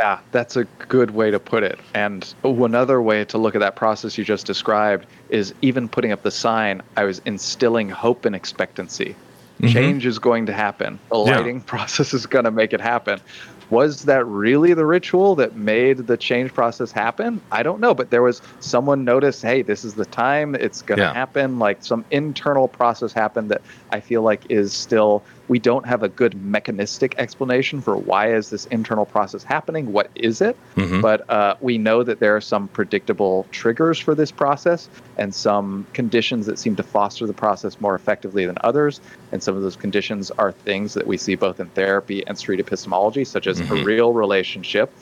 Yeah, 0.00 0.18
that's 0.32 0.56
a 0.56 0.64
good 0.88 1.10
way 1.10 1.30
to 1.30 1.38
put 1.38 1.62
it. 1.62 1.78
And 1.94 2.32
another 2.42 3.02
way 3.02 3.22
to 3.26 3.36
look 3.36 3.54
at 3.54 3.58
that 3.58 3.76
process 3.76 4.16
you 4.16 4.24
just 4.24 4.46
described 4.46 5.04
is 5.28 5.52
even 5.60 5.88
putting 5.88 6.10
up 6.10 6.22
the 6.22 6.30
sign, 6.30 6.80
I 6.96 7.04
was 7.04 7.20
instilling 7.26 7.90
hope 7.90 8.24
and 8.24 8.34
expectancy. 8.34 9.14
Mm-hmm. 9.60 9.66
Change 9.66 10.06
is 10.06 10.18
going 10.18 10.46
to 10.46 10.54
happen. 10.54 10.98
The 11.10 11.18
Yeah. 11.18 11.36
lighting 11.36 11.60
process 11.74 12.14
is 12.14 12.24
going 12.24 12.46
to 12.46 12.50
make 12.50 12.72
it 12.72 12.80
happen. 12.80 13.20
Was 13.68 14.04
that 14.04 14.24
really 14.26 14.72
the 14.72 14.86
ritual 14.86 15.36
that 15.36 15.54
made 15.54 16.06
the 16.06 16.16
change 16.16 16.54
process 16.54 16.90
happen? 16.92 17.42
I 17.52 17.62
don't 17.62 17.78
know, 17.78 17.94
but 17.94 18.10
there 18.10 18.22
was 18.22 18.40
someone 18.60 19.04
noticed, 19.04 19.42
hey, 19.42 19.60
this 19.60 19.84
is 19.84 19.94
the 19.94 20.06
time 20.06 20.54
it's 20.54 20.80
going 20.82 20.98
to 20.98 21.04
Yeah. 21.04 21.12
happen. 21.12 21.58
Like 21.58 21.84
some 21.84 22.06
internal 22.10 22.68
process 22.68 23.12
happened 23.12 23.50
that 23.50 23.60
I 23.90 24.00
feel 24.00 24.22
like 24.22 24.46
is 24.48 24.72
still 24.72 25.22
we 25.50 25.58
don't 25.58 25.84
have 25.84 26.04
a 26.04 26.08
good 26.08 26.40
mechanistic 26.44 27.12
explanation 27.18 27.80
for 27.80 27.96
why 27.96 28.32
is 28.32 28.50
this 28.50 28.66
internal 28.66 29.04
process 29.04 29.42
happening? 29.42 29.92
What 29.92 30.08
is 30.14 30.40
it? 30.40 30.56
Mhm. 30.76 31.02
but 31.02 31.28
uh, 31.28 31.56
we 31.60 31.76
know 31.76 32.04
that 32.04 32.20
there 32.20 32.36
are 32.36 32.40
some 32.40 32.68
predictable 32.68 33.44
triggers 33.50 33.98
for 33.98 34.14
this 34.14 34.30
process 34.30 34.88
and 35.18 35.34
some 35.34 35.84
conditions 35.92 36.46
that 36.46 36.56
seem 36.56 36.76
to 36.76 36.84
foster 36.84 37.26
the 37.26 37.32
process 37.32 37.80
more 37.80 37.96
effectively 37.96 38.46
than 38.46 38.56
others. 38.60 39.00
And 39.32 39.42
some 39.42 39.56
of 39.56 39.62
those 39.62 39.74
conditions 39.74 40.30
are 40.30 40.52
things 40.52 40.94
that 40.94 41.06
we 41.08 41.16
see 41.16 41.34
both 41.34 41.58
in 41.58 41.66
therapy 41.70 42.24
and 42.28 42.38
street 42.38 42.60
epistemology 42.60 43.24
such 43.24 43.48
as 43.48 43.58
a 43.58 43.74
real 43.84 44.12
relationship 44.12 44.92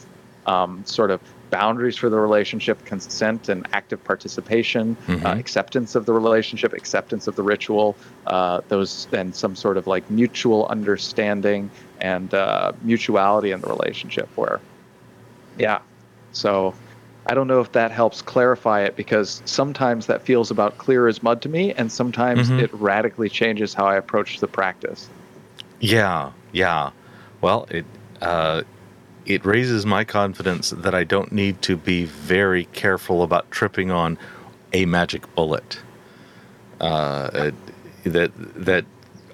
um, 0.47 0.83
sort 0.87 1.11
of 1.11 1.21
boundaries 1.51 1.97
for 1.97 2.09
the 2.11 2.19
relationship, 2.19 2.85
consent 2.85 3.49
and 3.49 3.67
active 3.73 4.03
participation, 4.05 4.97
uh, 5.09 5.35
acceptance 5.39 5.95
of 5.95 6.07
the 6.07 6.13
relationship, 6.13 6.73
acceptance 6.73 7.27
of 7.27 7.37
the 7.37 7.43
ritual, 7.43 7.97
uh, 8.27 8.61
those 8.69 9.09
and 9.13 9.35
some 9.35 9.55
sort 9.57 9.77
of 9.77 9.87
like 9.87 10.09
mutual 10.11 10.67
understanding 10.67 11.71
and 12.01 12.35
uh, 12.35 12.73
mutuality 12.83 13.51
in 13.53 13.61
the 13.61 13.69
relationship. 13.69 14.29
Where, 14.37 14.61
yeah, 15.59 15.81
so. 16.33 16.75
I 17.31 17.35
don't 17.35 17.47
know 17.47 17.61
if 17.61 17.73
that 17.73 17.91
helps 17.91 18.23
clarify 18.23 18.85
it 18.85 18.97
because 18.97 19.43
sometimes 19.45 20.07
that 20.07 20.23
feels 20.23 20.51
about 20.51 20.79
clear 20.79 21.09
as 21.09 21.23
mud 21.23 21.43
to 21.43 21.51
me, 21.51 21.75
and 21.75 21.93
sometimes 21.93 22.49
Mhm. 22.49 22.59
it 22.63 22.71
radically 22.73 23.29
changes 23.29 23.75
how 23.75 23.85
I 23.85 23.97
approach 23.97 24.41
the 24.41 24.47
practice. 24.47 25.11
Yeah, 25.81 26.31
yeah. 26.53 26.91
Well, 27.43 27.67
it 27.71 27.85
uh, 28.23 28.63
it 29.29 29.45
raises 29.45 29.85
my 29.85 30.05
confidence 30.05 30.71
that 30.71 30.95
I 30.95 31.05
don't 31.05 31.33
need 31.33 31.61
to 31.63 31.77
be 31.77 32.05
very 32.05 32.65
careful 32.67 33.23
about 33.23 33.51
tripping 33.51 33.91
on 33.91 34.19
a 34.73 34.87
magic 34.87 35.35
bullet. 35.35 35.81
Uh, 36.81 37.51
that 38.05 38.33
that 38.55 38.85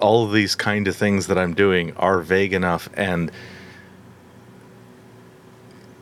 all 0.01 0.24
of 0.24 0.32
these 0.32 0.55
kind 0.55 0.88
of 0.88 0.97
things 0.97 1.26
that 1.28 1.38
I'm 1.38 1.55
doing 1.55 1.95
are 1.97 2.20
vague 2.20 2.53
enough, 2.53 2.88
and 2.95 3.30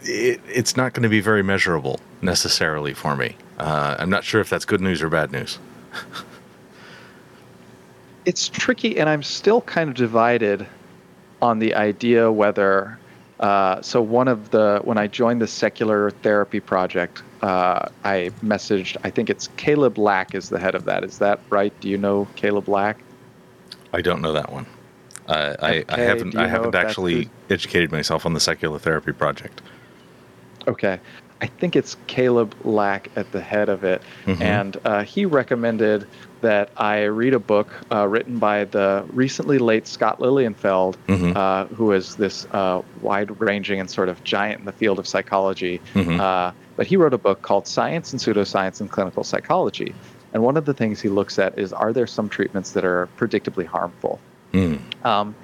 it, 0.03 0.41
it's 0.49 0.77
not 0.77 0.95
going 0.95 1.03
to 1.03 1.09
be 1.09 1.21
very 1.21 1.43
measurable 1.43 2.01
necessarily 2.23 2.95
for 2.95 3.17
me. 3.17 3.37
Uh, 3.59 3.97
I'm 3.99 4.11
not 4.11 4.25
sure 4.25 4.41
if 4.41 4.49
that's 4.49 4.65
good 4.65 4.81
news 4.81 5.03
or 5.03 5.09
bad 5.09 5.33
news. 5.33 5.59
it's 8.25 8.49
tricky 8.49 8.99
and 8.99 9.09
i'm 9.09 9.23
still 9.23 9.61
kind 9.63 9.91
of 9.91 9.97
divided 9.97 10.67
on 11.41 11.59
the 11.59 11.75
idea 11.75 12.31
whether 12.31 12.99
uh, 13.43 13.83
so 13.83 14.01
one 14.01 14.29
of 14.29 14.51
the 14.51 14.81
when 14.85 14.97
i 14.97 15.07
joined 15.07 15.43
the 15.43 15.47
secular 15.47 16.11
therapy 16.11 16.61
project 16.61 17.23
uh, 17.43 17.87
i 18.05 18.31
messaged 18.43 18.97
i 19.05 19.11
think 19.11 19.29
it's 19.29 19.49
caleb 19.57 19.99
lack 19.99 20.35
is 20.35 20.49
the 20.49 20.59
head 20.59 20.75
of 20.75 20.85
that 20.85 21.05
is 21.05 21.19
that 21.19 21.39
right 21.51 21.79
do 21.81 21.89
you 21.89 21.99
know 21.99 22.27
caleb 22.37 22.69
lack 22.69 22.99
I 23.93 24.01
don't 24.01 24.23
know 24.23 24.33
that 24.33 24.51
one. 24.53 24.67
Uh, 25.29 25.55
I, 25.61 25.85
I 25.89 26.01
haven't 26.01 26.37
I 26.37 26.49
haven't 26.49 26.75
actually 26.75 27.29
educated 27.51 27.93
myself 27.93 28.27
on 28.27 28.35
the 28.35 28.41
secular 28.41 28.79
therapy 28.79 29.13
project. 29.13 29.61
Okay. 30.67 30.99
I 31.43 31.47
think 31.47 31.75
it's 31.75 31.97
Caleb 32.07 32.55
Lack 32.65 33.11
at 33.17 33.33
the 33.33 33.41
head 33.41 33.69
of 33.69 33.83
it. 33.83 34.01
Mhm. 34.27 34.41
And 34.41 34.77
uh, 34.85 35.03
he 35.03 35.27
recommended 35.27 36.07
that 36.41 36.71
I 36.77 37.03
read 37.05 37.35
a 37.35 37.39
book 37.41 37.69
uh, 37.91 38.07
written 38.07 38.39
by 38.39 38.65
the 38.65 39.05
recently 39.13 39.59
late 39.59 39.89
Scott 39.89 40.21
Lilienfeld, 40.21 40.95
Mhm. 41.09 41.37
uh, 41.37 41.67
who 41.75 41.91
is 41.93 42.15
this 42.15 42.47
uh, 42.53 42.83
wide 43.01 43.41
ranging 43.41 43.81
and 43.81 43.91
sort 43.91 44.09
of 44.09 44.23
giant 44.23 44.61
in 44.61 44.67
the 44.67 44.73
field 44.73 45.01
of 45.01 45.07
psychology. 45.07 45.81
Mhm. 45.95 46.21
Uh, 46.21 46.53
but 46.77 46.87
he 46.87 46.97
wrote 46.97 47.13
a 47.15 47.19
book 47.19 47.43
called 47.43 47.67
Science 47.67 48.13
and 48.13 48.21
Pseudoscience 48.23 48.81
in 48.81 48.87
Clinical 48.89 49.25
Psychology. 49.25 49.95
And 50.33 50.43
one 50.45 50.57
of 50.57 50.65
the 50.65 50.75
things 50.75 51.01
he 51.01 51.09
looks 51.09 51.39
at 51.41 51.59
is 51.59 51.73
are 51.73 51.93
there 51.93 52.07
some 52.07 52.29
treatments 52.29 52.71
that 52.73 52.85
are 52.85 53.09
predictably 53.19 53.67
harmful? 53.67 54.21
Mm. 54.53 54.79
Um, 55.05 55.35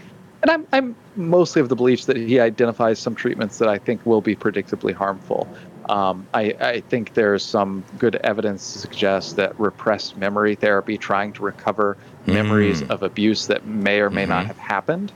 and 0.40 0.50
I'm, 0.52 0.66
I'm 0.72 0.94
mostly 1.16 1.60
of 1.60 1.68
the 1.68 1.74
beliefs 1.74 2.06
that 2.06 2.16
he 2.16 2.38
identifies 2.38 3.00
some 3.00 3.14
treatments 3.16 3.58
that 3.58 3.68
I 3.68 3.76
think 3.78 4.06
will 4.06 4.20
be 4.20 4.36
predictably 4.36 4.92
harmful. 4.94 5.48
Um, 5.88 6.26
I, 6.34 6.54
I 6.60 6.80
think 6.80 7.14
there's 7.14 7.44
some 7.44 7.82
good 7.98 8.16
evidence 8.16 8.72
to 8.74 8.78
suggest 8.78 9.36
that 9.36 9.58
repressed 9.58 10.16
memory 10.16 10.54
therapy, 10.54 10.98
trying 10.98 11.32
to 11.34 11.42
recover 11.42 11.96
memories 12.26 12.82
Mm. 12.82 12.90
of 12.90 13.02
abuse 13.02 13.46
that 13.46 13.64
may 13.66 14.00
or 14.00 14.10
may 14.10 14.26
not 14.26 14.44
Mhm. 14.44 14.48
have 14.48 14.58
happened, 14.58 15.12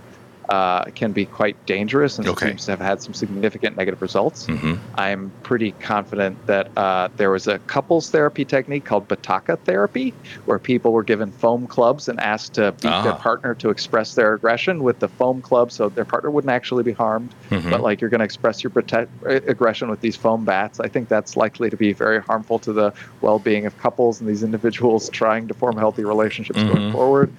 uh, 0.52 0.84
can 0.94 1.12
be 1.12 1.24
quite 1.24 1.56
dangerous 1.64 2.18
and 2.18 2.28
Okay. 2.28 2.48
seems 2.48 2.66
to 2.66 2.72
have 2.72 2.80
had 2.80 3.00
some 3.00 3.14
significant 3.14 3.74
negative 3.74 4.02
results. 4.02 4.44
hmm 4.46 4.74
I'm 4.96 5.32
pretty 5.42 5.72
confident 5.80 6.34
that 6.46 6.66
uh, 6.76 7.08
there 7.16 7.30
was 7.30 7.46
a 7.48 7.58
couples 7.60 8.10
therapy 8.10 8.44
technique 8.44 8.84
called 8.84 9.08
Bataka 9.08 9.58
therapy, 9.60 10.12
where 10.44 10.58
people 10.58 10.92
were 10.92 11.04
given 11.04 11.32
foam 11.32 11.66
clubs 11.66 12.06
and 12.10 12.20
asked 12.20 12.52
to 12.54 12.72
beat 12.82 12.98
their 13.06 13.12
Ah. 13.14 13.28
partner 13.30 13.54
to 13.62 13.70
express 13.70 14.14
their 14.14 14.34
aggression 14.34 14.82
with 14.82 14.98
the 14.98 15.08
foam 15.08 15.40
club 15.40 15.72
so 15.72 15.88
their 15.88 16.04
partner 16.04 16.30
wouldn't 16.30 16.50
actually 16.52 16.82
be 16.82 16.92
harmed. 16.92 17.30
Mhm. 17.50 17.70
But 17.70 17.80
like 17.80 18.00
you're 18.02 18.10
going 18.10 18.18
to 18.26 18.30
express 18.32 18.62
your 18.62 18.72
uh, 18.76 19.06
aggression 19.54 19.88
with 19.88 20.02
these 20.02 20.16
foam 20.16 20.44
bats. 20.44 20.80
I 20.80 20.88
think 20.88 21.08
that's 21.08 21.34
likely 21.34 21.70
to 21.70 21.76
be 21.78 21.94
very 21.94 22.20
harmful 22.20 22.58
to 22.66 22.72
the 22.74 22.92
well 23.22 23.38
being 23.38 23.64
of 23.64 23.72
couples 23.78 24.20
and 24.20 24.28
these 24.28 24.42
individuals 24.42 25.08
trying 25.08 25.48
to 25.48 25.54
form 25.54 25.76
healthy 25.78 26.04
relationships 26.04 26.62
going 26.62 26.76
Mhm. 26.90 26.92
forward. 26.92 27.32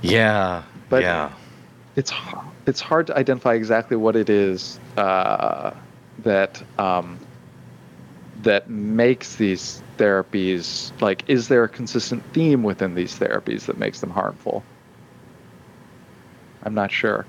Yeah. 0.00 0.62
But- 0.88 1.02
yeah. 1.02 1.28
It's 1.98 2.12
it's 2.66 2.80
hard 2.80 3.08
to 3.08 3.18
identify 3.18 3.54
exactly 3.54 3.96
what 3.96 4.14
it 4.14 4.30
is 4.30 4.78
uh, 4.96 5.72
that 6.20 6.62
um, 6.78 7.18
that 8.42 8.70
makes 8.70 9.34
these 9.34 9.82
therapies 9.98 10.92
like 11.02 11.28
is 11.28 11.48
there 11.48 11.64
a 11.64 11.68
consistent 11.68 12.22
theme 12.32 12.62
within 12.62 12.94
these 12.94 13.18
therapies 13.18 13.66
that 13.66 13.78
makes 13.78 14.00
them 14.00 14.10
harmful 14.10 14.62
i'm 16.62 16.72
not 16.72 16.92
sure 16.92 17.26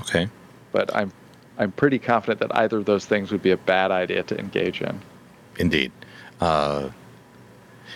Okay. 0.00 0.28
but 0.72 0.94
i'm 0.96 1.12
i'm 1.58 1.70
pretty 1.70 2.00
confident 2.00 2.40
that 2.40 2.54
either 2.56 2.78
of 2.78 2.86
those 2.86 3.06
things 3.06 3.30
would 3.30 3.42
be 3.42 3.52
a 3.52 3.56
bad 3.56 3.92
idea 3.92 4.22
to 4.24 4.36
engage 4.38 4.82
in 4.82 5.00
Indeed. 5.58 5.90
Uh, 6.38 6.90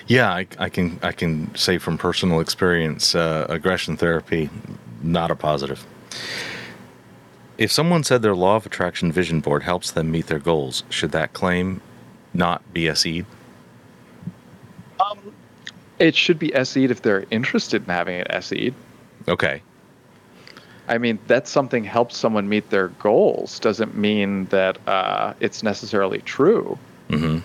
yeah, 0.07 0.32
I, 0.32 0.47
I 0.59 0.68
can 0.70 0.99
I 1.03 1.12
can 1.12 1.55
say 1.55 1.76
from 1.76 1.99
personal 1.99 2.41
experience, 2.41 3.14
uh, 3.14 3.45
aggression 3.51 3.99
therapy, 3.99 4.49
not 5.01 5.30
a 5.30 5.36
positive. 5.36 5.86
If 7.59 7.70
someone 7.70 8.05
said 8.05 8.22
their 8.22 8.34
law 8.34 8.57
of 8.57 8.66
attraction 8.66 9.12
vision 9.12 9.40
board 9.40 9.62
helps 9.62 9.90
them 9.90 10.11
meet 10.11 10.28
their 10.28 10.38
goals, 10.38 10.82
should 10.88 11.12
that 11.12 11.32
claim 11.32 11.80
not 12.32 12.62
be 12.72 12.92
SE'd? 12.94 13.26
it 15.98 16.14
should 16.16 16.38
be 16.38 16.51
SE'd 16.64 16.90
if 16.90 17.03
they're 17.03 17.26
interested 17.30 17.82
in 17.82 17.88
having 17.88 18.16
it 18.16 18.26
SE'd. 18.42 18.74
Okay. 19.28 19.62
I 20.88 20.96
mean, 20.96 21.18
that 21.26 21.46
something 21.46 21.84
helps 21.84 22.16
someone 22.16 22.48
meet 22.48 22.70
their 22.70 22.88
goals 22.88 23.61
doesn't 23.61 23.94
mean 23.96 24.46
that 24.46 24.78
uh, 24.88 25.34
it's 25.40 25.62
necessarily 25.62 26.20
true. 26.20 26.78
hmm 27.11 27.38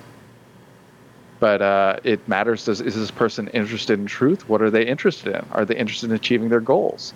but 1.39 1.61
uh, 1.61 1.97
it 2.03 2.25
matters. 2.27 2.65
Does 2.65 2.81
is 2.81 2.95
this 2.95 3.11
person 3.11 3.49
interested 3.49 3.99
in 3.99 4.05
truth? 4.05 4.47
What 4.47 4.61
are 4.61 4.69
they 4.69 4.85
interested 4.85 5.35
in? 5.35 5.45
Are 5.51 5.65
they 5.65 5.75
interested 5.75 6.09
in 6.09 6.15
achieving 6.15 6.49
their 6.49 6.61
goals? 6.61 7.13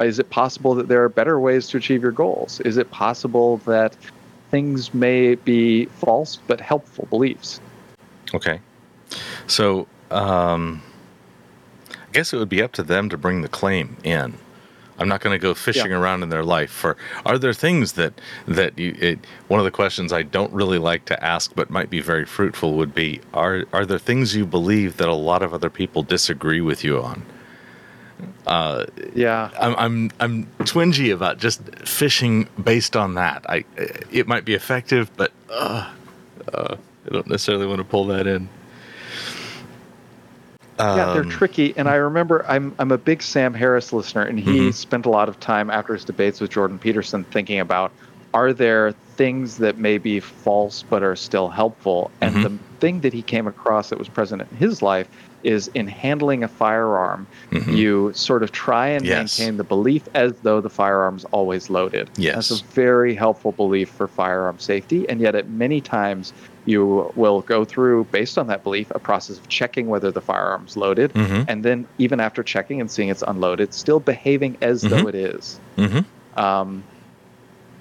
Is 0.00 0.18
it 0.18 0.30
possible 0.30 0.74
that 0.74 0.88
there 0.88 1.02
are 1.04 1.08
better 1.08 1.38
ways 1.38 1.68
to 1.68 1.76
achieve 1.76 2.02
your 2.02 2.12
goals? 2.12 2.60
Is 2.60 2.76
it 2.76 2.90
possible 2.90 3.58
that 3.58 3.94
things 4.50 4.92
may 4.94 5.34
be 5.34 5.86
false 5.86 6.38
but 6.46 6.60
helpful 6.60 7.06
beliefs? 7.10 7.60
Okay. 8.34 8.60
So, 9.46 9.86
um, 10.10 10.82
I 11.90 12.12
guess 12.12 12.32
it 12.32 12.38
would 12.38 12.48
be 12.48 12.62
up 12.62 12.72
to 12.72 12.82
them 12.82 13.08
to 13.10 13.18
bring 13.18 13.42
the 13.42 13.48
claim 13.48 13.96
in. 14.04 14.34
I'm 14.98 15.08
not 15.08 15.20
going 15.20 15.34
to 15.34 15.38
go 15.42 15.54
fishing 15.54 15.90
Yeah. 15.90 15.98
around 15.98 16.22
in 16.22 16.28
their 16.28 16.44
life 16.44 16.70
for. 16.70 16.96
Are 17.26 17.38
there 17.38 17.54
things 17.54 17.92
that 17.94 18.12
that 18.46 18.78
you? 18.78 18.94
It, 19.00 19.18
one 19.48 19.58
of 19.58 19.64
the 19.64 19.70
questions 19.70 20.12
I 20.12 20.22
don't 20.22 20.52
really 20.52 20.78
like 20.78 21.06
to 21.06 21.24
ask, 21.24 21.52
but 21.54 21.70
might 21.70 21.90
be 21.90 22.00
very 22.00 22.24
fruitful, 22.26 22.74
would 22.74 22.94
be: 22.94 23.20
Are 23.34 23.64
are 23.72 23.84
there 23.86 23.98
things 23.98 24.36
you 24.36 24.46
believe 24.46 24.98
that 24.98 25.08
a 25.08 25.14
lot 25.14 25.42
of 25.42 25.52
other 25.54 25.70
people 25.70 26.02
disagree 26.02 26.60
with 26.60 26.84
you 26.84 27.02
on? 27.02 27.22
Uh, 28.46 28.86
Yeah, 29.14 29.50
I'm 29.58 29.74
I'm 29.76 30.10
I'm 30.20 30.46
twingy 30.60 31.12
about 31.12 31.38
just 31.38 31.62
fishing 31.86 32.48
based 32.62 32.96
on 32.96 33.14
that. 33.14 33.44
I 33.48 33.64
it 34.10 34.26
might 34.26 34.44
be 34.44 34.54
effective, 34.54 35.10
but 35.16 35.32
uh, 35.50 35.90
uh, 36.52 36.76
I 37.06 37.08
don't 37.12 37.26
necessarily 37.28 37.66
want 37.66 37.78
to 37.78 37.84
pull 37.84 38.04
that 38.06 38.26
in. 38.26 38.48
yeah, 40.78 41.12
they're 41.12 41.22
Um, 41.22 41.28
tricky. 41.28 41.72
And 41.76 41.88
I 41.88 41.94
remember 41.94 42.44
I'm 42.48 42.74
I'm 42.78 42.90
a 42.90 42.98
big 42.98 43.22
Sam 43.22 43.54
Harris 43.54 43.92
listener, 43.92 44.22
and 44.22 44.38
he 44.38 44.68
Mhm. 44.68 44.74
spent 44.74 45.06
a 45.06 45.10
lot 45.10 45.28
of 45.28 45.38
time 45.40 45.70
after 45.70 45.92
his 45.94 46.04
debates 46.04 46.40
with 46.40 46.50
Jordan 46.50 46.78
Peterson 46.78 47.24
thinking 47.24 47.60
about 47.60 47.92
are 48.34 48.52
there 48.52 48.92
things 49.16 49.58
that 49.58 49.76
may 49.76 49.98
be 49.98 50.18
false 50.18 50.82
but 50.88 51.02
are 51.02 51.14
still 51.14 51.48
helpful? 51.50 52.10
And 52.20 52.36
Mhm. 52.36 52.42
the 52.42 52.58
thing 52.80 53.00
that 53.02 53.12
he 53.12 53.22
came 53.22 53.46
across 53.46 53.90
that 53.90 53.98
was 53.98 54.08
present 54.08 54.42
in 54.42 54.56
his 54.56 54.80
life 54.82 55.08
is 55.42 55.68
in 55.74 55.86
handling 55.86 56.42
a 56.44 56.48
firearm, 56.48 57.26
Mhm. 57.50 57.76
you 57.76 58.10
sort 58.14 58.42
of 58.42 58.52
try 58.52 58.88
and 58.88 59.04
Yes. 59.04 59.38
maintain 59.38 59.56
the 59.56 59.64
belief 59.64 60.02
as 60.14 60.32
though 60.42 60.60
the 60.60 60.70
firearm's 60.70 61.24
always 61.32 61.70
loaded. 61.70 62.08
Yes. 62.16 62.48
That's 62.48 62.60
a 62.62 62.64
very 62.74 63.14
helpful 63.14 63.52
belief 63.52 63.88
for 63.88 64.08
firearm 64.08 64.58
safety. 64.58 65.08
And 65.08 65.20
yet, 65.20 65.34
at 65.34 65.48
many 65.50 65.80
times, 65.80 66.32
you 66.64 67.10
will 67.16 67.40
go 67.40 67.64
through, 67.64 68.04
based 68.12 68.38
on 68.38 68.46
that 68.46 68.62
belief, 68.62 68.90
a 68.94 68.98
process 69.00 69.38
of 69.38 69.48
checking 69.48 69.88
whether 69.88 70.10
the 70.12 70.20
firearm's 70.20 70.76
loaded. 70.76 71.12
Mhm. 71.14 71.44
And 71.48 71.64
then, 71.64 71.86
even 71.98 72.20
after 72.20 72.42
checking 72.42 72.80
and 72.80 72.90
seeing 72.90 73.08
it's 73.08 73.22
unloaded, 73.26 73.74
still 73.74 73.98
behaving 74.00 74.56
as 74.62 74.82
though 74.82 75.08
it 75.08 75.14
is. 75.16 75.58
Mhm. 75.76 76.04
Um, 76.36 76.84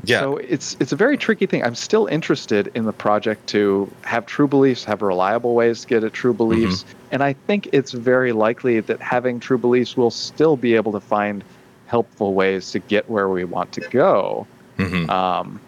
Yeah. 0.03 0.21
so 0.21 0.37
it's 0.37 0.75
it's 0.79 0.91
a 0.91 0.95
very 0.95 1.15
tricky 1.15 1.45
thing. 1.45 1.63
I'm 1.63 1.75
still 1.75 2.07
interested 2.07 2.71
in 2.73 2.85
the 2.85 2.91
project 2.93 3.45
to 3.49 3.87
have 4.01 4.25
true 4.25 4.47
beliefs, 4.47 4.83
have 4.85 5.03
reliable 5.03 5.53
ways 5.53 5.81
to 5.81 5.87
get 5.87 6.03
at 6.03 6.11
true 6.11 6.33
beliefs, 6.33 6.83
and 7.11 7.23
I 7.23 7.33
think 7.33 7.69
it's 7.71 7.91
very 7.91 8.31
likely 8.31 8.79
that 8.79 9.01
having 9.01 9.39
true 9.39 9.57
beliefs 9.57 9.97
will 9.97 10.11
still 10.11 10.55
be 10.55 10.75
able 10.75 10.91
to 10.93 10.99
find 10.99 11.43
helpful 11.87 12.33
ways 12.33 12.71
to 12.71 12.79
get 12.79 13.09
where 13.09 13.29
we 13.29 13.43
want 13.43 13.73
to 13.73 13.81
go. 13.89 14.47
Mhm. 14.77 15.09
Um, 15.09 15.59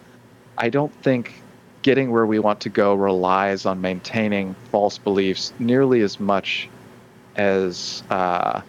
I 0.56 0.70
don't 0.70 0.92
think 1.02 1.42
getting 1.82 2.10
where 2.10 2.24
we 2.24 2.38
want 2.38 2.60
to 2.60 2.70
go 2.70 2.94
relies 2.94 3.66
on 3.66 3.80
maintaining 3.80 4.56
false 4.72 4.96
beliefs 4.96 5.52
nearly 5.58 6.00
as 6.00 6.18
much 6.18 6.68
as 7.36 8.02
uh, 8.08 8.62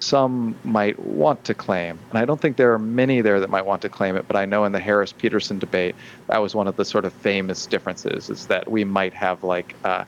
some 0.00 0.54
might 0.64 0.98
want 0.98 1.44
to 1.44 1.54
claim. 1.54 1.98
And 2.10 2.18
I 2.18 2.24
don't 2.24 2.40
think 2.40 2.56
there 2.56 2.72
are 2.74 2.78
many 2.78 3.20
there 3.20 3.40
that 3.40 3.48
might 3.48 3.64
want 3.64 3.80
to 3.82 3.88
claim 3.88 4.16
it, 4.16 4.26
but 4.26 4.36
I 4.36 4.44
know 4.44 4.64
in 4.64 4.72
the 4.72 4.80
Harris 4.80 5.12
Peterson 5.12 5.58
debate, 5.58 5.94
that 6.26 6.38
was 6.38 6.54
one 6.54 6.66
of 6.66 6.76
the 6.76 6.84
sort 6.84 7.04
of 7.04 7.12
famous 7.14 7.64
differences 7.66 8.28
is 8.28 8.48
that 8.48 8.70
we 8.70 8.84
might 8.84 9.14
have 9.14 9.42
like, 9.44 9.74
uh, 9.84 10.04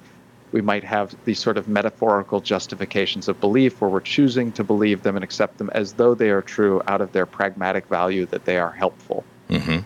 we 0.54 0.60
might 0.60 0.84
have 0.84 1.16
these 1.24 1.40
sort 1.40 1.58
of 1.58 1.66
metaphorical 1.66 2.40
justifications 2.40 3.26
of 3.26 3.40
belief 3.40 3.80
where 3.80 3.90
we're 3.90 3.98
choosing 3.98 4.52
to 4.52 4.62
believe 4.62 5.02
them 5.02 5.16
and 5.16 5.24
accept 5.24 5.58
them 5.58 5.68
as 5.74 5.94
though 5.94 6.14
they 6.14 6.30
are 6.30 6.42
true 6.42 6.80
out 6.86 7.00
of 7.00 7.10
their 7.10 7.26
pragmatic 7.26 7.88
value 7.88 8.24
that 8.26 8.44
they 8.44 8.56
are 8.56 8.70
helpful. 8.70 9.24
hmm 9.50 9.78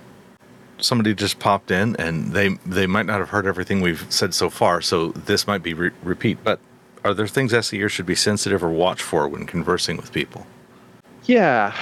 Somebody 0.77 1.15
just 1.15 1.39
popped 1.41 1.73
in, 1.73 1.97
and 1.97 2.33
they 2.33 2.51
they 2.65 2.87
might 2.87 3.07
not 3.07 3.19
have 3.19 3.31
heard 3.31 3.47
everything 3.47 3.81
we've 3.81 4.07
said 4.11 4.33
so 4.33 4.49
far, 4.49 4.81
so 4.81 5.09
this 5.09 5.45
might 5.45 5.61
be 5.61 5.75
re- 5.75 5.91
repeat. 6.05 6.39
But 6.45 6.61
are 7.03 7.15
there 7.15 7.27
things 7.27 7.51
SEers 7.67 7.91
should 7.91 8.07
be 8.07 8.15
sensitive 8.15 8.63
or 8.63 8.71
watch 8.71 9.03
for 9.03 9.27
when 9.27 9.45
conversing 9.45 9.97
with 9.97 10.13
people? 10.13 10.47
Yeah, 11.25 11.75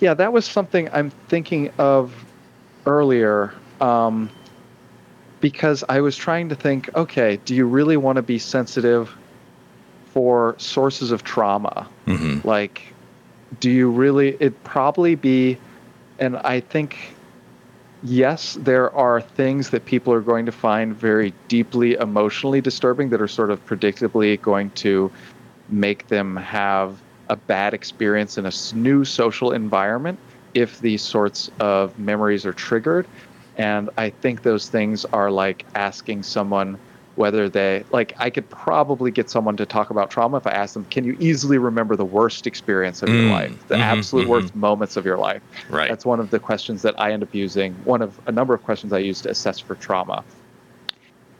yeah, 0.00 0.14
that 0.14 0.32
was 0.32 0.46
something 0.46 0.88
I'm 0.94 1.10
thinking 1.28 1.70
of 1.76 2.24
earlier. 2.86 3.52
Um, 3.82 4.30
because 5.42 5.84
I 5.88 6.00
was 6.00 6.16
trying 6.16 6.48
to 6.48 6.54
think, 6.54 6.88
okay, 6.94 7.38
do 7.44 7.54
you 7.54 7.66
really 7.66 7.98
want 7.98 8.16
to 8.16 8.22
be 8.22 8.38
sensitive 8.38 9.14
for 10.06 10.54
sources 10.56 11.10
of 11.10 11.24
trauma? 11.24 11.86
hmm 12.06 12.38
Like, 12.44 12.94
do 13.60 13.70
you 13.70 13.90
really? 13.90 14.28
It'd 14.34 14.64
probably 14.64 15.14
be, 15.16 15.58
and 16.18 16.38
I 16.38 16.60
think, 16.60 17.14
yes, 18.02 18.56
there 18.60 18.94
are 18.94 19.20
things 19.20 19.70
that 19.70 19.84
people 19.84 20.12
are 20.14 20.22
going 20.22 20.46
to 20.46 20.52
find 20.52 20.94
very 20.96 21.34
deeply 21.48 21.94
emotionally 21.94 22.60
disturbing 22.60 23.10
that 23.10 23.20
are 23.20 23.28
sort 23.28 23.50
of 23.50 23.64
predictably 23.66 24.40
going 24.40 24.70
to 24.70 25.10
make 25.68 26.06
them 26.08 26.36
have 26.36 27.00
a 27.28 27.36
bad 27.36 27.74
experience 27.74 28.38
in 28.38 28.46
a 28.46 28.52
new 28.74 29.04
social 29.04 29.52
environment 29.52 30.18
if 30.54 30.80
these 30.80 31.02
sorts 31.02 31.50
of 31.60 31.98
memories 31.98 32.46
are 32.46 32.52
triggered. 32.52 33.06
And 33.56 33.90
I 33.98 34.10
think 34.10 34.42
those 34.42 34.68
things 34.68 35.04
are 35.12 35.30
like 35.30 35.66
asking 35.74 36.22
someone 36.22 36.78
whether 37.14 37.48
they 37.50 37.84
like 37.90 38.14
I 38.18 38.30
could 38.30 38.48
probably 38.48 39.10
get 39.10 39.28
someone 39.28 39.56
to 39.58 39.66
talk 39.66 39.90
about 39.90 40.10
trauma 40.10 40.38
if 40.38 40.46
I 40.46 40.52
asked 40.52 40.74
them, 40.74 40.86
can 40.86 41.04
you 41.04 41.14
easily 41.18 41.58
remember 41.58 41.94
the 41.94 42.06
worst 42.06 42.46
experience 42.46 43.02
of 43.02 43.12
your 43.12 43.24
Mm, 43.24 43.28
life, 43.28 43.64
the 43.68 43.74
mhm, 43.76 43.82
absolute 43.82 44.24
mhm. 44.24 44.28
worst 44.28 44.54
moments 44.54 44.96
of 44.96 45.04
your 45.04 45.18
life? 45.18 45.42
Right. 45.68 45.88
That's 45.90 46.06
one 46.06 46.20
of 46.20 46.30
the 46.30 46.40
questions 46.40 46.80
that 46.82 46.94
I 46.98 47.12
end 47.12 47.22
up 47.22 47.34
using, 47.34 47.74
one 47.84 48.00
of 48.00 48.18
a 48.26 48.32
number 48.32 48.54
of 48.54 48.62
questions 48.62 48.92
I 48.92 48.98
use 49.00 49.20
to 49.22 49.30
assess 49.30 49.58
for 49.60 49.76
trauma. 49.76 50.24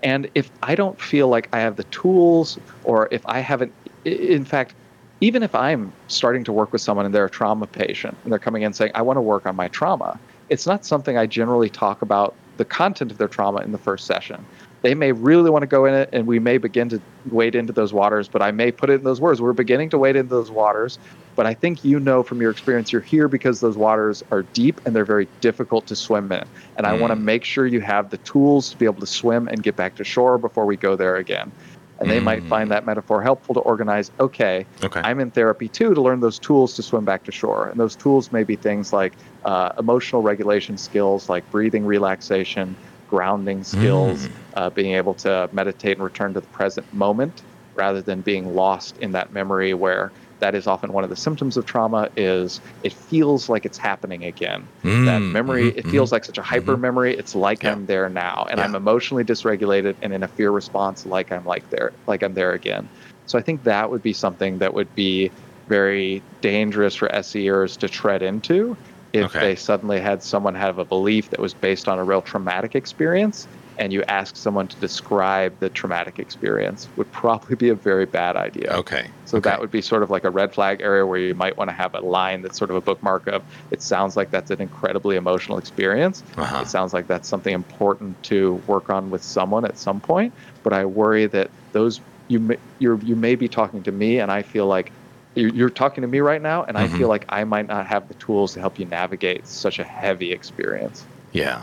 And 0.03 0.31
if 0.35 0.51
I 0.63 0.75
don't 0.75 1.01
feel 1.01 1.29
like 1.29 1.49
I 1.53 1.61
have 1.61 1.77
the 1.77 1.85
tools, 1.85 2.59
or 2.83 3.09
if 3.13 3.23
I 3.27 3.41
haven't, 3.41 3.75
in 4.05 4.45
fact, 4.45 4.75
even 5.21 5.43
if 5.45 5.55
I'm 5.55 5.95
starting 6.09 6.43
to 6.45 6.53
work 6.53 6.73
with 6.73 6.83
someone 6.83 7.07
and 7.07 7.15
they're 7.15 7.27
a 7.27 7.31
trauma 7.31 7.67
patient 7.69 8.19
and 8.25 8.33
they're 8.33 8.41
coming 8.41 8.63
in 8.63 8.73
saying, 8.73 8.91
I 8.95 9.03
want 9.03 9.17
to 9.19 9.23
work 9.23 9.47
on 9.47 9.55
my 9.55 9.69
trauma, 9.69 10.21
it's 10.53 10.67
not 10.67 10.85
something 10.85 11.17
I 11.17 11.27
generally 11.27 11.71
talk 11.71 12.03
about 12.03 12.37
the 12.59 12.65
content 12.67 13.11
of 13.11 13.17
their 13.19 13.29
trauma 13.29 13.61
in 13.63 13.73
the 13.73 13.79
first 13.79 14.07
session. 14.07 14.47
They 14.83 14.95
may 14.95 15.13
really 15.13 15.51
want 15.51 15.63
to 15.63 15.67
go 15.67 15.87
in 15.87 15.95
it 15.95 16.11
and 16.13 16.27
we 16.27 16.39
may 16.39 16.59
begin 16.59 16.91
to 16.91 17.03
wade 17.25 17.55
into 17.55 17.73
those 17.73 17.95
waters, 17.95 18.29
but 18.29 18.43
I 18.43 18.51
may 18.51 18.71
put 18.71 18.91
it 18.91 18.95
in 18.95 19.05
those 19.05 19.21
words. 19.21 19.41
We're 19.41 19.55
beginning 19.55 19.89
to 19.91 19.99
wade 19.99 20.17
into 20.17 20.29
those 20.35 20.51
waters, 20.51 20.99
but 21.37 21.47
I 21.47 21.55
think 21.55 21.83
you 21.85 21.99
know 21.99 22.23
from 22.23 22.43
your 22.43 22.51
experience 22.51 22.93
you're 22.93 23.01
here 23.01 23.29
because 23.29 23.61
those 23.61 23.79
waters 23.79 24.23
are 24.31 24.43
deep 24.53 24.81
and 24.85 24.95
they're 24.95 25.07
very 25.07 25.29
difficult 25.41 25.87
to 25.87 25.97
swim 25.97 26.31
in. 26.31 26.45
And 26.77 26.87
I 26.87 26.93
want 26.93 27.13
to 27.13 27.17
Mm. 27.17 27.23
make 27.23 27.45
sure 27.45 27.67
you 27.67 27.81
have 27.81 28.11
the 28.11 28.19
tools 28.19 28.69
to 28.71 28.77
be 28.77 28.85
able 28.85 29.01
to 29.01 29.07
swim 29.07 29.49
and 29.49 29.63
get 29.63 29.77
back 29.77 29.97
to 29.97 30.05
shore 30.05 30.37
before 30.37 30.67
we 30.67 30.77
go 30.77 30.97
there 30.97 31.17
again. 31.17 31.55
And 32.03 32.11
they 32.11 32.19
might 32.21 32.43
Mm. 32.43 32.49
find 32.49 32.71
that 32.73 32.85
metaphor 32.85 33.23
helpful 33.23 33.55
to 33.55 33.61
organize, 33.61 34.11
okay, 34.19 34.67
Okay. 34.83 35.01
I'm 35.05 35.21
in 35.21 35.31
therapy 35.31 35.69
too 35.69 35.95
to 35.95 36.01
learn 36.03 36.19
those 36.21 36.41
tools 36.41 36.75
to 36.75 36.83
swim 36.83 37.05
back 37.05 37.23
to 37.25 37.33
shore. 37.33 37.69
And 37.69 37.79
those 37.79 37.95
tools 37.95 38.33
may 38.33 38.43
be 38.43 38.57
things 38.57 38.93
like 38.93 39.17
uh, 39.45 39.71
emotional 39.79 40.21
regulation 40.23 40.77
skills, 40.77 41.29
like 41.29 41.49
breathing 41.51 41.85
relaxation, 41.87 42.77
grounding 43.07 43.63
skills, 43.63 44.27
Mm. 44.27 44.31
uh, 44.55 44.71
being 44.71 44.95
able 44.95 45.15
to 45.15 45.49
meditate 45.53 45.97
and 45.97 46.05
return 46.05 46.35
to 46.35 46.41
the 46.41 46.47
present 46.49 46.93
moment 46.93 47.43
rather 47.75 48.03
than 48.03 48.21
being 48.21 48.53
lost 48.53 48.99
in 48.99 49.13
that 49.13 49.33
memory 49.33 49.75
where 49.75 50.11
that 50.43 50.57
is 50.57 50.67
often 50.67 50.93
one 50.93 51.05
of 51.05 51.11
the 51.11 51.17
symptoms 51.17 51.57
of 51.57 51.65
trauma 51.65 52.11
is 52.17 52.61
it 52.83 52.93
feels 52.93 53.49
like 53.49 53.65
it's 53.65 53.79
happening 53.79 54.25
again 54.25 54.69
that 54.83 55.23
Mm, 55.23 55.31
memory 55.33 55.71
mhm, 55.71 55.77
it 55.79 55.87
feels 55.87 56.11
like 56.11 56.25
such 56.25 56.37
a 56.37 56.43
hyper 56.43 56.77
memory 56.77 57.17
it's 57.17 57.35
like 57.35 57.63
Yeah. 57.63 57.73
i'm 57.73 57.87
there 57.87 58.09
now 58.09 58.45
and 58.51 58.59
Yeah. 58.59 58.65
i'm 58.65 58.75
emotionally 58.75 59.23
dysregulated 59.25 59.97
and 60.03 60.13
in 60.13 60.25
a 60.25 60.29
fear 60.29 60.51
response 60.51 61.07
like 61.07 61.31
i'm 61.31 61.45
like 61.45 61.69
there 61.71 61.93
like 62.09 62.23
i'm 62.25 62.35
there 62.35 62.53
again 62.53 62.91
so 63.27 63.39
i 63.39 63.43
think 63.43 63.63
that 63.63 63.89
would 63.89 64.03
be 64.03 64.13
something 64.13 64.59
that 64.59 64.75
would 64.75 64.93
be 64.97 65.33
very 65.69 66.25
dangerous 66.41 66.97
for 66.97 67.09
SEers 67.23 67.77
to 67.77 67.89
tread 67.89 68.21
into 68.21 68.77
if 69.13 69.27
Okay. 69.27 69.41
they 69.41 69.55
suddenly 69.55 70.01
had 70.01 70.23
someone 70.25 70.57
have 70.57 70.79
a 70.79 70.85
belief 70.85 71.31
that 71.31 71.39
was 71.41 71.55
based 71.55 71.87
on 71.87 72.01
a 72.01 72.05
real 72.05 72.21
traumatic 72.21 72.75
experience 72.75 73.47
and 73.83 73.93
you 73.93 74.05
ask 74.05 74.37
someone 74.37 74.69
to 74.69 74.77
describe 74.77 75.59
the 75.59 75.69
traumatic 75.69 76.21
experience 76.21 76.87
would 76.97 77.11
probably 77.11 77.57
be 77.57 77.69
a 77.69 77.75
very 77.75 78.07
bad 78.07 78.37
idea. 78.37 78.73
Okay. 78.75 79.11
So 79.25 79.39
okay. 79.39 79.51
that 79.51 79.61
would 79.61 79.73
be 79.73 79.83
sort 79.83 80.05
of 80.05 80.11
like 80.11 80.23
a 80.23 80.31
red 80.31 80.55
flag 80.55 80.81
area 80.81 81.05
where 81.05 81.19
you 81.19 81.35
might 81.35 81.59
want 81.59 81.69
to 81.69 81.75
have 81.75 81.93
a 81.95 81.99
line 81.99 82.43
that's 82.43 82.57
sort 82.57 82.71
of 82.71 82.77
a 82.77 82.81
bookmark 82.81 83.27
of 83.27 83.43
it 83.73 83.83
sounds 83.83 84.17
like 84.17 84.31
that's 84.31 84.53
an 84.53 84.61
incredibly 84.61 85.17
emotional 85.17 85.59
experience. 85.59 86.23
Uh-huh. 86.37 86.61
It 86.61 86.69
sounds 86.69 86.95
like 86.95 87.09
that's 87.09 87.29
something 87.29 87.53
important 87.53 88.23
to 88.25 88.63
work 88.69 88.89
on 88.89 89.11
with 89.11 89.25
someone 89.25 89.65
at 89.65 89.77
some 89.77 90.01
point, 90.01 90.33
but 90.63 90.73
I 90.73 90.85
worry 90.85 91.27
that 91.27 91.51
those 91.73 92.01
you 92.29 92.39
may, 92.39 92.59
you're 92.79 93.01
you 93.01 93.17
may 93.17 93.35
be 93.35 93.49
talking 93.49 93.83
to 93.83 93.91
me 93.91 94.21
and 94.21 94.31
I 94.31 94.43
feel 94.43 94.69
like 94.69 94.93
you're, 95.35 95.71
talking 95.71 96.03
to 96.03 96.09
me 96.09 96.21
right 96.21 96.43
now 96.43 96.63
and 96.63 96.77
Mhm. 96.77 96.81
I 96.81 96.89
feel 96.99 97.09
like 97.09 97.25
I 97.31 97.43
might 97.43 97.67
not 97.67 97.87
have 97.89 98.07
the 98.07 98.15
tools 98.15 98.53
to 98.53 98.61
help 98.61 98.79
you 98.79 98.85
navigate 98.85 99.49
such 99.49 99.81
a 99.81 99.85
heavy 99.85 100.31
experience. 100.31 101.05
Yeah. 101.33 101.63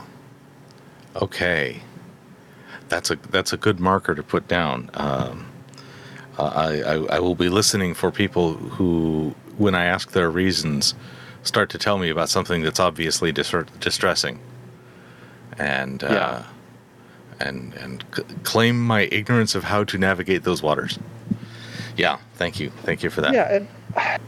Okay. 1.16 1.80
That's 2.90 3.12
a 3.12 3.16
that's 3.30 3.54
a 3.54 3.58
good 3.58 3.80
marker 3.80 4.16
to 4.16 4.24
put 4.24 4.48
down. 4.48 4.90
Um, 4.96 5.46
I, 6.38 6.82
I 6.82 6.94
I 7.16 7.20
will 7.20 7.36
be 7.36 7.50
listening 7.50 7.94
for 7.94 8.12
people 8.12 8.54
who, 8.54 9.36
when 9.58 9.76
I 9.76 9.86
ask 9.86 10.12
their 10.12 10.30
reasons, 10.30 10.96
start 11.44 11.70
to 11.72 11.78
tell 11.78 11.98
me 11.98 12.10
about 12.10 12.30
something 12.30 12.64
that's 12.64 12.80
obviously 12.80 13.32
dis- 13.32 13.54
distressing, 13.80 14.40
and 15.58 16.04
uh, 16.04 16.08
Yeah. 16.10 16.44
and 17.42 17.74
and 17.76 18.04
c- 18.16 18.24
claim 18.44 18.82
my 18.82 19.02
ignorance 19.12 19.54
of 19.56 19.64
how 19.66 19.84
to 19.84 19.98
navigate 19.98 20.44
those 20.44 20.64
waters. 20.64 20.98
Yeah. 21.96 22.18
Thank 22.36 22.60
you. 22.60 22.70
Thank 22.84 23.04
you 23.04 23.10
for 23.10 23.22
that. 23.22 23.34
Yeah, 23.34 23.54
and 23.54 24.22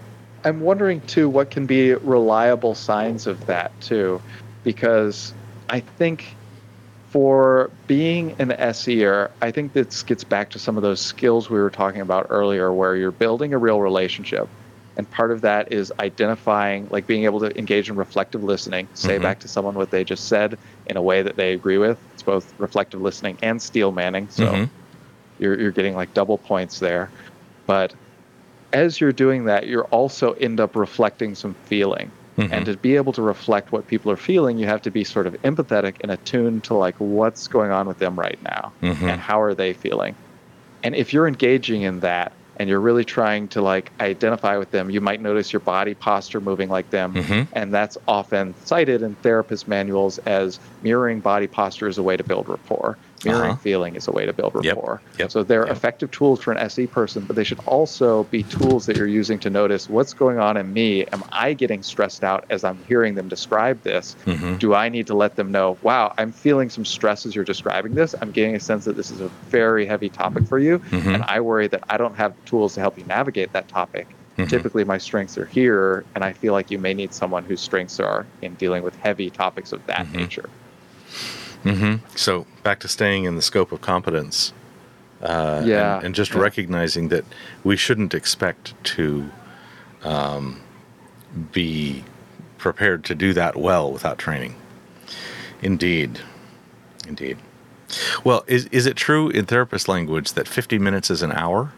I'm 0.44 0.60
wondering 0.62 1.02
too 1.02 1.30
what 1.30 1.50
can 1.50 1.66
be 1.66 1.94
reliable 1.94 2.76
signs 2.76 3.26
of 3.26 3.46
that 3.46 3.72
too, 3.82 4.22
because 4.64 5.34
I 5.70 5.80
think 5.80 6.36
for 7.12 7.70
being 7.88 8.34
an 8.40 8.52
SEer, 8.74 9.30
I 9.42 9.52
think 9.52 9.74
this 9.74 10.02
gets 10.02 10.24
back 10.24 10.50
to 10.52 10.60
some 10.60 10.78
of 10.78 10.84
those 10.84 11.02
skills 11.02 11.50
we 11.50 11.60
were 11.60 11.70
talking 11.70 12.00
about 12.00 12.28
earlier, 12.30 12.72
where 12.72 12.96
you're 12.96 13.12
building 13.12 13.54
a 13.54 13.58
real 13.58 13.82
relationship. 13.82 14.48
And 14.96 15.10
part 15.12 15.32
of 15.32 15.42
that 15.42 15.74
is 15.74 15.92
identifying, 16.00 16.88
like 16.90 17.08
being 17.08 17.26
able 17.26 17.42
to 17.42 17.58
engage 17.58 17.90
in 17.90 17.98
reflective 17.98 18.44
listening, 18.44 18.88
say 18.94 19.18
Mhm. 19.18 19.24
back 19.24 19.40
to 19.42 19.50
someone 19.50 19.74
what 19.76 19.92
they 19.92 20.06
just 20.06 20.28
said 20.30 20.58
in 20.86 20.96
a 20.96 21.02
way 21.02 21.22
that 21.22 21.36
they 21.36 21.52
agree 21.52 21.78
with. 21.78 21.98
It's 22.14 22.24
both 22.24 22.54
reflective 22.58 23.02
listening 23.02 23.38
and 23.42 23.62
steel 23.62 23.92
manning. 23.92 24.30
So 24.30 24.46
Mhm. 24.46 24.70
you're, 25.38 25.60
you're 25.60 25.72
getting 25.72 25.96
like 25.96 26.14
double 26.14 26.38
points 26.38 26.80
there. 26.80 27.10
But 27.68 27.94
as 28.72 29.02
you're 29.02 29.12
doing 29.12 29.46
that, 29.46 29.68
you're 29.68 29.86
also 29.86 30.32
end 30.34 30.62
up 30.62 30.78
reflecting 30.78 31.36
some 31.36 31.56
feeling. 31.66 32.10
Mm-hmm. 32.42 32.54
And 32.54 32.66
to 32.66 32.76
be 32.78 32.96
able 32.96 33.14
to 33.14 33.22
reflect 33.22 33.72
what 33.72 33.88
people 33.88 34.12
are 34.12 34.18
feeling, 34.18 34.58
you 34.58 34.66
have 34.68 34.82
to 34.84 34.92
be 34.92 35.04
sort 35.04 35.28
of 35.28 35.34
empathetic 35.44 35.96
and 36.02 36.12
attuned 36.12 36.64
to 36.66 36.74
like 36.74 36.96
what's 36.98 37.48
going 37.48 37.72
on 37.72 37.88
with 37.88 38.00
them 38.00 38.20
right 38.20 38.40
now 38.44 38.72
Mhm. 38.82 39.02
and 39.04 39.22
how 39.22 39.40
are 39.42 39.54
they 39.54 39.74
feeling. 39.74 40.16
And 40.84 40.96
if 40.96 41.14
you're 41.14 41.28
engaging 41.28 41.84
in 41.84 42.00
that 42.00 42.32
and 42.58 42.68
you're 42.70 42.80
really 42.80 43.06
trying 43.06 43.48
to 43.50 43.62
like 43.62 43.92
identify 44.00 44.58
with 44.58 44.72
them, 44.72 44.90
you 44.90 45.02
might 45.02 45.22
notice 45.22 45.54
your 45.54 45.60
body 45.60 45.94
posture 45.94 46.42
moving 46.42 46.70
like 46.70 46.90
them. 46.90 47.14
Mhm. 47.14 47.48
And 47.54 47.74
that's 47.74 47.98
often 48.08 48.54
cited 48.66 49.02
in 49.02 49.16
therapist 49.16 49.68
manuals 49.68 50.18
as 50.20 50.60
mirroring 50.82 51.20
body 51.20 51.48
posture 51.48 51.88
is 51.88 51.98
a 51.98 52.04
way 52.04 52.18
to 52.18 52.24
build 52.24 52.50
rapport. 52.50 52.98
Mirroring 53.24 53.52
Uh-huh. 53.52 53.60
feeling 53.62 53.96
is 53.96 54.08
a 54.08 54.12
way 54.12 54.26
to 54.26 54.34
build 54.34 54.54
Yep. 54.64 54.76
rapport. 54.76 55.02
Yep. 55.20 55.32
So 55.32 55.44
they're 55.44 55.66
Yep. 55.68 55.78
effective 55.78 56.12
tools 56.12 56.42
for 56.42 56.52
an 56.52 56.58
SE 56.58 56.88
person, 56.88 57.24
but 57.26 57.36
they 57.36 57.44
should 57.44 57.60
also 57.66 58.24
be 58.26 58.44
tools 58.44 58.86
that 58.86 58.96
you're 58.96 59.08
using 59.08 59.40
to 59.40 59.50
notice 59.50 59.90
what's 59.90 60.14
going 60.14 60.40
on 60.40 60.58
in 60.58 60.74
me. 60.74 61.06
Am 61.14 61.24
I 61.32 61.54
getting 61.54 61.84
stressed 61.84 62.24
out 62.24 62.46
as 62.50 62.64
I'm 62.64 62.78
hearing 62.88 63.16
them 63.16 63.28
describe 63.28 63.82
this? 63.84 64.16
Mhm. 64.26 64.60
Do 64.60 64.74
I 64.74 64.90
need 64.90 65.08
to 65.08 65.14
let 65.16 65.36
them 65.36 65.52
know, 65.52 65.78
wow, 65.82 66.14
I'm 66.18 66.32
feeling 66.32 66.70
some 66.70 66.86
stress 66.86 67.26
as 67.26 67.36
you're 67.36 67.46
describing 67.46 67.94
this? 67.96 68.16
I'm 68.22 68.32
getting 68.32 68.56
a 68.56 68.60
sense 68.60 68.86
that 68.86 68.96
this 68.98 69.12
is 69.12 69.22
a 69.22 69.30
very 69.50 69.86
heavy 69.86 70.10
topic 70.10 70.46
for 70.48 70.60
you. 70.60 70.80
Mhm. 70.80 71.14
And 71.16 71.24
I 71.28 71.40
worry 71.40 71.68
that 71.68 71.84
I 71.90 71.98
don't 71.98 72.16
have 72.18 72.34
tools 72.46 72.74
to 72.76 72.80
help 72.82 72.98
you 72.98 73.04
navigate 73.06 73.54
that 73.54 73.68
topic. 73.68 74.08
Mhm. 74.38 74.50
Typically, 74.50 74.84
my 74.86 74.98
strengths 74.98 75.38
are 75.38 75.46
here, 75.46 76.06
and 76.16 76.24
I 76.24 76.34
feel 76.34 76.54
like 76.54 76.72
you 76.72 76.80
may 76.80 76.94
need 76.94 77.14
someone 77.14 77.44
whose 77.44 77.62
strengths 77.62 78.00
are 78.00 78.26
in 78.42 78.54
dealing 78.56 78.82
with 78.82 78.96
heavy 78.96 79.30
topics 79.30 79.72
of 79.72 79.86
that 79.88 80.08
Mhm. 80.08 80.16
nature. 80.16 80.50
Hmm 81.64 81.96
So 82.16 82.46
back 82.64 82.80
to 82.82 82.88
staying 82.88 83.26
in 83.26 83.36
the 83.36 83.42
scope 83.42 83.72
of 83.72 83.82
competence. 83.82 84.54
Uh, 85.22 85.62
Yeah, 85.66 85.98
And, 85.98 86.06
and 86.08 86.16
just 86.16 86.34
yeah. 86.34 86.40
recognizing 86.42 87.10
that 87.10 87.26
we 87.64 87.76
shouldn't 87.78 88.14
expect 88.14 88.74
to 88.96 89.30
um, 90.04 90.62
be 91.52 92.04
prepared 92.58 93.04
to 93.06 93.16
do 93.16 93.34
that 93.34 93.56
well 93.56 93.92
without 93.92 94.18
training. 94.18 94.56
Indeed. 95.62 96.20
Indeed. 97.08 97.38
Well, 98.24 98.44
is, 98.48 98.66
is 98.68 98.86
it 98.86 98.96
true 98.96 99.30
in 99.30 99.46
therapist 99.46 99.88
language 99.88 100.34
that 100.34 100.48
50 100.48 100.80
minutes 100.80 101.12
is 101.12 101.22
an 101.22 101.32
hour? 101.34 101.72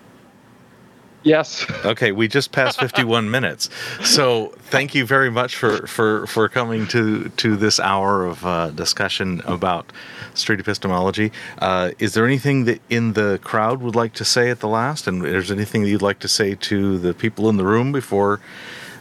Yes. 1.24 1.66
Okay, 1.86 2.12
we 2.12 2.28
just 2.28 2.52
passed 2.52 2.80
51 2.82 3.32
minutes. 3.32 3.70
So 4.04 4.54
thank 4.58 4.94
you 4.94 5.06
very 5.06 5.32
much 5.32 5.56
for, 5.56 5.88
for, 5.88 6.28
for 6.28 6.50
coming 6.50 6.88
to, 6.88 7.30
to 7.30 7.56
this 7.56 7.80
hour 7.80 8.26
of 8.26 8.46
uh, 8.46 8.70
discussion 8.72 9.42
about 9.46 9.92
street 10.34 10.60
epistemology. 10.60 11.32
Uh, 11.60 11.92
is 12.00 12.14
there 12.14 12.26
anything 12.26 12.66
that 12.66 12.82
in 12.90 13.14
the 13.14 13.40
crowd 13.44 13.82
would 13.82 13.96
like 13.96 14.14
to 14.14 14.26
say 14.26 14.50
at 14.50 14.60
the 14.60 14.68
last? 14.68 15.08
And 15.08 15.26
is 15.26 15.48
there 15.48 15.56
anything 15.56 15.84
that 15.84 15.90
you'd 15.90 16.02
like 16.02 16.20
to 16.20 16.28
say 16.28 16.56
to 16.56 16.98
the 16.98 17.14
people 17.14 17.50
in 17.50 17.58
the 17.58 17.66
room 17.66 17.92
before? 17.92 18.40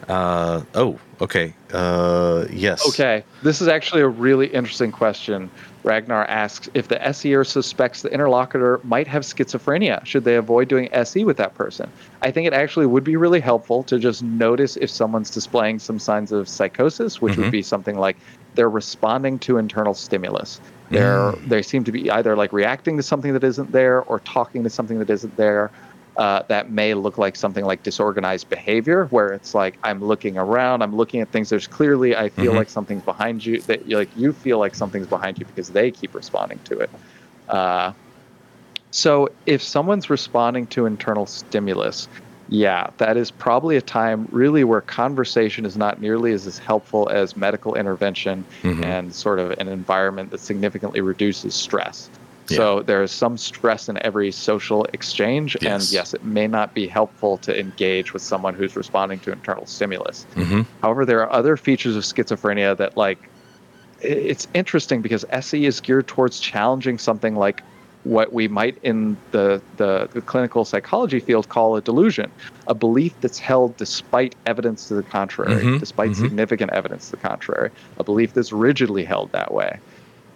Uh, 0.08 0.62
oh, 0.74 0.98
okay. 1.20 1.54
Uh, 1.72 2.46
yes. 2.50 2.86
Okay. 2.88 3.24
This 3.42 3.60
is 3.60 3.68
actually 3.68 4.02
a 4.02 4.08
really 4.08 4.48
interesting 4.48 4.92
question. 4.92 5.50
Ragnar 5.84 6.24
asks 6.24 6.68
if 6.74 6.88
the 6.88 7.12
SEer 7.12 7.44
suspects 7.44 8.02
the 8.02 8.12
interlocutor 8.12 8.80
might 8.84 9.08
have 9.08 9.22
schizophrenia, 9.24 10.04
should 10.06 10.24
they 10.24 10.36
avoid 10.36 10.68
doing 10.68 10.88
SE 10.92 11.24
with 11.24 11.36
that 11.38 11.54
person? 11.54 11.90
I 12.20 12.30
think 12.30 12.46
it 12.46 12.52
actually 12.52 12.86
would 12.86 13.04
be 13.04 13.16
really 13.16 13.40
helpful 13.40 13.82
to 13.84 13.98
just 13.98 14.22
notice 14.22 14.76
if 14.76 14.90
someone's 14.90 15.30
displaying 15.30 15.78
some 15.80 15.98
signs 15.98 16.30
of 16.30 16.48
psychosis, 16.48 17.20
which 17.20 17.34
Mhm. 17.34 17.38
would 17.38 17.50
be 17.50 17.62
something 17.62 17.98
like 17.98 18.16
they're 18.54 18.70
responding 18.70 19.38
to 19.40 19.58
internal 19.58 19.94
stimulus. 19.94 20.60
They're 20.90 21.34
they 21.46 21.62
seem 21.62 21.84
to 21.84 21.92
be 21.92 22.10
either 22.10 22.36
like 22.36 22.52
reacting 22.52 22.96
to 22.98 23.02
something 23.02 23.32
that 23.32 23.42
isn't 23.42 23.72
there 23.72 24.02
or 24.02 24.20
talking 24.20 24.62
to 24.64 24.70
something 24.70 24.98
that 24.98 25.08
isn't 25.10 25.36
there. 25.36 25.70
Uh, 26.16 26.42
that 26.48 26.70
may 26.70 26.92
look 26.92 27.16
like 27.16 27.34
something 27.36 27.64
like 27.64 27.82
disorganized 27.82 28.46
behavior, 28.50 29.06
where 29.06 29.32
it's 29.32 29.54
like 29.54 29.78
I'm 29.82 30.04
looking 30.04 30.36
around, 30.36 30.82
I'm 30.82 30.94
looking 30.94 31.22
at 31.22 31.30
things. 31.30 31.48
There's 31.48 31.66
clearly 31.66 32.14
I 32.14 32.28
feel 32.28 32.52
Mhm. 32.52 32.56
like 32.56 32.68
something's 32.68 33.02
behind 33.02 33.46
you. 33.46 33.62
That 33.62 33.86
you 33.86 33.96
like 33.96 34.10
you 34.14 34.34
feel 34.34 34.58
like 34.58 34.74
something's 34.74 35.06
behind 35.06 35.38
you 35.38 35.46
because 35.46 35.70
they 35.70 35.90
keep 35.90 36.14
responding 36.14 36.60
to 36.64 36.80
it. 36.80 36.90
Uh, 37.48 37.92
so 38.90 39.30
if 39.46 39.62
someone's 39.62 40.10
responding 40.10 40.66
to 40.66 40.84
internal 40.84 41.24
stimulus, 41.24 42.08
yeah, 42.50 42.90
that 42.98 43.16
is 43.16 43.30
probably 43.30 43.76
a 43.78 43.80
time 43.80 44.28
really 44.30 44.64
where 44.64 44.82
conversation 44.82 45.64
is 45.64 45.78
not 45.78 46.02
nearly 46.02 46.32
as, 46.34 46.46
as 46.46 46.58
helpful 46.58 47.08
as 47.08 47.38
medical 47.38 47.74
intervention 47.74 48.44
Mhm. 48.62 48.84
and 48.84 49.14
sort 49.14 49.38
of 49.38 49.52
an 49.52 49.66
environment 49.66 50.30
that 50.30 50.40
significantly 50.40 51.00
reduces 51.00 51.54
stress. 51.54 52.10
So 52.46 52.82
there 52.82 53.02
is 53.02 53.10
some 53.10 53.36
stress 53.38 53.88
in 53.88 53.98
every 54.04 54.30
social 54.32 54.84
exchange, 54.92 55.56
and 55.56 55.80
Yes. 55.82 55.92
yes, 55.92 56.14
it 56.14 56.24
may 56.24 56.46
not 56.46 56.74
be 56.74 56.86
helpful 56.86 57.38
to 57.38 57.58
engage 57.58 58.12
with 58.12 58.22
someone 58.22 58.54
who's 58.54 58.76
responding 58.76 59.20
to 59.20 59.32
internal 59.32 59.66
stimulus. 59.66 60.26
Mhm. 60.34 60.66
However, 60.82 61.06
there 61.06 61.20
are 61.20 61.32
other 61.32 61.56
features 61.56 61.96
of 61.96 62.02
schizophrenia 62.04 62.76
that, 62.76 62.96
like, 62.96 63.18
it's 64.00 64.48
interesting 64.54 65.00
because 65.00 65.24
SE 65.30 65.64
is 65.64 65.80
geared 65.80 66.08
towards 66.08 66.40
challenging 66.40 66.98
something 66.98 67.36
like 67.36 67.62
what 68.04 68.32
we 68.32 68.48
might 68.48 68.76
in 68.82 69.16
the, 69.30 69.62
the, 69.76 70.08
the 70.12 70.20
clinical 70.20 70.64
psychology 70.64 71.20
field 71.20 71.48
call 71.48 71.76
a 71.76 71.80
delusion, 71.80 72.28
a 72.66 72.74
belief 72.74 73.14
that's 73.20 73.38
held 73.38 73.76
despite 73.76 74.34
evidence 74.44 74.88
to 74.88 74.94
the 74.94 75.04
contrary, 75.04 75.64
Mhm, 75.64 75.78
despite 75.78 76.10
mhm. 76.10 76.16
significant 76.16 76.72
evidence 76.72 77.06
to 77.06 77.10
the 77.12 77.16
contrary, 77.18 77.70
a 77.98 78.04
belief 78.04 78.34
that's 78.34 78.52
rigidly 78.52 79.04
held 79.04 79.30
that 79.30 79.54
way. 79.54 79.78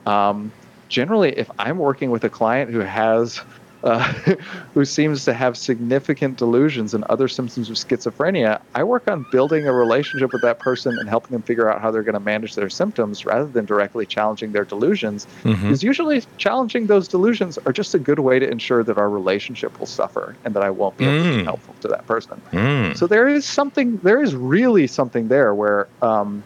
Um, 0.07 0.53
generally, 0.89 1.32
if 1.37 1.51
I'm 1.59 1.78
working 1.78 2.11
with 2.11 2.24
a 2.24 2.30
client 2.30 2.70
who 2.70 2.80
has 2.80 3.41
uh, 3.84 4.01
who 4.74 4.84
seems 4.84 5.24
to 5.24 5.32
have 5.34 5.57
significant 5.57 6.37
delusions 6.39 6.93
and 6.95 7.05
other 7.05 7.28
symptoms 7.28 7.70
of 7.70 7.76
schizophrenia, 7.76 8.61
I 8.74 8.82
work 8.82 9.09
on 9.09 9.26
building 9.30 9.68
a 9.68 9.72
relationship 9.72 10.32
with 10.32 10.43
that 10.43 10.59
person 10.59 10.99
and 10.99 11.09
helping 11.09 11.32
them 11.32 11.43
figure 11.43 11.70
out 11.70 11.80
how 11.80 11.91
they're 11.93 12.03
going 12.03 12.14
to 12.14 12.20
manage 12.20 12.55
their 12.57 12.70
symptoms 12.70 13.24
rather 13.26 13.47
than 13.47 13.64
directly 13.64 14.05
challenging 14.07 14.53
their 14.53 14.64
delusions. 14.64 15.26
Mhm. 15.45 15.62
Because 15.62 15.82
usually 15.84 16.24
challenging 16.39 16.87
those 16.87 17.07
delusions 17.07 17.59
are 17.64 17.72
just 17.72 17.95
a 17.95 17.99
good 17.99 18.18
way 18.18 18.39
to 18.39 18.51
ensure 18.51 18.82
that 18.82 18.99
our 18.99 19.11
relationship 19.11 19.78
will 19.78 19.87
suffer 19.87 20.34
and 20.45 20.55
that 20.55 20.62
I 20.64 20.70
won't 20.70 20.97
be 20.97 21.05
able 21.05 21.22
to 21.24 21.30
Mm. 21.30 21.39
be 21.39 21.45
helpful 21.45 21.74
to 21.82 21.89
that 21.89 22.07
person. 22.07 22.41
Mm. 22.53 22.97
So 22.97 23.07
there 23.07 23.28
is 23.28 23.45
something, 23.45 24.01
there 24.03 24.22
is 24.22 24.34
really 24.34 24.87
something 24.89 25.28
there 25.28 25.55
where 25.55 25.87
um, 26.03 26.43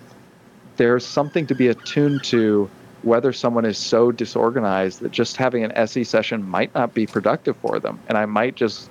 there's 0.76 1.07
something 1.07 1.47
to 1.47 1.55
be 1.55 1.68
attuned 1.68 2.22
to 2.24 2.68
whether 3.03 3.33
someone 3.33 3.65
is 3.65 3.79
so 3.79 4.13
disorganized 4.13 5.01
that 5.01 5.13
just 5.13 5.37
having 5.37 5.65
an 5.65 5.73
SE 5.73 6.05
session 6.05 6.49
might 6.49 6.75
not 6.75 6.93
be 6.95 7.07
productive 7.07 7.57
for 7.57 7.79
them. 7.79 7.99
And 8.09 8.19
I 8.19 8.27
might 8.27 8.55
just, 8.57 8.91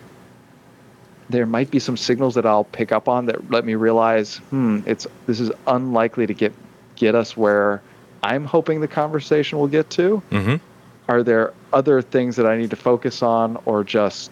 there 1.30 1.46
might 1.46 1.70
be 1.70 1.80
some 1.80 1.96
signals 1.98 2.36
that 2.36 2.46
I'll 2.46 2.64
pick 2.64 2.92
up 2.92 3.08
on 3.08 3.26
that 3.28 3.52
let 3.52 3.66
me 3.66 3.76
realize, 3.76 4.38
hmm, 4.38 4.80
it's 4.86 5.06
this 5.28 5.40
is 5.40 5.52
unlikely 5.68 6.28
to 6.28 6.34
get 6.34 6.54
get 6.96 7.16
us 7.16 7.38
where 7.38 7.82
I'm 8.24 8.46
hoping 8.46 8.82
the 8.82 8.88
conversation 8.88 9.58
will 9.60 9.68
get 9.68 9.90
to 9.92 10.22
Mhm. 10.32 10.60
are 11.08 11.24
there 11.24 11.54
other 11.72 12.02
things 12.02 12.36
that 12.36 12.46
I 12.46 12.58
need 12.58 12.72
to 12.72 12.76
focus 12.76 13.24
on 13.24 13.58
or 13.66 13.84
just 13.84 14.32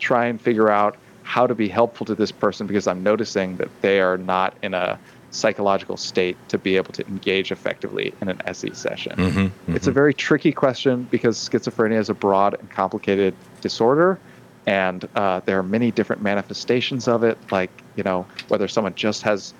try 0.00 0.26
and 0.26 0.40
figure 0.40 0.68
out 0.68 0.96
how 1.22 1.46
to 1.46 1.54
be 1.54 1.68
helpful 1.68 2.06
to 2.06 2.14
this 2.14 2.32
person 2.32 2.66
because 2.66 2.86
I'm 2.86 3.02
noticing 3.02 3.56
that 3.58 3.68
they 3.82 4.00
are 4.00 4.16
not 4.16 4.54
in 4.62 4.74
a 4.74 4.98
psychological 5.30 5.96
state 5.96 6.36
to 6.48 6.58
be 6.58 6.76
able 6.76 6.92
to 6.92 7.06
engage 7.06 7.52
effectively 7.52 8.14
in 8.22 8.28
an 8.28 8.40
SE 8.46 8.72
session. 8.72 9.12
Mhm. 9.16 9.50
It's 9.76 9.86
a 9.86 9.92
very 9.92 10.14
tricky 10.14 10.52
question 10.52 11.06
because 11.10 11.36
schizophrenia 11.36 11.98
is 11.98 12.08
a 12.08 12.14
broad 12.14 12.54
and 12.58 12.70
complicated 12.70 13.34
disorder, 13.60 14.18
and 14.66 15.06
uh, 15.16 15.40
there 15.44 15.58
are 15.58 15.62
many 15.62 15.90
different 15.90 16.22
manifestations 16.22 17.08
of 17.08 17.24
it. 17.24 17.36
Like 17.50 17.70
you 17.96 18.02
know, 18.04 18.26
whether 18.48 18.68
someone 18.68 18.94
just 18.94 19.22
has 19.22 19.52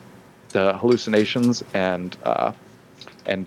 the 0.51 0.73
hallucinations 0.79 1.63
and 1.75 2.17
uh, 2.25 2.53
and 3.27 3.45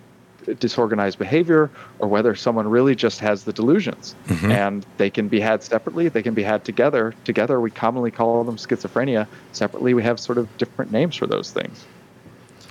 disorganized 0.60 1.20
behavior, 1.20 1.70
or 2.00 2.08
whether 2.08 2.34
someone 2.36 2.68
really 2.68 2.96
just 2.96 3.20
has 3.20 3.44
the 3.44 3.54
delusions, 3.54 4.16
Mhm. 4.28 4.50
and 4.52 4.86
they 4.98 5.10
can 5.10 5.28
be 5.28 5.40
had 5.40 5.62
separately. 5.64 6.10
They 6.10 6.24
can 6.24 6.34
be 6.34 6.42
had 6.44 6.66
together. 6.66 7.14
Together, 7.26 7.60
we 7.62 7.70
commonly 7.70 8.10
call 8.10 8.44
them 8.44 8.58
schizophrenia. 8.58 9.28
Separately, 9.52 9.94
we 9.94 10.02
have 10.02 10.20
sort 10.20 10.40
of 10.40 10.48
different 10.58 10.92
names 10.92 11.16
for 11.16 11.28
those 11.28 11.52
things. 11.52 11.86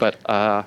But 0.00 0.16
uh, 0.28 0.64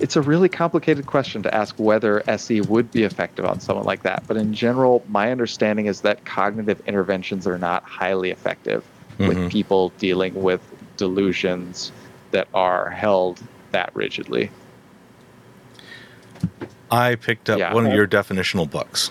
it's 0.00 0.16
a 0.16 0.20
really 0.22 0.48
complicated 0.48 1.06
question 1.06 1.42
to 1.44 1.54
ask 1.54 1.74
whether 1.78 2.28
SE 2.28 2.60
would 2.62 2.90
be 2.90 3.04
effective 3.04 3.44
on 3.44 3.60
someone 3.60 3.84
like 3.86 4.02
that. 4.02 4.24
But 4.26 4.36
in 4.38 4.52
general, 4.52 5.04
my 5.08 5.30
understanding 5.30 5.86
is 5.86 6.00
that 6.00 6.24
cognitive 6.24 6.80
interventions 6.86 7.46
are 7.46 7.58
not 7.58 7.84
highly 7.84 8.30
effective 8.30 8.82
Mhm. 9.18 9.28
with 9.28 9.50
people 9.50 9.92
dealing 9.98 10.34
with 10.42 10.60
delusions 10.96 11.92
that 12.32 12.48
are 12.52 12.90
held 12.90 13.40
that 13.72 13.90
rigidly. 13.94 14.50
I 16.90 17.14
picked 17.16 17.48
up 17.50 17.58
Yeah. 17.58 17.72
one 17.74 17.86
of 17.86 17.92
your 17.92 18.06
definitional 18.06 18.68
books. 18.68 19.10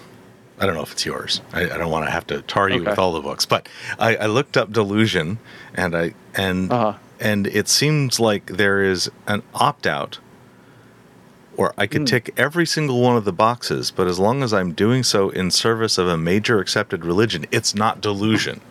I 0.59 0.65
don't 0.65 0.75
know 0.75 0.83
if 0.83 0.91
it's 0.93 1.05
yours. 1.05 1.41
I, 1.53 1.63
I 1.63 1.77
don't 1.77 1.89
want 1.91 2.05
to 2.05 2.11
have 2.11 2.25
to 2.27 2.41
tar 2.43 2.69
you 2.69 2.77
Okay. 2.81 2.89
with 2.91 2.99
all 2.99 3.11
the 3.13 3.19
books, 3.21 3.45
but 3.45 3.67
I, 3.99 4.15
I 4.15 4.25
looked 4.27 4.55
up 4.57 4.71
delusion, 4.71 5.37
and 5.73 5.95
I 5.95 6.13
and 6.33 6.71
Uh-huh. 6.71 6.93
And 7.19 7.47
it 7.47 7.67
seems 7.67 8.19
like 8.19 8.45
there 8.47 8.81
is 8.83 9.09
an 9.27 9.41
opt 9.53 9.87
out, 9.87 10.19
or 11.57 11.73
I 11.77 11.87
could 11.87 12.01
Hmm. 12.01 12.05
tick 12.05 12.33
every 12.37 12.65
single 12.65 13.01
one 13.01 13.15
of 13.17 13.25
the 13.25 13.31
boxes, 13.31 13.91
but 13.91 14.07
as 14.07 14.19
long 14.19 14.43
as 14.43 14.53
I'm 14.53 14.73
doing 14.73 15.03
so 15.03 15.29
in 15.29 15.51
service 15.51 15.97
of 15.97 16.07
a 16.07 16.17
major 16.17 16.59
accepted 16.59 17.05
religion, 17.05 17.45
it's 17.51 17.73
not 17.75 18.01
delusion. 18.01 18.61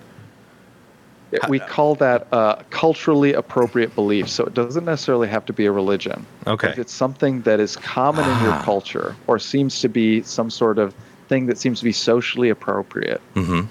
we 1.49 1.59
call 1.59 1.97
that 1.97 2.29
uh, 2.33 2.55
culturally 2.71 3.33
appropriate 3.33 3.93
belief. 3.97 4.29
So 4.29 4.45
it 4.45 4.55
doesn't 4.55 4.85
necessarily 4.85 5.27
have 5.27 5.45
to 5.47 5.53
be 5.53 5.67
a 5.67 5.73
religion. 5.73 6.25
Okay. 6.47 6.69
If 6.69 6.79
it's 6.79 6.93
something 6.93 7.41
that 7.43 7.59
is 7.59 7.75
common 7.75 8.23
in 8.25 8.43
your 8.45 8.53
Ah. 8.53 8.63
culture 8.63 9.17
or 9.27 9.41
seems 9.41 9.81
to 9.81 9.89
be 9.89 10.23
some 10.23 10.49
sort 10.49 10.79
of 10.79 10.95
thing 11.29 11.47
that 11.47 11.59
seems 11.59 11.81
to 11.81 11.85
be 11.85 11.91
socially 11.93 12.51
appropriate, 12.51 13.21
Mm-hmm. 13.35 13.63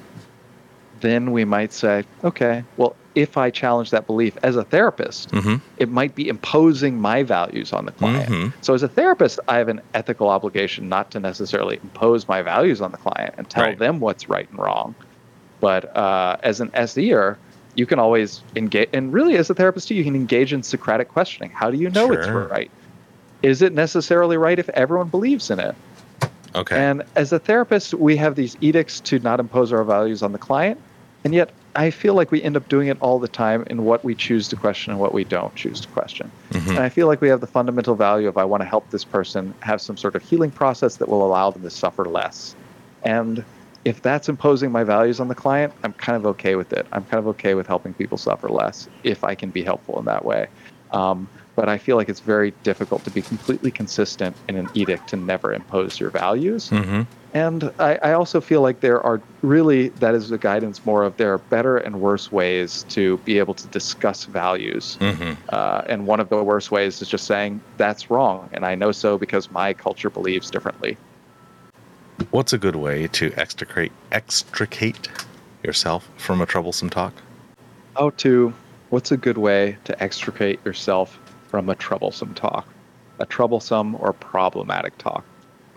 then 0.99 1.31
we 1.31 1.45
might 1.45 1.71
say, 1.71 2.03
okay, 2.25 2.65
well, 2.75 2.97
if 3.15 3.37
I 3.37 3.49
challenge 3.51 3.91
that 3.91 4.07
belief 4.07 4.37
as 4.43 4.55
a 4.55 4.63
therapist, 4.63 5.31
Mm-hmm. 5.31 5.55
it 5.77 5.89
might 5.89 6.15
be 6.15 6.27
imposing 6.29 6.99
my 6.99 7.23
values 7.23 7.71
on 7.73 7.85
the 7.85 7.91
client. 7.91 8.29
Mhm. 8.29 8.53
So, 8.61 8.73
as 8.73 8.83
a 8.83 8.87
therapist, 8.87 9.39
I 9.47 9.57
have 9.57 9.67
an 9.69 9.81
ethical 9.93 10.29
obligation 10.29 10.89
not 10.89 11.11
to 11.11 11.19
necessarily 11.19 11.79
impose 11.83 12.27
my 12.27 12.41
values 12.41 12.81
on 12.81 12.91
the 12.91 12.97
client 12.97 13.35
and 13.37 13.49
tell 13.49 13.63
Right. 13.65 13.77
them 13.77 13.99
what's 13.99 14.29
right 14.29 14.49
and 14.49 14.59
wrong. 14.59 14.95
But 15.59 15.95
uh, 15.95 16.37
as 16.43 16.59
an 16.61 16.71
SEer, 16.87 17.37
you 17.75 17.85
can 17.85 17.97
always 17.99 18.41
engage, 18.55 18.89
and 18.93 19.11
really, 19.13 19.35
as 19.37 19.49
a 19.49 19.53
therapist 19.53 19.87
too, 19.87 19.95
you 19.95 20.03
can 20.03 20.15
engage 20.15 20.53
in 20.53 20.61
Socratic 20.63 21.09
questioning. 21.09 21.49
How 21.51 21.71
do 21.71 21.77
you 21.77 21.89
know 21.89 22.11
it's 22.11 22.27
right? 22.27 22.69
Is 23.41 23.61
it 23.61 23.73
necessarily 23.73 24.37
right 24.37 24.57
if 24.59 24.69
everyone 24.69 25.07
believes 25.09 25.49
in 25.51 25.59
it? 25.59 25.75
Okay. 26.55 26.75
And 26.77 27.03
as 27.15 27.31
a 27.33 27.39
therapist, 27.39 27.93
we 27.95 28.15
have 28.17 28.35
these 28.35 28.55
edicts 28.61 28.99
to 29.01 29.19
not 29.19 29.39
impose 29.39 29.73
our 29.73 29.83
values 29.83 30.21
on 30.21 30.31
the 30.33 30.37
client. 30.37 30.79
And 31.23 31.33
yet, 31.33 31.49
I 31.75 31.89
feel 31.89 32.13
like 32.13 32.31
we 32.31 32.41
end 32.43 32.55
up 32.55 32.69
doing 32.69 32.87
it 32.87 32.97
all 33.01 33.19
the 33.19 33.27
time 33.27 33.63
in 33.67 33.83
what 33.83 34.03
we 34.05 34.13
choose 34.13 34.47
to 34.49 34.55
question 34.55 34.91
and 34.91 34.99
what 34.99 35.13
we 35.13 35.23
don't 35.23 35.53
choose 35.55 35.81
to 35.81 35.87
question. 35.89 36.31
Mhm. 36.51 36.69
And 36.69 36.79
I 36.79 36.89
feel 36.89 37.07
like 37.07 37.19
we 37.19 37.29
have 37.29 37.41
the 37.41 37.47
fundamental 37.47 37.95
value 37.95 38.27
of 38.27 38.37
I 38.37 38.45
want 38.45 38.61
to 38.61 38.67
help 38.67 38.89
this 38.91 39.03
person 39.03 39.53
have 39.61 39.81
some 39.81 39.97
sort 39.97 40.15
of 40.15 40.21
healing 40.21 40.51
process 40.51 40.97
that 40.97 41.09
will 41.09 41.25
allow 41.25 41.49
them 41.49 41.63
to 41.63 41.69
suffer 41.69 42.05
less. 42.05 42.55
And 43.03 43.43
if 43.85 44.01
that's 44.01 44.29
imposing 44.29 44.71
my 44.71 44.83
values 44.83 45.19
on 45.19 45.27
the 45.27 45.35
client, 45.35 45.73
I'm 45.83 45.93
kind 45.93 46.15
of 46.15 46.25
okay 46.27 46.55
with 46.55 46.71
it. 46.73 46.85
I'm 46.91 47.03
kind 47.05 47.19
of 47.19 47.27
okay 47.29 47.53
with 47.53 47.67
helping 47.67 47.93
people 47.93 48.17
suffer 48.17 48.49
less 48.49 48.87
if 49.03 49.23
I 49.23 49.35
can 49.35 49.49
be 49.49 49.63
helpful 49.63 49.99
in 49.99 50.05
that 50.05 50.23
way. 50.23 50.47
Um, 50.91 51.27
but 51.55 51.69
I 51.69 51.77
feel 51.77 51.97
like 51.97 52.09
it's 52.09 52.19
very 52.19 52.51
difficult 52.63 53.03
to 53.05 53.11
be 53.11 53.21
completely 53.21 53.71
consistent 53.71 54.35
in 54.47 54.55
an 54.55 54.69
edict 54.73 55.09
to 55.09 55.15
never 55.15 55.53
impose 55.53 55.99
your 55.99 56.09
values. 56.09 56.69
Mm-hmm. 56.69 57.01
And 57.33 57.71
I, 57.79 57.95
I 57.95 58.13
also 58.13 58.39
feel 58.41 58.61
like 58.61 58.81
there 58.81 59.01
are 59.01 59.19
really, 59.41 59.89
that 59.89 60.13
is 60.13 60.29
the 60.29 60.37
guidance 60.37 60.85
more 60.85 61.03
of 61.03 61.17
there 61.17 61.33
are 61.33 61.39
better 61.39 61.77
and 61.77 61.99
worse 61.99 62.31
ways 62.31 62.85
to 62.89 63.17
be 63.19 63.39
able 63.39 63.55
to 63.55 63.67
discuss 63.67 64.25
values. 64.25 64.97
Mm-hmm. 64.99 65.33
Uh, 65.49 65.81
and 65.87 66.05
one 66.05 66.19
of 66.19 66.29
the 66.29 66.43
worst 66.43 66.69
ways 66.69 67.01
is 67.01 67.07
just 67.07 67.25
saying, 67.25 67.59
that's 67.77 68.11
wrong. 68.11 68.49
And 68.53 68.65
I 68.65 68.75
know 68.75 68.91
so 68.91 69.17
because 69.17 69.49
my 69.49 69.73
culture 69.73 70.11
believes 70.11 70.51
differently. 70.51 70.95
What's 72.29 72.53
a 72.53 72.59
good 72.59 72.75
way 72.75 73.07
to 73.07 73.33
extricate 73.35 73.91
extricate 74.11 75.09
yourself 75.63 76.07
from 76.17 76.39
a 76.41 76.45
troublesome 76.45 76.91
talk? 76.91 77.13
How 77.97 78.11
to, 78.11 78.53
what's 78.91 79.11
a 79.11 79.17
good 79.17 79.39
way 79.39 79.77
to 79.85 80.03
extricate 80.03 80.63
yourself 80.63 81.17
from 81.53 81.69
a 81.69 81.75
troublesome 81.75 82.33
talk? 82.33 82.67
A 83.19 83.27
troublesome 83.27 83.93
or 83.99 84.11
problematic 84.11 84.97
talk? 84.97 85.23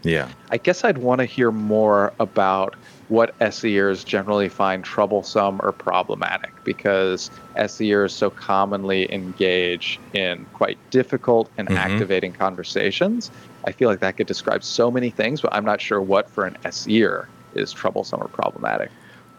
Yeah. 0.04 0.26
I 0.50 0.56
guess 0.56 0.84
I'd 0.84 0.96
want 0.96 1.18
to 1.18 1.26
hear 1.26 1.52
more 1.52 2.14
about 2.18 2.74
what 3.08 3.34
SEers 3.52 4.02
generally 4.02 4.48
find 4.48 4.82
troublesome 4.82 5.60
or 5.62 5.72
problematic 5.72 6.52
because 6.64 7.30
SEers 7.66 8.14
so 8.14 8.30
commonly 8.30 9.12
engage 9.12 10.00
in 10.14 10.46
quite 10.54 10.78
difficult 10.88 11.50
and 11.58 11.68
Mhm. 11.68 11.76
activating 11.76 12.32
conversations. 12.32 13.30
I 13.66 13.72
feel 13.72 13.90
like 13.90 14.00
that 14.00 14.16
could 14.16 14.26
describe 14.26 14.64
so 14.64 14.90
many 14.90 15.10
things, 15.10 15.42
but 15.42 15.52
I'm 15.52 15.66
not 15.66 15.82
sure 15.82 16.00
what 16.00 16.30
for 16.30 16.46
an 16.46 16.56
SEer 16.70 17.28
is 17.54 17.70
troublesome 17.70 18.22
or 18.22 18.28
problematic. 18.28 18.90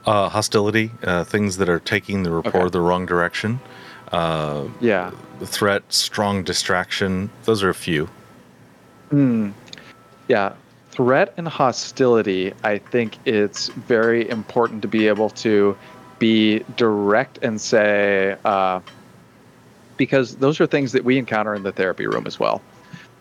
Uh, 0.06 0.30
hostility, 0.30 0.92
uh, 1.04 1.24
things 1.24 1.58
that 1.58 1.68
are 1.68 1.80
taking 1.80 2.22
the 2.22 2.30
rapport 2.32 2.62
Okay. 2.62 2.70
the 2.70 2.82
wrong 2.82 3.08
direction, 3.08 3.60
uh, 4.12 4.66
Yeah. 4.80 5.12
threat, 5.44 5.84
strong 5.90 6.44
distraction. 6.44 7.30
Those 7.46 7.64
are 7.64 7.70
a 7.70 7.74
few. 7.76 8.10
Hmm. 9.10 9.50
Yeah. 10.28 10.54
Threat 10.92 11.34
and 11.38 11.48
hostility, 11.48 12.54
I 12.64 12.80
think 12.80 13.18
it's 13.26 13.68
very 13.70 14.28
important 14.30 14.82
to 14.82 14.88
be 14.88 15.08
able 15.08 15.30
to 15.32 15.78
be 16.20 16.64
direct 16.76 17.38
and 17.44 17.62
say, 17.62 18.36
uh, 18.44 18.80
because 19.98 20.38
those 20.38 20.60
are 20.60 20.66
things 20.68 20.92
that 20.94 21.04
we 21.04 21.18
encounter 21.18 21.54
in 21.54 21.64
the 21.64 21.72
therapy 21.72 22.08
room 22.08 22.26
as 22.26 22.40
well. 22.40 22.62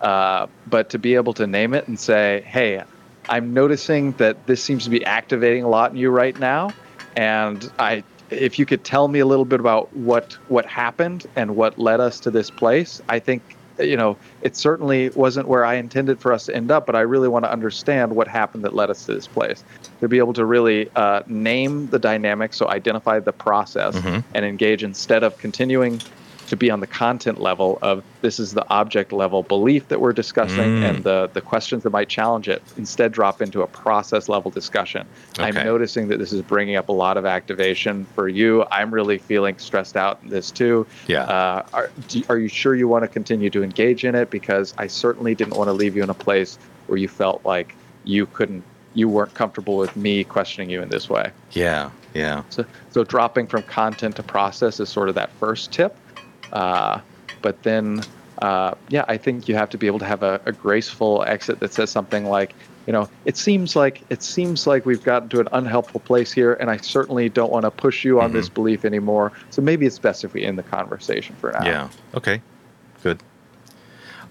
Uh, 0.01 0.47
but 0.66 0.91
to 0.91 0.99
be 0.99 1.14
able 1.14 1.34
to 1.34 1.47
name 1.47 1.74
it 1.74 1.87
and 1.89 1.99
say, 2.01 2.43
hey, 2.47 2.82
I'm 3.28 3.53
noticing 3.53 4.12
that 4.12 4.47
this 4.47 4.62
seems 4.62 4.84
to 4.84 4.91
be 4.91 5.05
activating 5.05 5.62
a 5.64 5.68
lot 5.68 5.91
in 5.91 5.97
you 5.97 6.11
right 6.11 6.39
now. 6.39 6.72
And 7.16 7.70
I, 7.78 8.05
if 8.31 8.59
you 8.59 8.66
could 8.66 8.85
tell 8.85 9.09
me 9.09 9.18
a 9.20 9.27
little 9.27 9.45
bit 9.45 9.61
about 9.61 9.95
what 9.97 10.35
what 10.49 10.66
happened 10.66 11.27
and 11.37 11.57
what 11.57 11.79
led 11.79 12.01
us 12.01 12.20
to 12.20 12.31
this 12.31 12.51
place, 12.51 13.01
I 13.09 13.18
think 13.18 13.43
you 13.79 13.97
know 13.97 14.16
it 14.43 14.57
certainly 14.57 15.11
wasn't 15.11 15.49
where 15.49 15.64
I 15.64 15.74
intended 15.74 16.18
for 16.18 16.33
us 16.33 16.47
to 16.47 16.57
end 16.57 16.70
up. 16.70 16.87
But 16.87 16.97
I 16.97 17.01
really 17.01 17.29
want 17.29 17.45
to 17.45 17.53
understand 17.53 18.16
what 18.16 18.29
happened 18.29 18.64
that 18.64 18.74
led 18.74 18.91
us 18.91 19.07
to 19.07 19.14
this 19.14 19.27
place. 19.27 19.62
To 20.01 20.09
be 20.09 20.18
able 20.18 20.33
to 20.35 20.45
really 20.45 20.91
uh, 20.97 21.22
name 21.27 21.89
the 21.89 21.99
dynamic, 21.99 22.53
so 22.55 22.68
identify 22.68 23.18
the 23.20 23.33
process 23.33 23.97
Mhm. 23.97 24.24
and 24.35 24.45
engage 24.45 24.83
instead 24.83 25.22
of 25.22 25.39
continuing 25.39 26.01
to 26.47 26.57
be 26.57 26.70
on 26.70 26.80
the 26.80 26.86
content 26.86 27.40
level 27.40 27.78
of 27.82 28.05
this 28.22 28.38
is 28.38 28.53
the 28.55 28.64
object 28.70 29.12
level 29.12 29.42
belief 29.42 29.88
that 29.88 30.01
we're 30.01 30.12
discussing 30.12 30.57
Mm. 30.57 30.88
and 30.88 31.05
the 31.05 31.28
the 31.32 31.40
questions 31.40 31.82
that 31.82 31.90
might 31.90 32.09
challenge 32.09 32.49
it 32.49 32.62
instead 32.76 33.12
drop 33.12 33.42
into 33.42 33.62
a 33.62 33.66
process 33.66 34.28
level 34.28 34.51
discussion 34.51 35.07
i'm 35.38 35.55
noticing 35.55 36.09
that 36.09 36.18
this 36.18 36.32
is 36.32 36.42
bringing 36.42 36.76
up 36.76 36.88
a 36.88 36.92
lot 36.92 37.16
of 37.16 37.26
activation 37.26 38.05
for 38.14 38.28
you 38.28 38.64
i'm 38.70 38.92
really 38.92 39.18
feeling 39.18 39.59
stressed 39.59 39.97
out 39.97 40.18
in 40.22 40.28
this 40.30 40.51
too 40.51 40.86
Yeah. 41.09 41.22
uh, 41.24 41.66
are, 41.72 41.90
do, 42.09 42.22
are 42.28 42.38
you 42.38 42.49
sure 42.49 42.74
you 42.74 42.88
want 42.88 43.03
to 43.03 43.09
continue 43.09 43.51
to 43.51 43.62
engage 43.62 44.05
in 44.05 44.14
it 44.14 44.30
because 44.30 44.72
i 44.78 44.86
certainly 44.86 45.34
didn't 45.34 45.57
want 45.57 45.68
to 45.68 45.72
leave 45.72 45.97
you 45.97 46.03
in 46.03 46.11
a 46.11 46.14
place 46.14 46.59
where 46.86 46.99
you 46.99 47.09
felt 47.09 47.44
like 47.44 47.74
you 48.05 48.26
couldn't 48.26 48.62
you 48.94 49.09
weren't 49.09 49.34
comfortable 49.34 49.76
with 49.76 49.94
me 49.97 50.24
questioning 50.24 50.70
you 50.70 50.80
in 50.80 50.88
this 50.88 51.11
way 51.11 51.30
yeah. 51.53 51.90
Yeah. 52.14 52.44
so, 52.49 52.64
so 52.90 53.05
dropping 53.05 53.47
from 53.47 53.62
content 53.64 54.16
to 54.16 54.22
process 54.22 54.80
is 54.80 54.88
sort 54.88 55.11
of 55.11 55.14
that 55.16 55.30
first 55.32 55.70
tip. 55.70 55.94
Uh, 56.53 57.01
but 57.42 57.62
then, 57.62 58.05
uh, 58.42 58.74
yeah, 58.88 59.05
I 59.09 59.16
think 59.16 59.49
you 59.49 59.55
have 59.55 59.70
to 59.70 59.78
be 59.78 59.86
able 59.86 59.99
to 60.01 60.05
have 60.05 60.22
a, 60.22 60.40
a 60.47 60.53
graceful 60.53 61.24
exit 61.26 61.61
that 61.61 61.72
says 61.72 61.90
something 61.90 62.26
like, 62.26 62.55
you 62.86 62.92
know, 62.92 63.09
it 63.24 63.36
seems 63.36 63.74
like 63.74 64.03
it 64.11 64.22
seems 64.22 64.66
like 64.66 64.86
we've 64.86 65.03
gotten 65.03 65.28
to 65.30 65.40
an 65.40 65.49
unhelpful 65.53 66.01
place 66.01 66.30
here, 66.32 66.55
and 66.55 66.70
I 66.70 66.76
certainly 66.76 67.28
don't 67.28 67.51
want 67.51 67.64
to 67.64 67.70
push 67.70 68.05
you 68.05 68.20
on 68.20 68.30
Mhm. 68.30 68.34
this 68.34 68.49
belief 68.49 68.84
anymore. 68.84 69.32
So 69.51 69.61
maybe 69.61 69.86
it's 69.86 69.99
best 69.99 70.22
if 70.22 70.32
we 70.34 70.44
end 70.44 70.57
the 70.57 70.62
conversation 70.62 71.34
for 71.40 71.51
now. 71.51 71.64
Yeah. 71.64 71.88
Okay. 72.14 72.40
Good. 73.03 73.22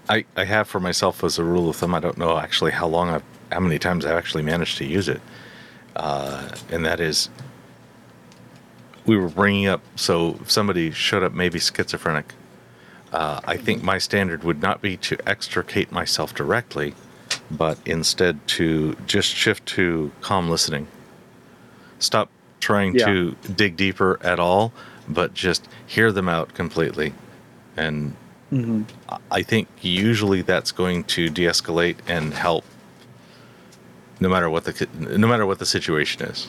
I 0.08 0.24
I 0.36 0.44
have 0.44 0.68
for 0.68 0.80
myself 0.80 1.22
as 1.22 1.38
a 1.38 1.44
rule 1.44 1.68
of 1.68 1.76
thumb. 1.76 1.94
I 1.94 2.00
don't 2.00 2.16
know 2.16 2.38
actually 2.38 2.70
how 2.72 2.86
long 2.86 3.10
I've 3.10 3.22
how 3.52 3.60
many 3.60 3.78
times 3.78 4.06
I've 4.06 4.16
actually 4.16 4.42
managed 4.42 4.78
to 4.78 4.84
use 4.86 5.08
it, 5.08 5.20
uh, 5.96 6.48
and 6.70 6.84
that 6.86 6.98
is 7.00 7.28
we 9.06 9.16
were 9.16 9.28
bringing 9.28 9.66
up. 9.66 9.82
So 9.96 10.36
if 10.40 10.50
somebody 10.50 10.90
showed 10.90 11.22
up, 11.22 11.32
maybe 11.32 11.58
schizophrenic. 11.58 12.34
Uh, 13.12 13.40
I 13.44 13.56
think 13.56 13.82
my 13.82 13.98
standard 13.98 14.44
would 14.44 14.60
not 14.60 14.82
be 14.82 14.96
to 14.98 15.16
extricate 15.28 15.92
myself 15.92 16.34
directly, 16.34 16.94
but 17.50 17.78
instead 17.86 18.46
to 18.48 18.96
just 19.06 19.32
shift 19.34 19.64
to 19.66 20.10
calm 20.20 20.50
listening. 20.50 20.88
Stop 21.98 22.28
trying 22.60 22.94
Yeah. 22.94 23.06
to 23.06 23.36
dig 23.54 23.76
deeper 23.76 24.18
at 24.22 24.40
all, 24.40 24.72
but 25.08 25.34
just 25.34 25.68
hear 25.86 26.10
them 26.12 26.28
out 26.28 26.52
completely. 26.54 27.14
And 27.76 28.14
hmm 28.50 28.82
I 29.30 29.42
think 29.42 29.68
usually 29.82 30.42
that's 30.42 30.72
going 30.72 31.04
to 31.04 31.28
de-escalate 31.28 31.96
and 32.08 32.34
help, 32.34 32.64
no 34.20 34.28
matter 34.28 34.50
what 34.50 34.64
the 34.64 34.88
no 34.98 35.26
matter 35.28 35.46
what 35.46 35.58
the 35.58 35.66
situation 35.66 36.22
is. 36.22 36.48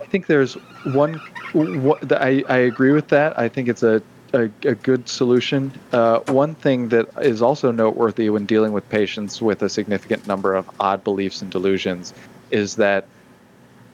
I 0.00 0.06
think 0.06 0.26
there's 0.26 0.56
one. 0.92 1.14
What, 1.52 2.12
I 2.12 2.42
I 2.48 2.58
agree 2.58 2.92
with 2.92 3.08
that. 3.08 3.38
I 3.38 3.48
think 3.48 3.68
it's 3.68 3.82
a 3.82 4.02
a, 4.34 4.42
a 4.64 4.74
good 4.74 5.08
solution. 5.08 5.72
Uh, 5.92 6.20
one 6.20 6.54
thing 6.54 6.88
that 6.90 7.08
is 7.22 7.40
also 7.40 7.70
noteworthy 7.72 8.28
when 8.30 8.44
dealing 8.44 8.72
with 8.72 8.88
patients 8.90 9.40
with 9.40 9.62
a 9.62 9.68
significant 9.68 10.26
number 10.26 10.54
of 10.54 10.68
odd 10.80 11.02
beliefs 11.02 11.40
and 11.40 11.50
delusions 11.50 12.12
is 12.50 12.76
that 12.76 13.06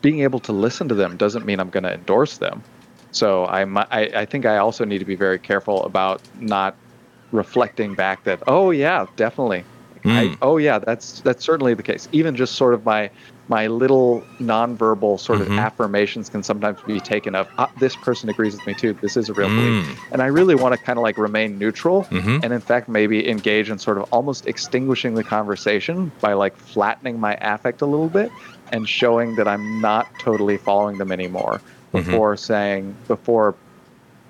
being 0.03 0.21
able 0.21 0.41
to 0.41 0.53
listen 0.53 0.89
to 0.89 0.95
them 0.95 1.17
doesn't 1.17 1.47
mean 1.47 1.61
I'm 1.61 1.71
going 1.71 1.85
to 1.85 1.95
endorse 1.95 2.39
them. 2.39 2.63
So 3.13 3.45
I, 3.45 3.63
I 4.23 4.25
think 4.25 4.45
I 4.45 4.57
also 4.57 4.85
need 4.85 4.99
to 4.99 5.05
be 5.05 5.15
very 5.15 5.39
careful 5.39 5.85
about 5.85 6.21
not 6.41 6.75
reflecting 7.31 7.95
back 7.95 8.25
that, 8.25 8.43
oh 8.49 8.71
yeah, 8.73 9.07
definitely. 9.17 9.65
I, 10.05 10.27
Mm. 10.27 10.39
oh 10.43 10.59
yeah, 10.59 10.79
that's 10.81 11.21
that's 11.21 11.43
certainly 11.43 11.73
the 11.73 11.83
case. 11.83 12.09
Even 12.13 12.37
just 12.37 12.57
sort 12.57 12.75
of 12.75 12.85
my 12.85 13.09
my 13.49 13.67
little 13.67 14.25
nonverbal 14.41 15.21
sort 15.21 15.41
Mhm. 15.41 15.47
of 15.47 15.59
affirmations 15.59 16.31
can 16.31 16.43
sometimes 16.43 16.81
be 16.83 16.99
taken 16.99 17.35
of 17.35 17.47
ah, 17.59 17.69
this 17.79 17.95
person 17.95 18.29
agrees 18.31 18.55
with 18.55 18.67
me 18.67 18.73
too. 18.75 18.95
This 19.03 19.17
is 19.17 19.29
a 19.29 19.35
real 19.35 19.49
Mm. 19.51 19.57
belief, 19.57 19.99
and 20.13 20.23
I 20.23 20.27
really 20.27 20.55
want 20.55 20.73
to 20.73 20.79
kind 20.79 20.99
of 20.99 21.03
like 21.03 21.19
remain 21.19 21.59
neutral 21.59 22.07
Mhm. 22.11 22.41
and 22.43 22.53
in 22.53 22.61
fact 22.61 22.89
maybe 22.89 23.29
engage 23.29 23.69
in 23.71 23.79
sort 23.79 23.99
of 23.99 24.05
almost 24.11 24.47
extinguishing 24.47 25.15
the 25.15 25.25
conversation 25.25 26.11
by 26.23 26.33
like 26.33 26.57
flattening 26.57 27.21
my 27.21 27.37
affect 27.43 27.83
a 27.83 27.87
little 27.87 28.09
bit 28.09 28.33
and 28.73 28.89
showing 28.89 29.35
that 29.35 29.47
I'm 29.47 29.81
not 29.81 30.09
totally 30.19 30.57
following 30.57 30.97
them 30.99 31.13
anymore. 31.13 31.61
before 31.93 32.37
saying 32.37 32.93
before 33.07 33.55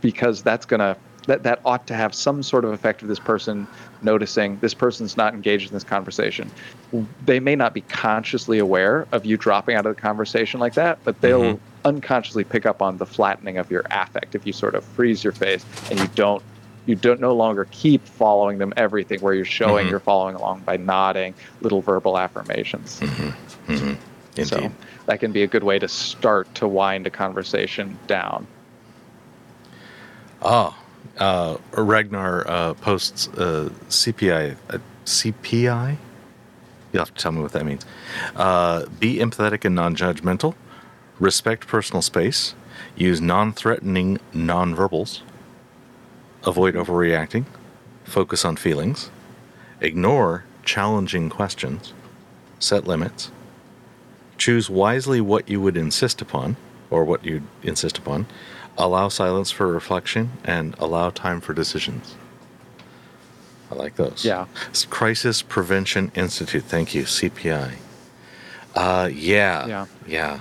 because 0.03 0.43
that's 0.43 0.67
gonna 0.67 0.95
that 1.27 1.43
that 1.43 1.61
ought 1.65 1.87
to 1.87 1.95
have 1.95 2.15
some 2.15 2.43
sort 2.43 2.65
of 2.65 2.73
effect 2.73 3.03
of 3.03 3.09
this 3.09 3.19
person 3.19 3.67
noticing 4.03 4.59
this 4.61 4.75
person's 4.75 5.17
not 5.17 5.35
engaged 5.35 5.69
in 5.69 5.75
this 5.75 5.85
conversation. 5.85 6.51
They 7.25 7.41
may 7.41 7.57
not 7.57 7.75
be 7.75 7.81
consciously 7.83 8.59
aware 8.59 9.07
of 9.13 9.25
you 9.25 9.37
dropping 9.37 9.77
out 9.77 9.87
of 9.87 9.97
the 9.97 10.01
conversation 10.01 10.61
like 10.61 10.75
that, 10.75 10.99
but 11.05 11.21
they'll 11.21 11.55
mm-hmm. 11.55 11.87
unconsciously 11.87 12.45
pick 12.45 12.67
up 12.67 12.83
on 12.83 12.99
the 12.99 13.07
flattening 13.07 13.59
of 13.59 13.71
your 13.71 13.85
affect 13.91 14.35
if 14.35 14.47
you 14.47 14.53
sort 14.53 14.75
of 14.75 14.85
freeze 14.85 15.25
your 15.25 15.33
face 15.33 15.65
and 15.91 15.99
you 15.99 16.09
don't 16.15 16.43
you 16.87 16.95
don't 16.95 17.21
no 17.21 17.35
longer 17.35 17.67
keep 17.71 18.07
following 18.07 18.59
them 18.59 18.75
everything 18.77 19.19
where 19.21 19.33
you're 19.33 19.47
showing 19.47 19.87
Mhm. 19.87 19.91
you're 19.91 20.01
following 20.01 20.35
along 20.35 20.61
by 20.61 20.77
nodding 20.77 21.33
little 21.63 21.81
verbal 21.81 22.19
affirmations. 22.19 23.01
Mm-hmm. 23.01 23.73
Mm-hmm. 23.73 23.95
Indeed. 24.37 24.47
So 24.47 24.71
that 25.07 25.21
can 25.21 25.33
be 25.33 25.43
a 25.45 25.47
good 25.47 25.63
way 25.63 25.79
to 25.79 25.89
start 25.89 26.55
to 26.57 26.69
wind 26.69 27.07
a 27.07 27.11
conversation 27.11 27.97
down. 28.07 28.47
Oh, 30.43 30.77
uh, 31.19 31.57
Ragnar 31.73 32.49
uh, 32.49 32.75
posts 32.75 33.29
uh, 33.29 33.71
CPI. 33.89 34.57
Uh, 34.71 34.79
CPI? 35.05 35.97
You'll 36.93 37.01
have 37.01 37.15
to 37.15 37.21
tell 37.21 37.33
me 37.33 37.43
what 37.43 37.53
that 37.53 37.67
means. 37.67 37.85
Uh, 38.37 38.87
be 38.99 39.17
empathetic 39.17 39.65
and 39.65 39.75
non 39.75 39.97
judgmental. 39.97 40.55
Respect 41.19 41.67
personal 41.67 42.03
space. 42.03 42.55
Use 42.97 43.21
non 43.21 43.53
threatening 43.53 44.19
nonverbals. 44.33 45.21
Avoid 46.45 46.75
overreacting. 46.75 47.47
Focus 48.05 48.45
on 48.45 48.57
feelings. 48.57 49.11
Ignore 49.81 50.45
challenging 50.65 51.31
questions. 51.31 51.93
Set 52.59 52.87
limits. 52.87 53.31
Choose 54.39 54.69
wisely 54.69 55.21
what 55.21 55.49
you 55.49 55.61
would 55.61 55.77
insist 55.77 56.21
upon, 56.21 56.57
or 56.91 57.05
what 57.05 57.25
you'd 57.25 57.45
insist 57.63 57.99
upon 57.99 58.27
allow 58.79 59.09
silence 59.09 59.51
for 59.51 59.67
reflection 59.67 60.31
and 60.45 60.75
allow 60.79 61.11
time 61.11 61.41
for 61.41 61.55
decisions. 61.55 62.17
I 63.71 63.75
like 63.75 63.97
those. 63.97 64.25
Yeah. 64.25 64.47
It's 64.69 64.85
Crisis 64.85 65.43
Prevention 65.43 66.13
Institute. 66.15 66.65
Thank 66.65 66.95
you, 66.95 67.05
CPI. 67.05 67.77
Uh, 68.75 69.09
yeah. 69.13 69.67
Yeah. 69.67 69.87
Yeah. 70.07 70.41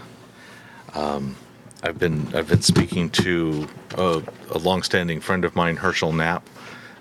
Um, 0.93 1.35
I've 1.81 1.99
been 1.99 2.33
I've 2.33 2.47
been 2.47 2.61
speaking 2.61 3.09
to 3.11 3.67
a, 3.97 4.21
a 4.51 4.57
longstanding 4.57 5.19
friend 5.19 5.43
of 5.43 5.55
mine, 5.55 5.77
Herschel 5.77 6.13
Knapp, 6.13 6.47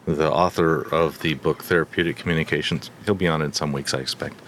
the 0.07 0.31
author 0.31 0.83
of 0.93 1.21
the 1.21 1.35
book 1.35 1.63
Therapeutic 1.63 2.17
Communications. 2.17 2.91
He'll 3.05 3.15
be 3.15 3.29
on 3.29 3.43
in 3.43 3.53
some 3.53 3.73
weeks, 3.73 3.95
I 3.95 3.99
expect. 3.99 4.41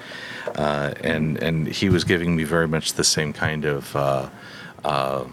Uh, 0.56 0.94
and 1.00 1.40
and 1.42 1.68
he 1.68 1.88
was 1.88 2.04
giving 2.04 2.34
me 2.34 2.44
very 2.44 2.66
much 2.68 2.94
the 2.94 3.04
same 3.04 3.32
kind 3.32 3.64
of 3.64 3.94
uh, 3.94 4.28
uh, 4.84 5.24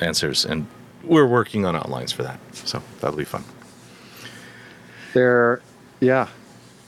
answers, 0.00 0.44
and 0.44 0.66
we're 1.04 1.26
working 1.26 1.64
on 1.64 1.76
outlines 1.76 2.12
for 2.12 2.22
that. 2.22 2.38
So 2.52 2.82
that'll 3.00 3.16
be 3.16 3.24
fun. 3.24 3.44
There, 5.12 5.60
yeah, 6.00 6.28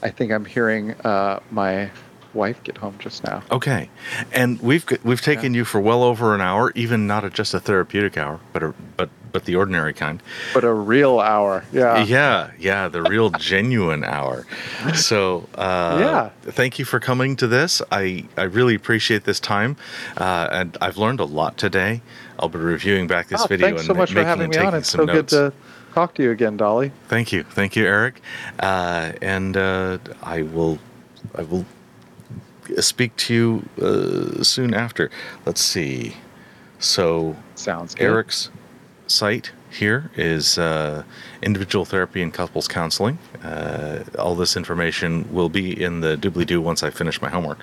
I 0.01 0.09
think 0.09 0.31
I'm 0.31 0.45
hearing 0.45 0.91
uh, 1.01 1.39
my 1.51 1.89
wife 2.33 2.63
get 2.63 2.77
home 2.77 2.95
just 2.99 3.23
now. 3.23 3.43
Okay, 3.51 3.89
and 4.31 4.59
we've 4.61 4.85
we've 5.03 5.21
taken 5.21 5.53
you 5.53 5.65
for 5.65 5.79
well 5.81 6.03
over 6.03 6.33
an 6.33 6.41
hour, 6.41 6.71
even 6.75 7.05
not 7.05 7.23
a, 7.25 7.29
just 7.29 7.53
a 7.53 7.59
therapeutic 7.59 8.17
hour, 8.17 8.39
but 8.53 8.63
a, 8.63 8.73
but 8.97 9.09
but 9.33 9.45
the 9.45 9.55
ordinary 9.55 9.93
kind. 9.93 10.21
But 10.53 10.63
a 10.63 10.71
real 10.73 11.19
hour, 11.19 11.65
yeah. 11.73 12.03
Yeah, 12.05 12.51
yeah, 12.57 12.87
the 12.87 13.01
real 13.01 13.29
genuine 13.39 14.03
hour. 14.03 14.45
So, 14.93 15.49
uh, 15.55 15.97
Yeah. 15.99 16.29
thank 16.51 16.77
you 16.77 16.85
for 16.85 16.99
coming 16.99 17.35
to 17.37 17.47
this. 17.47 17.81
I, 17.91 18.25
I 18.37 18.43
really 18.43 18.75
appreciate 18.75 19.23
this 19.23 19.39
time, 19.39 19.75
uh, 20.17 20.49
and 20.51 20.77
I've 20.79 20.97
learned 20.97 21.19
a 21.19 21.25
lot 21.25 21.57
today. 21.57 22.03
I'll 22.43 22.49
be 22.49 22.59
reviewing 22.59 23.07
back 23.07 23.29
this 23.29 23.41
Oh, 23.41 23.47
video 23.47 23.67
thanks 23.67 23.81
and 23.83 23.87
so 23.87 23.93
much 23.93 24.09
for 24.09 24.15
making 24.15 24.27
having 24.27 24.43
and 24.47 24.55
me 24.55 24.57
on. 24.59 24.73
It's 24.73 24.89
some 24.89 24.99
so 24.99 25.05
notes. 25.05 25.31
good 25.31 25.51
to 25.53 25.57
talk 25.93 26.13
to 26.15 26.23
you 26.23 26.31
again, 26.31 26.57
Dali. 26.57 26.91
Thank 27.07 27.31
you, 27.31 27.43
thank 27.43 27.77
you, 27.77 27.85
Erik, 27.85 28.19
uh, 28.59 29.13
and 29.21 29.55
uh, 29.55 29.97
I 30.21 30.41
will, 30.41 30.77
I 31.35 31.43
will 31.43 31.65
speak 32.81 33.15
to 33.15 33.33
you 33.33 33.69
uh, 33.81 34.43
soon 34.43 34.73
after. 34.73 35.09
Let's 35.45 35.61
see. 35.61 36.17
So 36.79 37.37
Sounds 37.55 37.95
good. 37.95 38.03
Erik's 38.03 38.49
site 39.07 39.53
here 39.71 40.11
is 40.17 40.57
uh, 40.57 41.03
individual 41.41 41.85
therapy 41.85 42.21
and 42.21 42.33
couples 42.33 42.67
counseling. 42.67 43.19
Uh, 43.41 44.03
all 44.19 44.35
this 44.35 44.57
information 44.57 45.33
will 45.33 45.47
be 45.47 45.81
in 45.81 46.01
the 46.01 46.17
doobly 46.17 46.45
doo 46.45 46.59
once 46.59 46.83
I 46.83 46.89
finish 46.89 47.21
my 47.21 47.29
homework. 47.29 47.59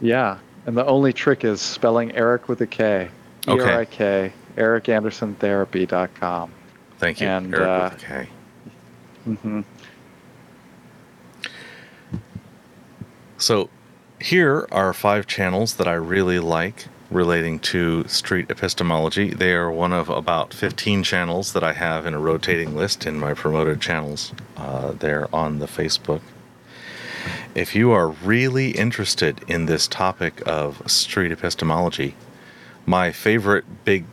Yeah, 0.00 0.38
and 0.66 0.76
the 0.76 0.86
only 0.86 1.12
trick 1.12 1.44
is 1.44 1.60
spelling 1.60 2.12
Eric 2.12 2.48
with 2.48 2.60
a 2.60 2.66
K. 2.66 3.08
E 3.46 3.50
Okay. 3.50 3.62
R 3.72 3.80
I 3.80 3.84
K. 3.84 4.32
ErikAndersonTherapy.com. 4.56 6.52
Thank 6.98 7.20
you, 7.20 7.26
And, 7.26 7.54
Eric 7.54 7.68
uh, 7.68 7.90
with 7.92 8.02
a 8.02 8.06
K. 8.06 8.28
Mm-hmm. 9.28 9.60
So 13.38 13.70
here 14.20 14.68
are 14.70 14.92
five 14.92 15.26
channels 15.26 15.74
that 15.74 15.88
I 15.88 15.94
really 15.94 16.38
like 16.38 16.86
relating 17.10 17.58
to 17.58 18.06
street 18.08 18.50
epistemology. 18.50 19.30
They 19.30 19.52
are 19.52 19.70
one 19.70 19.92
of 19.92 20.08
about 20.08 20.54
15 20.54 21.02
channels 21.02 21.52
that 21.52 21.64
I 21.64 21.72
have 21.72 22.06
in 22.06 22.14
a 22.14 22.18
rotating 22.18 22.76
list 22.76 23.06
in 23.06 23.18
my 23.18 23.34
promoted 23.34 23.80
channels 23.80 24.32
uh, 24.56 24.92
there 24.92 25.28
on 25.34 25.58
the 25.58 25.66
Facebook. 25.66 26.20
If 27.54 27.74
you 27.74 27.92
are 27.92 28.08
really 28.08 28.70
interested 28.70 29.44
in 29.48 29.66
this 29.66 29.86
topic 29.86 30.42
of 30.46 30.82
street 30.90 31.32
epistemology, 31.32 32.14
my 32.86 33.12
favorite 33.12 33.84
big 33.84 34.04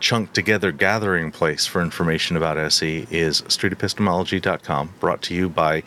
chunk 0.00 0.32
together 0.32 0.70
gathering 0.72 1.30
place 1.30 1.66
for 1.66 1.82
information 1.82 2.36
about 2.36 2.56
SE 2.56 3.06
is 3.10 3.42
streetepistemology.com, 3.42 4.94
brought 5.00 5.22
to 5.22 5.34
you 5.34 5.48
by 5.48 5.82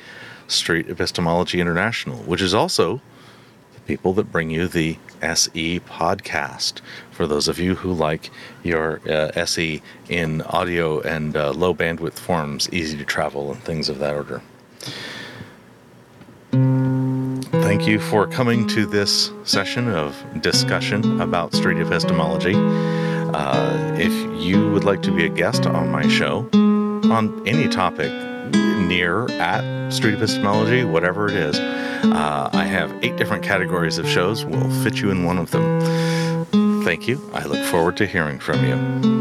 Street 0.47 0.89
Epistemology 0.89 1.61
International, 1.61 2.17
which 2.23 2.41
is 2.41 2.53
also 2.53 3.01
the 3.73 3.79
people 3.81 4.13
that 4.13 4.31
bring 4.31 4.49
you 4.49 4.67
the 4.67 4.97
SE 5.21 5.79
podcast. 5.81 6.81
For 7.11 7.25
those 7.25 7.47
of 7.47 7.59
you 7.59 7.75
who 7.75 7.93
like 7.93 8.29
your 8.63 9.01
uh, 9.09 9.31
SE 9.35 9.81
in 10.09 10.41
audio 10.41 10.99
and 11.01 11.35
uh, 11.37 11.51
low 11.51 11.73
bandwidth 11.73 12.19
forms, 12.19 12.71
easy 12.73 12.97
to 12.97 13.05
travel, 13.05 13.51
and 13.51 13.63
things 13.63 13.87
of 13.87 13.99
that 13.99 14.13
order. 14.13 14.41
Thank 17.63 17.87
you 17.87 17.99
for 17.99 18.27
coming 18.27 18.67
to 18.69 18.85
this 18.85 19.31
session 19.43 19.87
of 19.89 20.15
discussion 20.41 21.21
about 21.21 21.53
street 21.53 21.77
epistemology. 21.77 22.53
Uh, 22.55 23.95
if 23.97 24.11
you 24.43 24.71
would 24.71 24.83
like 24.83 25.01
to 25.03 25.11
be 25.11 25.25
a 25.25 25.29
guest 25.29 25.65
on 25.65 25.89
my 25.89 26.07
show 26.07 26.49
on 26.53 27.47
any 27.47 27.69
topic 27.69 28.11
near 28.87 29.29
at 29.39 29.91
street 29.91 30.15
epistemology, 30.15 30.83
whatever 30.83 31.27
it 31.27 31.35
is, 31.35 31.57
uh, 31.57 32.49
I 32.51 32.65
have 32.65 32.91
eight 33.03 33.15
different 33.15 33.43
categories 33.43 33.97
of 33.97 34.07
shows. 34.07 34.43
We'll 34.43 34.69
fit 34.83 34.99
you 34.99 35.11
in 35.11 35.23
one 35.23 35.37
of 35.37 35.51
them. 35.51 36.83
Thank 36.83 37.07
you. 37.07 37.21
I 37.33 37.45
look 37.45 37.63
forward 37.65 37.95
to 37.97 38.07
hearing 38.07 38.39
from 38.39 38.65
you. 38.65 39.20